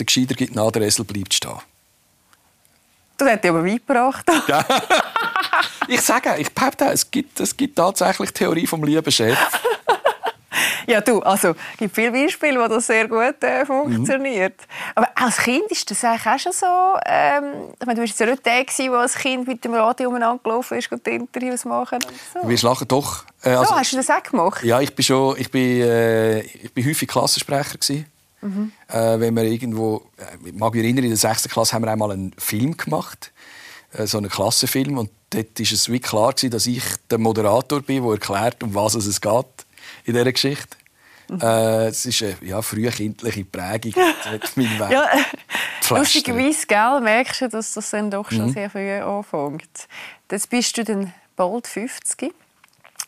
der 0.00 0.06
Gescheiter 0.06 0.34
gibt 0.34 0.54
nach, 0.54 0.70
der 0.72 0.82
Esel 0.82 1.04
bleibt 1.04 1.34
stehen. 1.34 1.58
Das 3.16 3.30
hat 3.30 3.44
dich 3.44 3.50
aber 3.50 3.64
weit 3.64 3.86
gebracht. 3.86 4.26
Ich 5.88 6.02
sage, 6.02 6.36
ich 6.38 6.52
behaupte, 6.54 6.84
es 6.84 7.10
gibt, 7.10 7.40
es 7.40 7.56
gibt 7.56 7.76
tatsächlich 7.76 8.32
Theorie 8.32 8.66
vom 8.66 8.84
lieben 8.84 9.10
Chef. 9.10 9.36
Ja, 10.86 11.00
du, 11.00 11.20
also, 11.20 11.50
es 11.50 11.78
gibt 11.78 11.94
viele 11.94 12.10
Beispiele, 12.12 12.60
wo 12.60 12.66
das 12.66 12.86
sehr 12.86 13.06
gut 13.08 13.42
äh, 13.42 13.64
funktioniert. 13.66 14.60
Aber 14.94 15.08
als 15.14 15.38
Kind 15.38 15.70
ist 15.70 15.90
das 15.90 16.04
eigentlich 16.04 16.26
auch 16.26 16.38
schon 16.38 16.52
so, 16.52 16.98
ähm, 17.06 17.74
ich 17.78 17.86
meine, 17.86 17.96
du 17.96 18.02
warst 18.02 18.18
ja 18.18 18.26
nicht 18.26 18.44
der, 18.44 18.64
gewesen, 18.64 18.90
der 18.90 19.00
als 19.00 19.14
Kind 19.14 19.46
mit 19.46 19.64
dem 19.64 19.74
Radio 19.74 20.08
umeinander 20.08 20.40
gelaufen 20.42 20.78
ist 20.78 20.90
und 20.90 21.06
Interviews 21.06 21.64
machen 21.64 21.98
und 22.02 22.42
so. 22.42 22.48
Wir 22.48 22.58
lachen 22.58 22.88
doch. 22.88 23.24
Äh, 23.42 23.50
also, 23.50 23.72
so, 23.72 23.78
hast 23.78 23.92
du 23.92 23.96
das 23.96 24.10
auch 24.10 24.22
gemacht? 24.22 24.64
Ja, 24.64 24.80
ich 24.80 24.94
bin 24.94 25.04
schon, 25.04 25.36
ich 25.38 25.50
bin, 25.50 25.80
äh, 25.82 26.40
ich 26.40 26.72
bin 26.72 26.86
häufig 26.86 27.08
Klassensprecher 27.08 27.78
gewesen. 27.78 28.06
Äh, 28.88 29.20
wenn 29.20 29.34
wir 29.36 29.42
irgendwo, 29.44 30.02
äh, 30.16 30.48
ich 30.48 30.54
mag 30.54 30.72
mich 30.74 30.82
erinnern, 30.82 31.04
in 31.04 31.10
der 31.10 31.18
6. 31.18 31.48
Klasse 31.48 31.74
haben 31.74 31.84
wir 31.84 31.92
einmal 31.92 32.10
einen 32.10 32.32
Film 32.38 32.76
gemacht, 32.76 33.32
äh, 33.92 34.06
so 34.06 34.18
einen 34.18 34.30
Klassenfilm, 34.30 34.96
und 34.98 35.10
dort 35.30 35.58
ist 35.60 35.72
es 35.72 35.90
wie 35.90 36.00
klar 36.00 36.32
gewesen, 36.32 36.50
dass 36.50 36.66
ich 36.66 36.82
der 37.10 37.18
Moderator 37.18 37.82
bin, 37.82 38.02
der 38.02 38.12
erklärt, 38.12 38.62
um 38.62 38.74
was 38.74 38.94
es 38.94 39.20
geht 39.20 39.46
in 40.04 40.14
dieser 40.14 40.32
Geschichte. 40.32 40.76
Äh, 41.40 41.88
es 41.88 42.06
ist 42.06 42.22
eine 42.22 42.36
ja, 42.40 42.60
frühkindliche 42.62 43.44
Prägung. 43.44 43.94
Hat 44.24 44.56
meinen 44.56 44.78
Weg 44.80 44.90
Ja, 44.90 45.08
lustigerweise 45.90 46.66
gell, 46.66 47.00
merkst 47.00 47.42
du, 47.42 47.48
dass 47.48 47.74
das 47.74 47.90
dann 47.90 48.10
doch 48.10 48.28
Mhm. 48.30 48.36
schon 48.36 48.52
sehr 48.52 48.70
früh 48.70 48.90
anfängt. 49.00 49.86
Jetzt 50.30 50.50
bist 50.50 50.76
du 50.76 50.84
dann 50.84 51.12
bald 51.36 51.66
50. 51.68 52.32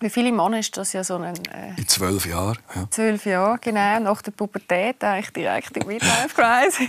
Wie 0.02 0.10
viele 0.10 0.32
Männer 0.32 0.58
ist 0.58 0.76
das 0.76 0.92
ja 0.94 1.04
so 1.04 1.14
ein 1.14 1.36
äh, 1.46 1.74
In 1.76 1.86
zwölf 1.86 2.26
Jahren. 2.26 2.58
Ja. 2.74 2.90
zwölf 2.90 3.24
Jahre, 3.24 3.58
genau, 3.60 4.00
nach 4.00 4.20
der 4.20 4.32
Pubertät, 4.32 5.02
eigentlich 5.04 5.30
direkt 5.30 5.76
im 5.76 5.86
Midlife-Crisis. 5.86 6.88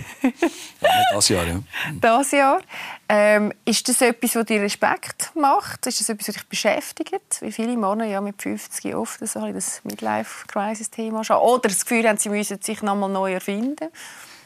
Ja, 0.82 0.90
das 1.14 1.30
Jahr, 1.30 1.46
ja. 1.46 1.60
das 2.02 2.32
Jahr. 2.32 2.62
Ähm, 3.08 3.54
ist 3.66 3.88
das 3.88 4.02
etwas, 4.02 4.36
was 4.36 4.46
dir 4.46 4.62
Respekt 4.62 5.32
macht? 5.36 5.86
Ist 5.86 6.00
das 6.00 6.10
etwas, 6.10 6.30
was 6.30 6.36
dich 6.36 6.48
beschäftigt? 6.48 7.42
Wie 7.42 7.52
viele 7.52 7.78
Männer 7.78 8.06
ja 8.06 8.20
mit 8.20 8.42
50 8.42 8.96
oft 8.96 9.20
so 9.20 9.40
ein 9.40 9.54
bisschen 9.54 9.54
das 9.54 9.82
Midlife-Crisis-Thema 9.84 11.22
haben. 11.24 11.42
Oder 11.42 11.70
das 11.70 11.86
Gefühl 11.86 12.10
haben, 12.10 12.18
sie 12.18 12.30
müssen 12.30 12.60
sich 12.64 12.82
nochmal 12.82 13.10
neu 13.10 13.34
erfinden. 13.34 13.90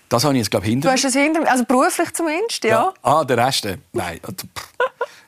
Das 0.10 0.24
habe 0.24 0.34
ich 0.36 0.40
jetzt, 0.40 0.52
glaube 0.52 0.66
ich, 0.66 0.70
hinter 0.72 0.88
Du 0.88 0.94
hast 0.94 1.04
das 1.04 1.14
hinter 1.14 1.50
also 1.50 1.66
beruflich 1.66 2.14
zumindest, 2.14 2.64
ja? 2.64 2.94
Ah, 3.02 3.24
der 3.24 3.38
Rest? 3.46 3.66
äh, 3.66 3.78
Nein. 3.94 4.20
Also. 4.24 4.48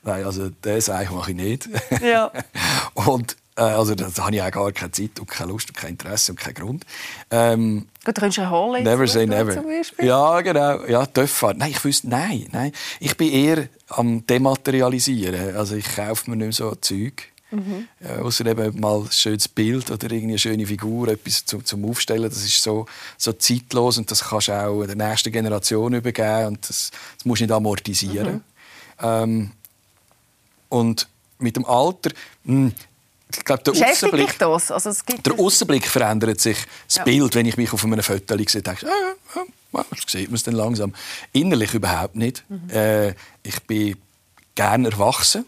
Nein, 0.04 0.26
also 0.26 0.50
das 0.62 0.90
eigentlich 0.90 1.12
mache 1.12 1.32
ich 1.32 1.38
nicht. 1.38 1.70
Ja. 2.02 2.32
und 2.94 3.36
äh, 3.58 3.62
also 3.62 3.94
da 3.94 4.06
habe 4.18 4.36
ich 4.36 4.42
auch 4.42 4.52
gar 4.52 4.72
keine 4.72 4.92
Zeit 4.92 5.20
und 5.20 5.28
keine 5.30 5.52
Lust 5.52 5.70
und 5.70 5.76
kein 5.76 5.92
Interesse 5.92 6.32
und 6.32 6.40
keinen 6.40 6.54
Grund. 6.54 6.86
Ähm, 7.30 7.88
Gut, 8.06 8.16
du 8.18 8.22
könntest 8.22 8.50
Halle 8.50 8.82
never 8.82 9.06
say 9.08 9.26
never. 9.26 9.54
Zum 9.54 9.66
Beispiel. 9.66 10.06
Ja, 10.06 10.40
genau. 10.40 10.86
Ja, 10.86 11.06
Töpffahrt. 11.06 11.58
Nein, 11.58 11.72
ich 11.72 11.84
wüsste, 11.84 12.08
nein, 12.08 12.48
nein. 12.52 12.72
Ich 13.02 13.18
bin 13.18 13.30
eher 13.30 13.68
am 13.90 14.26
Dematerialisieren. 14.26 15.58
Also 15.58 15.76
ich 15.76 15.94
kaufe 15.96 16.30
mir 16.30 16.38
nicht 16.38 16.60
mehr 16.60 16.72
so 16.72 16.76
Zeug. 16.76 17.29
Mhm. 17.52 17.88
Äh, 18.00 18.20
Außer 18.20 18.46
eben 18.46 18.80
mal 18.80 19.02
ein 19.02 19.12
schönes 19.12 19.48
Bild 19.48 19.90
oder 19.90 20.12
eine 20.12 20.38
schöne 20.38 20.66
Figur, 20.66 21.08
etwas 21.08 21.46
zum, 21.46 21.66
zum 21.66 21.84
Aufstellen. 21.90 22.24
Das 22.30 22.44
ist 22.44 22.62
so, 22.62 22.86
so 23.18 23.34
zeitlos 23.34 23.98
und 23.98 24.10
das 24.12 24.24
kannst 24.24 24.50
du 24.50 24.54
auch 24.54 24.86
der 24.86 24.96
nächsten 24.96 25.32
Generation 25.32 25.94
übergeben 25.94 26.48
und 26.48 26.70
das, 26.70 26.92
das 27.18 27.26
musst 27.26 27.42
du 27.42 27.46
nicht 27.46 27.52
amortisieren. 27.54 28.34
Mhm. 28.34 28.42
Ähm, 29.02 29.52
und 30.70 31.08
mit 31.40 31.56
dem 31.56 31.66
Alter, 31.66 32.12
mh, 32.44 32.72
ich 33.32 33.44
glaube, 33.46 33.64
der 33.64 33.74
dich 33.74 34.38
das? 34.38 34.72
Also 34.72 34.90
es 34.90 35.06
gibt 35.06 35.26
der 35.26 35.40
Aussenblick 35.40 35.88
verändert 35.88 36.40
sich. 36.40 36.58
Das 36.88 36.98
Ja. 36.98 37.04
Bild, 37.04 37.36
wenn 37.36 37.46
ich 37.46 37.58
mich 37.58 37.72
auf 37.72 37.84
einem 37.84 38.02
Foto 38.02 38.36
sehe, 38.48 38.62
denke 38.62 38.86
ich, 38.86 38.88
ah, 38.88 39.16
ja, 39.36 39.42
ja, 39.74 39.86
das 39.92 40.12
sieht 40.12 40.30
man 40.30 40.36
es 40.36 40.44
dann 40.44 40.56
langsam. 40.56 40.94
Innerlich 41.32 41.74
überhaupt 41.74 42.16
nicht. 42.16 42.44
Mhm. 42.50 42.70
Äh, 42.72 43.10
ich 43.44 43.62
bin 43.68 43.98
gern 44.56 44.86
erwachsen. 44.86 45.46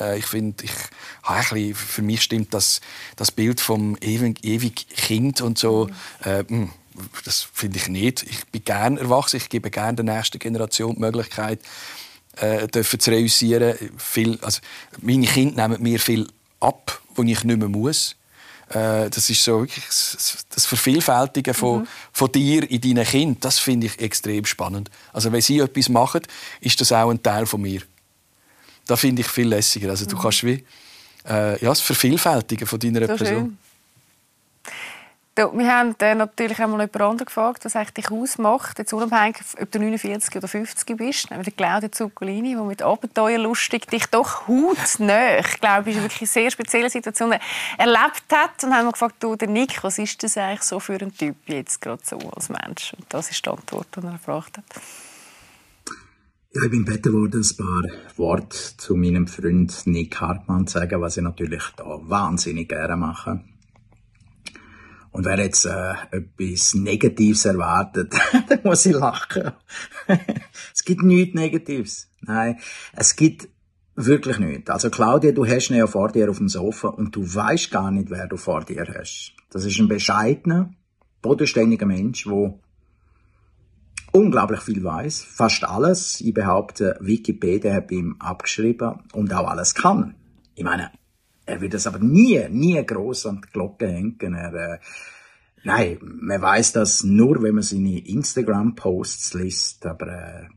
Äh, 0.00 0.18
ich 0.18 0.26
finde, 0.26 0.64
ich 0.64 0.72
habe 1.22 1.38
ein 1.38 1.44
bisschen, 1.48 1.74
für 1.74 2.02
mich 2.02 2.22
stimmt 2.22 2.54
das, 2.54 2.80
das 3.16 3.30
Bild 3.30 3.60
vom 3.60 3.96
ewig, 4.00 4.44
ewig 4.44 4.88
Kind 4.88 5.40
und 5.40 5.58
so. 5.58 5.88
Äh, 6.24 6.44
mh, 6.48 6.68
das 7.24 7.48
finde 7.52 7.78
ich 7.78 7.88
nicht. 7.88 8.22
Ich 8.22 8.46
bin 8.46 8.64
gern 8.64 8.96
erwachsen. 8.96 9.36
Ich 9.36 9.48
gebe 9.48 9.70
gern 9.70 9.96
der 9.96 10.04
nächsten 10.04 10.38
Generation 10.38 10.94
die 10.94 11.00
Möglichkeit, 11.00 11.60
äh, 12.36 12.66
dürfen 12.68 13.00
zu 13.00 13.10
reüssieren. 13.10 13.76
Viel, 13.96 14.38
also 14.42 14.60
meine 15.00 15.26
Kinder 15.26 15.68
nehmen 15.68 15.82
mir 15.82 15.98
viel 15.98 16.28
ab, 16.60 17.00
wo 17.14 17.22
ich 17.22 17.44
nicht 17.44 17.58
mehr 17.58 17.68
muss. 17.68 18.16
Äh, 18.68 19.10
das 19.10 19.30
ist 19.30 19.44
so 19.44 19.60
wirklich 19.60 19.84
das 19.86 20.66
Vervielfältigen 20.66 21.54
von, 21.54 21.86
von 22.12 22.32
dir 22.32 22.68
in 22.68 22.80
deinen 22.80 23.04
Kind. 23.04 23.44
Das 23.44 23.58
finde 23.58 23.86
ich 23.86 24.00
extrem 24.00 24.44
spannend. 24.44 24.90
Also 25.12 25.32
wenn 25.32 25.40
sie 25.40 25.58
etwas 25.60 25.88
machen, 25.88 26.22
ist 26.60 26.80
das 26.80 26.92
auch 26.92 27.10
ein 27.10 27.22
Teil 27.22 27.46
von 27.46 27.62
mir. 27.62 27.82
Das 28.86 29.00
finde 29.00 29.22
ich 29.22 29.28
viel 29.28 29.48
lässiger. 29.48 29.90
Also 29.90 30.06
du 30.06 30.16
kannst 30.16 30.44
wie 30.44 30.64
äh, 31.28 31.60
ja, 31.62 31.68
das 31.68 31.80
Vervielfältigen 31.80 32.66
von 32.66 32.78
deiner 32.78 33.00
So 33.00 33.06
Person. 33.06 33.26
schön. 33.26 33.58
Wir 35.38 35.70
haben 35.70 35.94
äh, 36.00 36.14
natürlich 36.14 36.58
einmal 36.60 36.80
jemand 36.80 36.96
anderen 36.96 37.26
gefragt, 37.26 37.66
was 37.66 37.76
eigentlich 37.76 38.06
dich 38.06 38.10
ausmacht, 38.10 38.78
jetzt 38.78 38.94
unabhängig, 38.94 39.36
ob 39.60 39.70
du 39.70 39.78
49 39.78 40.34
oder 40.34 40.48
50 40.48 40.96
bist. 40.96 41.30
Nämlich 41.30 41.54
Claudia 41.54 41.92
Zuccolini, 41.92 42.54
der 42.54 42.62
mit 42.62 42.80
Abenteuerlustig 42.80 43.84
dich 43.84 44.06
doch 44.06 44.48
hautnah, 44.48 45.40
ich 45.40 45.60
glaube, 45.60 45.90
ist 45.90 46.00
wirklich 46.00 46.22
eine 46.22 46.28
sehr 46.28 46.50
spezielle 46.50 46.88
Situation 46.88 47.34
erlebt 47.76 48.24
hat. 48.32 48.64
Und 48.64 48.74
haben 48.74 48.86
wir 48.86 48.92
gefragt, 48.92 49.16
du, 49.20 49.36
der 49.36 49.48
Nick, 49.48 49.84
was 49.84 49.98
ist 49.98 50.22
das 50.22 50.38
eigentlich 50.38 50.62
so 50.62 50.80
für 50.80 50.98
ein 50.98 51.14
Typ 51.14 51.36
jetzt 51.48 51.82
gerade 51.82 52.00
so 52.02 52.16
als 52.34 52.48
Mensch? 52.48 52.94
Und 52.96 53.04
das 53.10 53.30
ist 53.30 53.44
die 53.44 53.50
Antwort, 53.50 53.88
die 53.94 54.06
er 54.06 54.12
gefragt 54.12 54.56
hat. 54.56 54.64
Ja, 56.56 56.62
ich 56.62 56.70
bin 56.70 56.86
gebeten 56.86 57.12
worden, 57.12 57.42
ein 57.42 57.56
paar 57.58 58.16
Worte 58.16 58.56
zu 58.78 58.96
meinem 58.96 59.26
Freund 59.26 59.86
Nick 59.86 60.18
Hartmann 60.22 60.66
zu 60.66 60.78
sagen, 60.78 61.02
was 61.02 61.18
ich 61.18 61.22
natürlich 61.22 61.62
da 61.76 61.84
wahnsinnig 61.84 62.70
gerne 62.70 62.96
mache. 62.96 63.44
Und 65.10 65.26
wer 65.26 65.38
jetzt 65.38 65.66
äh, 65.66 65.92
etwas 66.12 66.72
Negatives 66.72 67.44
erwartet, 67.44 68.14
dann 68.48 68.60
muss 68.64 68.86
ich 68.86 68.94
lachen. 68.94 69.52
es 70.74 70.82
gibt 70.82 71.02
nichts 71.02 71.34
Negatives. 71.34 72.08
Nein, 72.22 72.56
es 72.94 73.16
gibt 73.16 73.48
wirklich 73.94 74.38
nichts. 74.38 74.70
Also 74.70 74.88
Claudia, 74.88 75.32
du 75.32 75.44
hast 75.44 75.68
ihn 75.68 75.76
ja 75.76 75.86
vor 75.86 76.10
dir 76.10 76.30
auf 76.30 76.38
dem 76.38 76.48
Sofa 76.48 76.88
und 76.88 77.14
du 77.14 77.22
weißt 77.22 77.70
gar 77.70 77.90
nicht, 77.90 78.08
wer 78.08 78.28
du 78.28 78.38
vor 78.38 78.64
dir 78.64 78.86
hast. 78.98 79.34
Das 79.50 79.66
ist 79.66 79.78
ein 79.78 79.88
bescheidener, 79.88 80.72
bodenständiger 81.20 81.84
Mensch, 81.84 82.24
der 82.24 82.58
unglaublich 84.12 84.60
viel 84.60 84.82
weiß, 84.82 85.22
fast 85.22 85.64
alles. 85.64 86.20
Ich 86.20 86.34
behaupte, 86.34 86.96
Wikipedia 87.00 87.74
hat 87.74 87.90
ihm 87.90 88.16
abgeschrieben 88.18 89.00
und 89.12 89.32
auch 89.32 89.48
alles 89.48 89.74
kann. 89.74 90.14
Ich 90.54 90.64
meine, 90.64 90.90
er 91.44 91.60
wird 91.60 91.74
das 91.74 91.86
aber 91.86 92.00
nie, 92.00 92.46
nie 92.48 92.84
groß 92.84 93.26
an 93.26 93.40
die 93.44 93.52
Glocke 93.52 93.86
hängen. 93.86 94.34
Er, 94.34 94.54
äh, 94.54 94.78
nein, 95.64 95.98
man 96.00 96.42
weiß 96.42 96.72
das 96.72 97.04
nur, 97.04 97.42
wenn 97.42 97.54
man 97.54 97.62
seine 97.62 97.98
Instagram-Posts 98.06 99.34
liest, 99.34 99.86
aber 99.86 100.08
äh, 100.08 100.48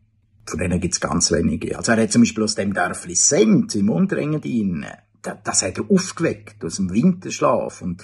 von 0.46 0.60
denen 0.60 0.80
gibt's 0.80 1.00
ganz 1.00 1.32
wenige. 1.32 1.78
Also 1.78 1.92
er 1.92 2.02
hat 2.02 2.12
zum 2.12 2.24
Beispiel 2.24 2.44
aus 2.44 2.56
dem 2.56 2.74
Dörfli 2.74 3.16
Sent 3.16 3.76
im 3.76 3.90
Unterengadin, 3.90 4.86
das, 5.22 5.38
das 5.44 5.62
hat 5.62 5.78
er 5.78 5.92
aufgeweckt 5.92 6.64
aus 6.66 6.78
dem 6.78 6.92
Winterschlaf 6.92 7.82
und 7.82 8.04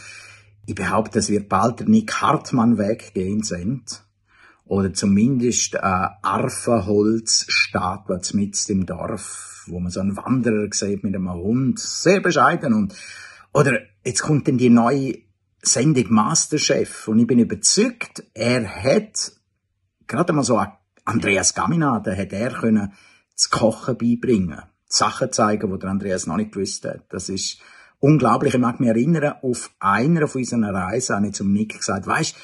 ich 0.68 0.76
behaupte, 0.76 1.20
es 1.20 1.30
wird 1.30 1.50
bald 1.50 1.80
der 1.80 1.89
Nick 1.89 2.22
Hartmann 2.22 2.78
weggehen 2.78 3.43
Sent 3.43 4.05
oder 4.66 4.93
zumindest 4.93 5.76
äh, 5.76 5.80
Arfenholzstatue 5.80 8.20
mitten 8.34 8.72
im 8.72 8.86
Dorf, 8.86 9.63
wo 9.68 9.80
man 9.80 9.91
so 9.91 9.99
einen 9.99 10.18
Wanderer 10.18 10.68
sieht 10.72 11.03
mit 11.03 11.16
einem 11.16 11.32
Hund, 11.32 11.80
sehr 11.80 12.20
bescheiden 12.20 12.74
und 12.74 12.93
oder 13.53 13.80
jetzt 14.03 14.22
kommt 14.22 14.47
dann 14.47 14.57
die 14.57 14.70
neue 14.70 15.20
Sendung 15.61 16.11
Masterchef 16.11 17.07
und 17.07 17.20
ich 17.20 17.28
bin 17.28 17.39
überzeugt, 17.39 18.24
er 18.34 18.68
hat 18.68 19.32
gerade 20.07 20.34
mal 20.34 20.43
so 20.43 20.61
Andreas 21.05 21.53
Gaminade 21.53 22.18
hat 22.18 22.34
er 22.34 22.51
können 22.51 22.93
das 23.34 23.49
Kochen 23.49 23.97
beibringen, 23.97 24.61
Sachen 24.88 25.32
zeigen, 25.32 25.72
wo 25.72 25.78
der 25.78 25.91
Andreas 25.91 26.26
noch 26.26 26.38
nicht 26.38 26.53
gewusst 26.53 26.86
hat. 26.86 27.03
Das 27.09 27.30
ist 27.30 27.59
unglaublich. 27.99 28.53
Ich 28.53 28.59
mag 28.59 28.80
mich 28.80 28.89
erinnern, 28.89 29.36
auf 29.41 29.72
einer 29.80 30.28
von 30.28 30.41
unseren 30.41 30.63
Reisen 30.63 31.16
habe 31.16 31.28
ich 31.28 31.34
zum 31.34 31.51
Nick 31.51 31.78
gesagt, 31.78 32.07
weisst, 32.07 32.36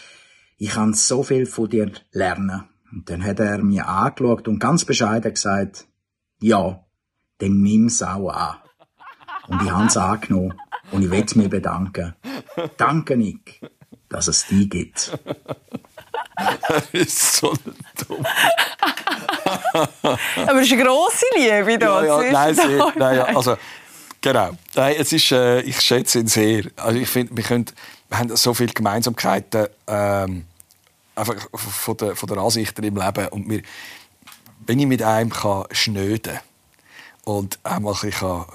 ich 0.61 0.69
kann 0.69 0.93
so 0.93 1.23
viel 1.23 1.47
von 1.47 1.67
dir 1.67 1.91
lernen. 2.11 2.69
Und 2.91 3.09
dann 3.09 3.23
hat 3.23 3.39
er 3.39 3.63
mir 3.63 3.87
angeschaut 3.87 4.47
und 4.47 4.59
ganz 4.59 4.85
bescheiden 4.85 5.33
gesagt, 5.33 5.87
ja, 6.39 6.85
dann 7.39 7.61
nimm's 7.63 8.03
auch 8.03 8.29
an. 8.29 8.57
Und 9.47 9.63
ich 9.63 9.71
habe 9.71 9.87
es 9.87 9.97
angenommen 9.97 10.53
und 10.91 11.01
ich 11.01 11.09
will 11.09 11.25
mich 11.33 11.49
bedanken. 11.49 12.13
Danke, 12.77 13.17
Nick, 13.17 13.59
dass 14.07 14.27
es 14.27 14.45
dich 14.45 14.69
gibt. 14.69 15.17
Das 16.67 16.85
ist 16.91 17.33
so 17.35 17.53
dumm. 18.07 18.25
Aber 19.73 20.59
es 20.59 20.67
ist 20.67 20.73
eine 20.73 20.83
grosse 20.83 21.25
Liebe 21.35 21.77
da. 21.77 22.03
Ja, 22.03 22.23
ja, 22.23 22.31
nein, 22.31 22.55
sehr, 22.55 22.93
nein, 22.95 23.15
ja, 23.17 23.23
also, 23.25 23.57
genau. 24.21 24.51
Nein, 24.73 24.95
es 24.97 25.13
ist, 25.13 25.31
äh, 25.31 25.61
ich 25.61 25.79
schätze 25.81 26.19
ihn 26.19 26.27
sehr. 26.27 26.63
Also 26.77 26.97
ich 26.97 27.09
finde, 27.09 27.37
wir, 27.37 27.43
können, 27.43 27.65
wir 28.09 28.17
haben 28.17 28.35
so 28.35 28.55
viele 28.55 28.73
Gemeinsamkeiten 28.73 29.67
ähm, 29.85 30.45
einfach 31.15 31.35
von 31.53 31.97
der, 31.97 32.15
von 32.15 32.27
der 32.27 32.37
Ansichten 32.37 32.83
im 32.83 32.95
Leben. 32.95 33.27
Und 33.29 33.49
wir, 33.49 33.61
wenn 34.65 34.79
ich 34.79 34.87
mit 34.87 35.01
einem 35.01 35.29
kann 35.29 35.65
schnöden 35.71 36.39
und 37.23 37.59
einmal 37.63 37.95
ein 38.01 38.11
kann, 38.11 38.45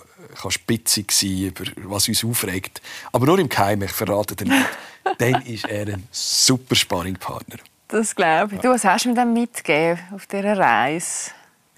kann 0.41 0.51
spitzig 0.51 1.13
sein 1.13 1.53
über 1.55 1.65
was 1.85 2.09
uns 2.09 2.25
aufregt, 2.25 2.83
aber 3.13 3.27
nur 3.27 3.39
im 3.39 3.49
Keim, 3.49 3.83
ich 3.83 3.93
verrate 3.93 4.37
dir 4.37 4.47
nicht, 4.47 4.67
dann 5.19 5.43
ist 5.43 5.65
er 5.65 5.87
ein 5.95 6.07
super 6.11 6.75
Sparringpartner. 6.75 7.57
Das 7.89 8.15
glaube 8.15 8.57
ich. 8.57 8.61
Du, 8.61 8.69
was 8.69 8.85
hast 8.85 9.05
du 9.05 9.11
mir 9.11 9.15
dann 9.15 9.33
mitgegeben 9.33 10.01
auf 10.13 10.27
dieser 10.27 10.59
Reise? 10.59 11.31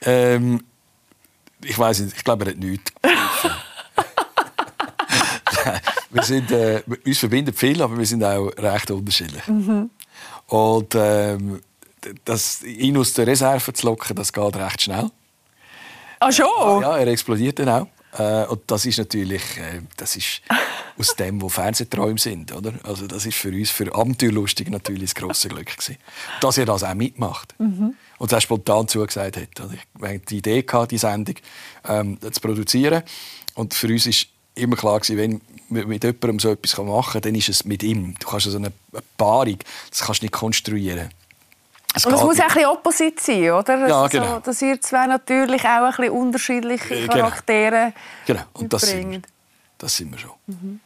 Ähm, 0.03 0.65
ich 1.63 1.79
weiß 1.79 2.01
nicht, 2.01 2.17
ich 2.17 2.25
glaube, 2.25 2.47
er 2.47 2.53
hat 2.53 2.59
nichts. 2.59 2.93
wir 6.11 6.23
sind, 6.23 6.51
äh, 6.51 6.83
uns 7.05 7.19
verbindet 7.19 7.59
viel, 7.59 7.81
aber 7.83 7.99
wir 7.99 8.07
sind 8.07 8.25
auch 8.25 8.51
recht 8.57 8.91
unterschiedlich. 8.91 9.43
Und 10.49 10.95
ähm, 10.95 11.61
das, 12.25 12.63
ihn 12.63 12.97
aus 12.97 13.13
der 13.13 13.27
Reserve 13.27 13.73
zu 13.73 13.87
locken, 13.87 14.17
das 14.17 14.33
geht 14.33 14.57
recht 14.57 14.83
schnell. 14.83 15.11
Ah, 16.21 16.33
schon? 16.33 16.83
Ja, 16.83 16.97
er 16.99 17.07
explodiert 17.07 17.59
dann 17.59 17.69
auch. 17.69 17.87
Äh, 18.19 18.47
und 18.47 18.63
das 18.67 18.87
ist 18.87 18.99
natürlich, 18.99 19.43
äh, 19.59 19.83
das 19.97 20.17
ist 20.17 20.41
aus 20.97 21.15
dem, 21.15 21.41
wo 21.41 21.49
Fernsehträume 21.49 22.19
sind, 22.19 22.53
oder? 22.53 22.73
Also 22.83 23.07
das 23.07 23.27
ist 23.27 23.37
für 23.37 23.51
uns, 23.51 23.71
für 23.71 23.95
Abenteuerlustig 23.95 24.69
natürlich 24.71 25.13
das 25.13 25.15
grosse 25.15 25.49
Glück 25.49 25.77
gewesen. 25.77 25.97
Dass 26.41 26.59
er 26.59 26.67
das 26.67 26.83
auch 26.83 26.95
mitmacht. 26.95 27.55
Und 28.19 28.33
das 28.33 28.43
spontan 28.43 28.89
zugesagt 28.89 29.37
hat. 29.37 29.61
Also 29.61 29.75
ich 29.75 30.03
hatte 30.03 30.19
die 30.21 30.39
Idee, 30.39 30.63
gehabt, 30.63 30.91
die 30.91 30.99
Sendung 30.99 31.37
ähm, 31.87 32.19
zu 32.21 32.41
produzieren. 32.41 33.03
Und 33.55 33.75
für 33.75 33.89
uns 33.89 34.07
ist 34.07 34.29
immer 34.59 34.77
klar 34.77 35.01
gewesen, 35.01 35.17
wenn 35.17 35.41
man 35.69 35.89
mit 35.89 36.05
jemandem 36.05 36.39
so 36.39 36.51
etwas 36.53 36.77
machen 36.79 37.13
kann, 37.13 37.23
dann 37.23 37.35
ist 37.35 37.49
es 37.49 37.65
mit 37.65 37.83
ihm. 37.83 38.15
Du 38.19 38.27
kannst 38.29 38.47
also 38.47 38.59
eine, 38.59 38.73
Paarung, 39.17 39.59
das 39.91 40.01
kannst 40.01 40.23
du 40.23 40.25
nicht 40.27 40.33
konstruieren. 40.33 41.11
Es 41.95 42.05
Und 42.05 42.15
es 42.15 42.23
muss 42.23 42.39
auch 42.39 42.43
ein 42.43 42.49
bisschen 42.49 42.67
Opposit 42.67 43.21
sein, 43.21 43.51
oder? 43.51 43.89
Ja, 43.89 44.03
Also, 44.03 44.19
genau. 44.19 44.41
dass 44.41 44.61
ihr 44.63 44.81
zwei 44.81 45.07
natürlich 45.07 45.63
auch 45.63 45.67
ein 45.85 45.91
bisschen 45.91 46.11
unterschiedliche 46.11 46.95
Äh, 46.95 47.01
genau. 47.03 47.15
Charaktere 47.15 47.93
Genau, 48.27 48.43
und 48.55 48.73
das 48.73 48.83
sind, 48.83 49.11
wir. 49.11 49.23
das 49.79 49.97
sind 49.97 50.11
wir 50.13 50.19
schon. 50.19 50.81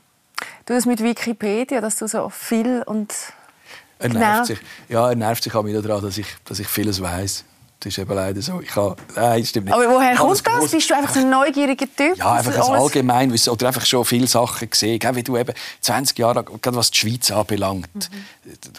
Du 0.67 0.75
das 0.75 0.87
mit 0.87 1.03
Wikipedia, 1.03 1.81
dass 1.81 1.97
du 1.97 2.07
so 2.07 2.29
viel 2.31 2.83
und 2.87 3.13
Er 3.99 4.09
Genau. 4.09 4.21
nervt 4.21 4.47
sich. 4.47 4.59
Ja, 4.89 5.09
er 5.11 5.15
nervt 5.17 5.43
sich 5.45 5.55
auch 5.55 5.65
wieder 5.65 5.83
daran, 5.83 6.03
dass 6.03 6.19
ich, 6.19 6.27
dass 6.45 6.59
ich 6.61 6.67
vieles 6.69 7.01
weiß. 7.01 7.45
Das 7.83 7.89
ist 7.95 7.99
eben 7.99 8.15
leider 8.15 8.41
so. 8.41 8.61
Ich 8.61 8.77
habe, 8.77 8.95
nein, 9.17 9.45
stimmt 9.45 9.67
nicht. 9.67 9.75
Aber 9.75 9.89
woher 9.91 10.15
kommt 10.15 10.47
das? 10.47 10.71
Bist 10.71 10.89
du 10.89 10.95
einfach 10.95 11.15
so 11.15 11.19
ein 11.21 11.31
neugieriger 11.31 11.87
Typ? 11.97 12.17
Ja, 12.17 12.35
einfach 12.35 12.55
alles- 12.57 12.81
Allgemeinwissen 12.81 13.53
oder 13.53 13.67
einfach 13.67 13.85
schon 13.85 14.05
viele 14.05 14.29
Sachen 14.29 14.71
gesehen. 14.71 15.01
Wie 15.17 15.23
du 15.25 15.37
eben 15.37 15.53
20 15.81 16.17
Jahre, 16.17 16.45
gerade 16.45 16.77
was 16.77 16.93
die 16.93 16.99
Schweiz 16.99 17.33
anbelangt, 17.33 18.09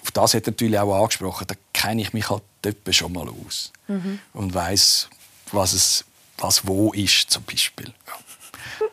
auf 0.02 0.12
das 0.12 0.34
hat 0.36 0.48
er 0.48 0.52
natürlich 0.52 0.80
auch 0.80 1.02
angesprochen. 1.02 1.46
Da 1.48 1.56
kenne 1.74 2.02
ich 2.02 2.14
mich 2.14 2.30
halt 2.30 2.44
dort 2.62 2.96
schon 2.96 3.12
mal 3.12 3.28
aus 3.28 3.74
und 4.34 4.54
weiß, 4.54 5.10
was 5.52 5.74
es, 5.74 6.06
was 6.38 6.66
wo 6.66 6.94
ist 6.94 7.30
zum 7.30 7.44
Beispiel. 7.44 7.94
Ja. 8.08 8.14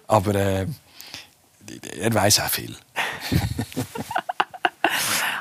Aber 0.09 0.35
äh, 0.35 0.67
er 2.01 2.13
weiß 2.13 2.41
auch 2.41 2.49
viel. 2.51 2.75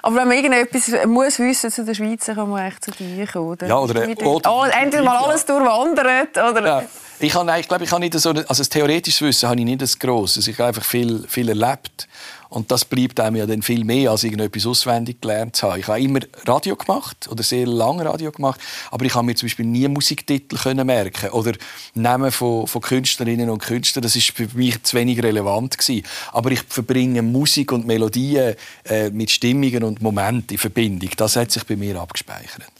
Aber 0.02 0.16
wenn 0.16 0.28
man 0.28 0.38
irgendetwas 0.38 0.92
muss 1.06 1.40
wissen 1.40 1.72
zu 1.72 1.84
der 1.86 1.94
Schweiz, 1.94 2.26
dann 2.26 2.36
kann 2.36 2.50
man 2.50 2.66
echt 2.66 2.84
zu 2.84 2.92
dir 2.92 3.28
kommen. 3.28 3.50
oder? 3.50 3.68
Ja, 3.68 3.76
oder- 3.78 4.08
oder- 4.28 4.52
oh, 4.52 4.64
entweder 4.64 5.04
mal 5.04 5.18
alles 5.18 5.46
durchwandert, 5.46 6.38
oder? 6.38 6.66
Ja. 6.66 6.84
Ich, 7.22 7.36
habe, 7.36 7.60
ich 7.60 7.68
glaube, 7.68 7.84
ich 7.84 7.92
habe 7.92 8.00
nicht 8.00 8.14
so, 8.14 8.30
also 8.30 8.46
das 8.46 8.70
theoretisches 8.70 9.22
Wissen 9.22 9.50
habe 9.50 9.60
ich 9.60 9.66
nicht 9.66 9.82
das 9.82 10.00
grosses. 10.00 10.48
Ich 10.48 10.58
habe 10.58 10.70
einfach 10.70 10.86
viel, 10.86 11.26
viel 11.28 11.50
erlebt. 11.50 12.08
Und 12.48 12.72
das 12.72 12.84
bleibt 12.84 13.20
einem 13.20 13.36
ja 13.36 13.46
dann 13.46 13.62
viel 13.62 13.84
mehr, 13.84 14.10
als 14.10 14.24
irgendetwas 14.24 14.66
auswendig 14.66 15.22
gelernt 15.22 15.56
zu 15.56 15.70
haben. 15.70 15.80
Ich 15.82 15.88
habe 15.88 16.02
immer 16.02 16.22
Radio 16.46 16.76
gemacht, 16.76 17.28
oder 17.30 17.44
sehr 17.44 17.68
lange 17.68 18.06
Radio 18.06 18.32
gemacht, 18.32 18.60
aber 18.90 19.06
ich 19.06 19.14
habe 19.14 19.26
mir 19.26 19.36
zum 19.36 19.48
Beispiel 19.48 19.66
nie 19.66 19.88
Musiktitel 19.88 20.58
können 20.58 20.88
merken 20.88 21.30
oder 21.30 21.54
Namen 21.94 22.32
von, 22.32 22.66
von 22.66 22.82
Künstlerinnen 22.82 23.50
und 23.50 23.60
Künstlern. 23.60 24.02
Das 24.02 24.16
ist 24.16 24.32
für 24.32 24.48
mich 24.56 24.82
zu 24.82 24.98
wenig 24.98 25.22
relevant 25.22 25.78
gewesen. 25.78 26.04
Aber 26.32 26.52
ich 26.52 26.62
verbringe 26.68 27.22
Musik 27.22 27.72
und 27.72 27.86
Melodien 27.86 28.56
äh, 28.86 29.12
mit 29.12 29.30
Stimmungen 29.30 29.84
und 29.84 30.02
Momenten 30.02 30.54
in 30.54 30.58
Verbindung. 30.58 31.12
Das 31.18 31.36
hat 31.36 31.52
sich 31.52 31.64
bei 31.66 31.76
mir 31.76 32.00
abgespeichert. 32.00 32.79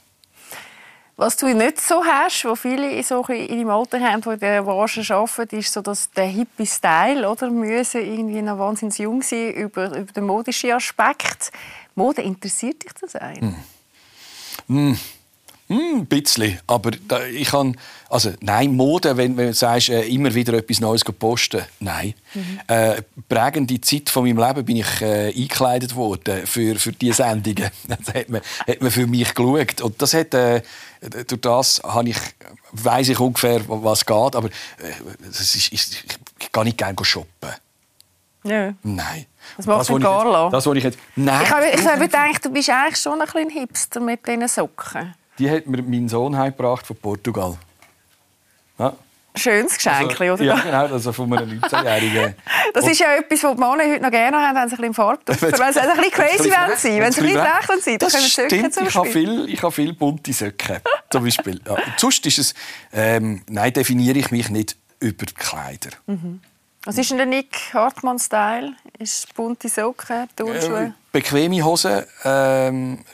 Was 1.20 1.36
du 1.36 1.48
nicht 1.52 1.78
so 1.82 2.02
hast, 2.02 2.46
was 2.46 2.60
viele 2.60 2.92
in, 2.92 3.02
so 3.02 3.22
in 3.26 3.48
deinem 3.48 3.68
Alter 3.68 4.00
haben, 4.00 4.22
die 4.22 4.30
in 4.30 4.38
dieser 4.38 4.62
Branche 4.62 5.14
arbeiten, 5.14 5.58
ist 5.58 5.70
so 5.70 5.82
dass 5.82 6.10
der 6.12 6.24
hippie 6.24 6.64
Style, 6.64 7.28
oder? 7.28 7.50
Müssen 7.50 8.00
irgendwie 8.00 8.40
noch 8.40 8.58
wahnsinnig 8.58 8.96
jung 8.96 9.20
sein 9.20 9.52
über, 9.52 9.94
über 9.98 10.12
den 10.12 10.24
modischen 10.24 10.72
Aspekt. 10.72 11.52
Mode, 11.94 12.22
interessiert 12.22 12.82
dich 12.82 12.92
das 12.98 13.16
eigentlich? 13.16 13.54
Hm, 15.70 15.98
ein 16.00 16.06
bisschen. 16.06 16.58
Aber 16.66 16.90
da, 16.90 17.24
ich 17.26 17.48
kann, 17.48 17.76
also 18.08 18.32
nein, 18.40 18.74
Mode, 18.74 19.16
wenn, 19.16 19.36
wenn 19.36 19.46
du 19.46 19.54
sagst, 19.54 19.88
äh, 19.88 20.02
immer 20.08 20.34
wieder 20.34 20.54
etwas 20.54 20.80
Neues 20.80 21.04
posten, 21.04 21.62
nein. 21.78 22.14
Äh, 22.66 23.02
prägende 23.28 23.80
Zeit 23.80 24.10
von 24.10 24.24
meinem 24.24 24.38
Leben 24.44 24.64
bin 24.64 24.78
ich 24.78 25.00
äh, 25.00 25.28
eingekleidet 25.28 25.94
worden 25.94 26.44
für, 26.44 26.74
für 26.74 26.90
diese 26.92 27.14
Sendungen. 27.22 27.70
Das 27.86 28.14
hat 28.14 28.28
man, 28.28 28.40
hat 28.66 28.80
man 28.82 28.90
für 28.90 29.06
mich 29.06 29.32
geschaut. 29.32 29.80
Und 29.80 30.02
das 30.02 30.12
hat, 30.12 30.34
äh, 30.34 30.60
durch 31.28 31.40
das 31.40 31.80
habe 31.84 32.08
ich, 32.08 32.18
weiss 32.72 33.08
ich 33.08 33.20
ungefähr, 33.20 33.60
was 33.68 34.04
geht. 34.04 34.16
Aber 34.34 34.48
äh, 34.48 34.50
das 35.24 35.40
ist, 35.40 35.72
ich, 35.72 36.04
ich 36.40 36.50
gehe 36.52 36.64
nicht 36.64 36.78
gerne 36.78 36.96
shoppen. 37.04 37.50
Ja. 38.42 38.74
Nein. 38.82 39.26
Macht 39.58 39.68
Das, 39.68 39.88
ich 39.88 39.94
jetzt- 39.94 40.02
Carla? 40.02 40.48
Das, 40.50 40.66
was 40.66 40.76
ich 40.76 40.82
jetzt... 40.84 40.98
Nein. 41.14 41.42
Ich 41.44 41.50
habe, 41.50 41.66
ich 41.74 41.86
habe 41.86 42.00
gedacht, 42.00 42.44
du 42.44 42.50
bist 42.50 42.70
eigentlich 42.70 42.96
schon 42.96 43.20
ein 43.20 43.26
bisschen 43.26 43.50
Hipster 43.50 44.00
mit 44.00 44.26
diesen 44.26 44.48
Socken. 44.48 45.14
Die 45.40 45.50
hat 45.50 45.66
mir 45.66 45.82
mein 45.82 46.06
Sohn 46.08 46.36
heimgebracht 46.36 46.86
von 46.86 46.96
Portugal. 46.96 47.56
Ja. 48.78 48.92
Schönes 49.34 49.76
Geschenk, 49.76 50.20
Also, 50.20 50.34
oder? 50.34 50.42
Ja, 50.42 50.60
genau, 50.60 50.86
also 50.86 51.12
von 51.12 51.32
einem 51.32 51.60
19-Jährigen. 51.60 52.34
Das 52.74 52.86
ist 52.86 52.98
ja 53.00 53.14
etwas, 53.16 53.42
was 53.42 53.54
die 53.54 53.60
Männer 53.60 53.84
heute 53.90 54.02
noch 54.02 54.10
gerne 54.10 54.36
haben, 54.36 54.54
wenn 54.56 54.68
sie 54.68 54.74
ein 54.74 54.76
bisschen 54.76 54.84
im 54.84 54.94
Farbduft 54.94 55.40
Wenn 55.58 55.72
sie 55.72 55.80
ein 55.80 55.96
bisschen 55.96 56.10
crazy 56.12 56.50
wollen 56.50 56.76
sein 56.76 57.00
wenn 57.00 57.12
sie 57.12 57.20
ein 57.20 57.26
bisschen 57.26 57.40
wollen 57.40 57.80
sein, 57.80 57.98
dann 57.98 58.10
können 58.10 58.22
sie 58.22 58.28
Socken 58.28 58.72
zum 58.72 58.86
ich 58.86 58.94
habe 58.94 59.06
Beispiel. 59.06 59.26
viel, 59.26 59.54
ich 59.54 59.62
habe 59.62 59.72
viel 59.72 59.92
bunte 59.94 60.32
Socken, 60.32 60.76
zum 61.08 61.24
Beispiel. 61.24 61.60
Ja. 61.66 61.76
Sonst 61.96 62.26
ist 62.26 62.38
es, 62.38 62.54
ähm, 62.92 63.42
nein, 63.48 63.72
definiere 63.72 64.18
ich 64.18 64.30
mich 64.30 64.50
nicht 64.50 64.76
über 65.00 65.24
die 65.24 65.34
Kleider. 65.34 65.90
Was 66.84 66.98
ist 66.98 67.10
denn 67.10 67.16
der 67.18 67.26
Nick 67.26 67.72
Hartmann-Style? 67.72 68.74
Ist 68.98 69.32
bunte 69.34 69.68
Socken, 69.68 70.28
Turnschuhe? 70.36 70.82
Äh, 70.84 70.90
bequeme 71.12 71.64
Hosen, 71.64 72.04
ähm, 72.24 73.04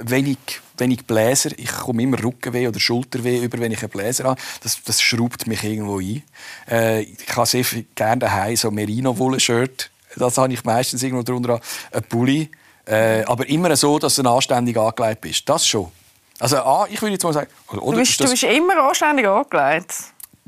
wenig, 0.00 0.38
wenig 0.80 1.06
Bläser. 1.06 1.50
Ich 1.56 1.72
komme 1.72 2.02
immer 2.02 2.22
Rückenweh 2.22 2.68
oder 2.68 2.80
Schulterweh 2.80 3.38
über, 3.38 3.58
wenn 3.58 3.72
ich 3.72 3.82
einen 3.82 3.90
Bläser 3.90 4.24
habe. 4.24 4.40
Das, 4.62 4.82
das 4.82 5.00
schraubt 5.00 5.46
mich 5.46 5.62
irgendwo 5.64 5.98
ein. 5.98 6.22
Äh, 6.70 7.02
ich 7.02 7.36
habe 7.36 7.46
sehr 7.46 7.64
gerne 7.94 8.20
daheim 8.20 8.56
so 8.56 8.70
Merino-Wolle-Shirt. 8.70 9.90
Das 10.16 10.38
habe 10.38 10.52
ich 10.52 10.64
meistens 10.64 11.02
irgendwo 11.02 11.22
drunter 11.22 11.54
an. 11.54 11.60
Ein 11.92 12.02
Pulli. 12.04 12.50
Äh, 12.86 13.24
aber 13.24 13.48
immer 13.48 13.74
so, 13.76 13.98
dass 13.98 14.14
du 14.14 14.22
anständig 14.22 14.76
angelegt 14.78 15.20
bist. 15.20 15.48
Das 15.48 15.66
schon. 15.66 15.90
Also, 16.38 16.58
ah, 16.58 16.86
ich 16.88 17.00
würde 17.00 17.12
jetzt 17.14 17.24
mal 17.24 17.32
sagen... 17.32 17.48
Oder, 17.68 17.80
Du 17.80 17.92
bist, 17.98 18.12
ist 18.12 18.20
du 18.20 18.30
bist 18.30 18.42
immer 18.44 18.76
anständig 18.88 19.26
angelegt. 19.26 19.94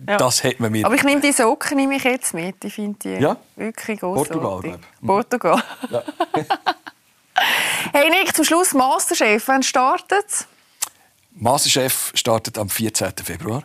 Ja. 0.06 0.16
das 0.16 0.44
hat 0.44 0.60
man 0.60 0.70
mir... 0.70 0.86
Aber 0.86 0.94
ich 0.94 1.02
nehme 1.02 1.20
die 1.20 1.32
Socken 1.32 1.76
nehme 1.76 1.96
ich 1.96 2.04
jetzt 2.04 2.32
mit. 2.32 2.64
Ich 2.64 2.74
finde 2.74 2.98
die 3.02 3.22
Ja? 3.22 3.36
wirklich 3.56 3.98
großartig. 3.98 4.40
Portugal, 4.40 4.60
glaub 4.60 4.80
ich. 5.00 5.06
Portugal. 5.06 5.62
Ja. 5.90 6.02
hey 7.92 8.10
Nick, 8.10 8.34
zum 8.34 8.44
Schluss 8.44 8.74
Masterchef. 8.74 9.46
Wann 9.48 9.62
startet 9.62 10.46
Masterchef 11.32 12.10
startet 12.14 12.58
am 12.58 12.68
14. 12.68 13.12
Februar. 13.22 13.62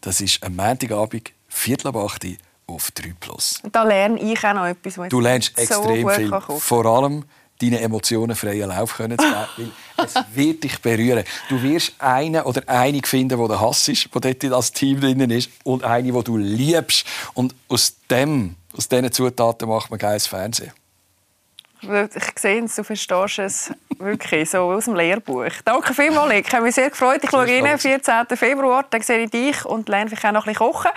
Das 0.00 0.20
ist 0.20 0.42
am 0.42 0.56
Montagabend, 0.56 1.32
Viertel 1.48 1.88
ab 1.88 1.96
8 1.96 2.24
Uhr 2.24 2.36
auf 2.66 2.90
3 2.90 3.14
Plus. 3.18 3.60
Da 3.72 3.82
lerne 3.82 4.20
ich 4.20 4.44
auch 4.44 4.54
noch 4.54 4.66
etwas, 4.66 4.98
was 4.98 5.08
Du 5.08 5.20
lernst 5.20 5.52
so 5.56 5.62
extrem 5.62 6.02
gut 6.02 6.12
viel. 6.12 6.58
Vor 6.60 6.86
allem 6.86 7.24
deine 7.60 7.80
Emotionen 7.80 8.36
freien 8.36 8.68
Lauf 8.68 8.94
können 8.96 9.18
zu 9.18 9.24
geben, 9.24 9.72
weil 9.96 10.06
es 10.06 10.14
wird 10.34 10.64
dich 10.64 10.78
berühren. 10.80 11.24
Du 11.48 11.62
wirst 11.62 11.94
einen 11.98 12.42
oder 12.42 12.62
einige 12.66 13.08
finden, 13.08 13.38
wo 13.38 13.48
der 13.48 13.60
Hass 13.60 13.88
ist, 13.88 14.08
wo 14.12 14.20
dort 14.20 14.44
als 14.44 14.72
Team 14.72 15.00
drin 15.00 15.30
ist, 15.30 15.50
und 15.64 15.82
eine, 15.84 16.12
wo 16.12 16.22
du 16.22 16.36
liebst. 16.36 17.06
Und 17.34 17.54
aus 17.68 17.96
dem, 18.10 18.56
aus 18.76 18.88
diesen 18.88 19.10
Zutaten 19.10 19.68
macht 19.68 19.90
man 19.90 19.98
geiles 19.98 20.26
Fernsehen. 20.26 20.72
Ich 21.82 22.40
sehe 22.40 22.64
es, 22.64 22.74
du 22.74 22.82
verstehst 22.82 23.38
es 23.38 23.72
wirklich 23.98 24.50
so 24.50 24.58
aus 24.58 24.86
dem 24.86 24.94
Lehrbuch. 24.94 25.50
Danke 25.64 25.94
vielmals, 25.94 26.32
Nick. 26.32 26.48
Ich 26.48 26.54
habe 26.54 26.64
mich 26.64 26.74
sehr 26.74 26.90
gefreut. 26.90 27.20
Ich 27.22 27.30
schaue 27.30 27.46
rein, 27.46 27.78
14. 27.78 28.26
Februar, 28.34 28.84
dann 28.90 29.02
sehe 29.02 29.24
ich 29.24 29.30
dich 29.30 29.64
und 29.64 29.88
lerne 29.88 30.08
vielleicht 30.08 30.24
auch 30.26 30.32
noch 30.32 30.46
ein 30.46 30.52
bisschen 30.52 30.72
kochen. 30.72 30.90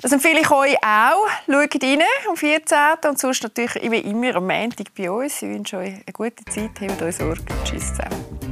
Das 0.00 0.12
empfehle 0.12 0.40
ich 0.40 0.50
euch 0.50 0.76
auch. 0.76 1.28
Schaut 1.46 1.82
rein 1.82 2.02
am 2.28 2.36
14. 2.36 2.78
und 3.08 3.18
sonst 3.18 3.42
natürlich 3.42 3.74
wie 3.90 3.98
immer 3.98 4.36
am 4.36 4.46
Montag 4.46 4.94
bei 4.96 5.10
uns. 5.10 5.42
Ich 5.42 5.48
wünsche 5.48 5.78
euch 5.78 5.92
eine 5.92 6.12
gute 6.12 6.44
Zeit. 6.46 6.70
Habt 6.80 7.02
euch 7.02 7.16
Sorge. 7.16 7.42
Tschüss 7.64 7.88
zusammen. 7.88 8.51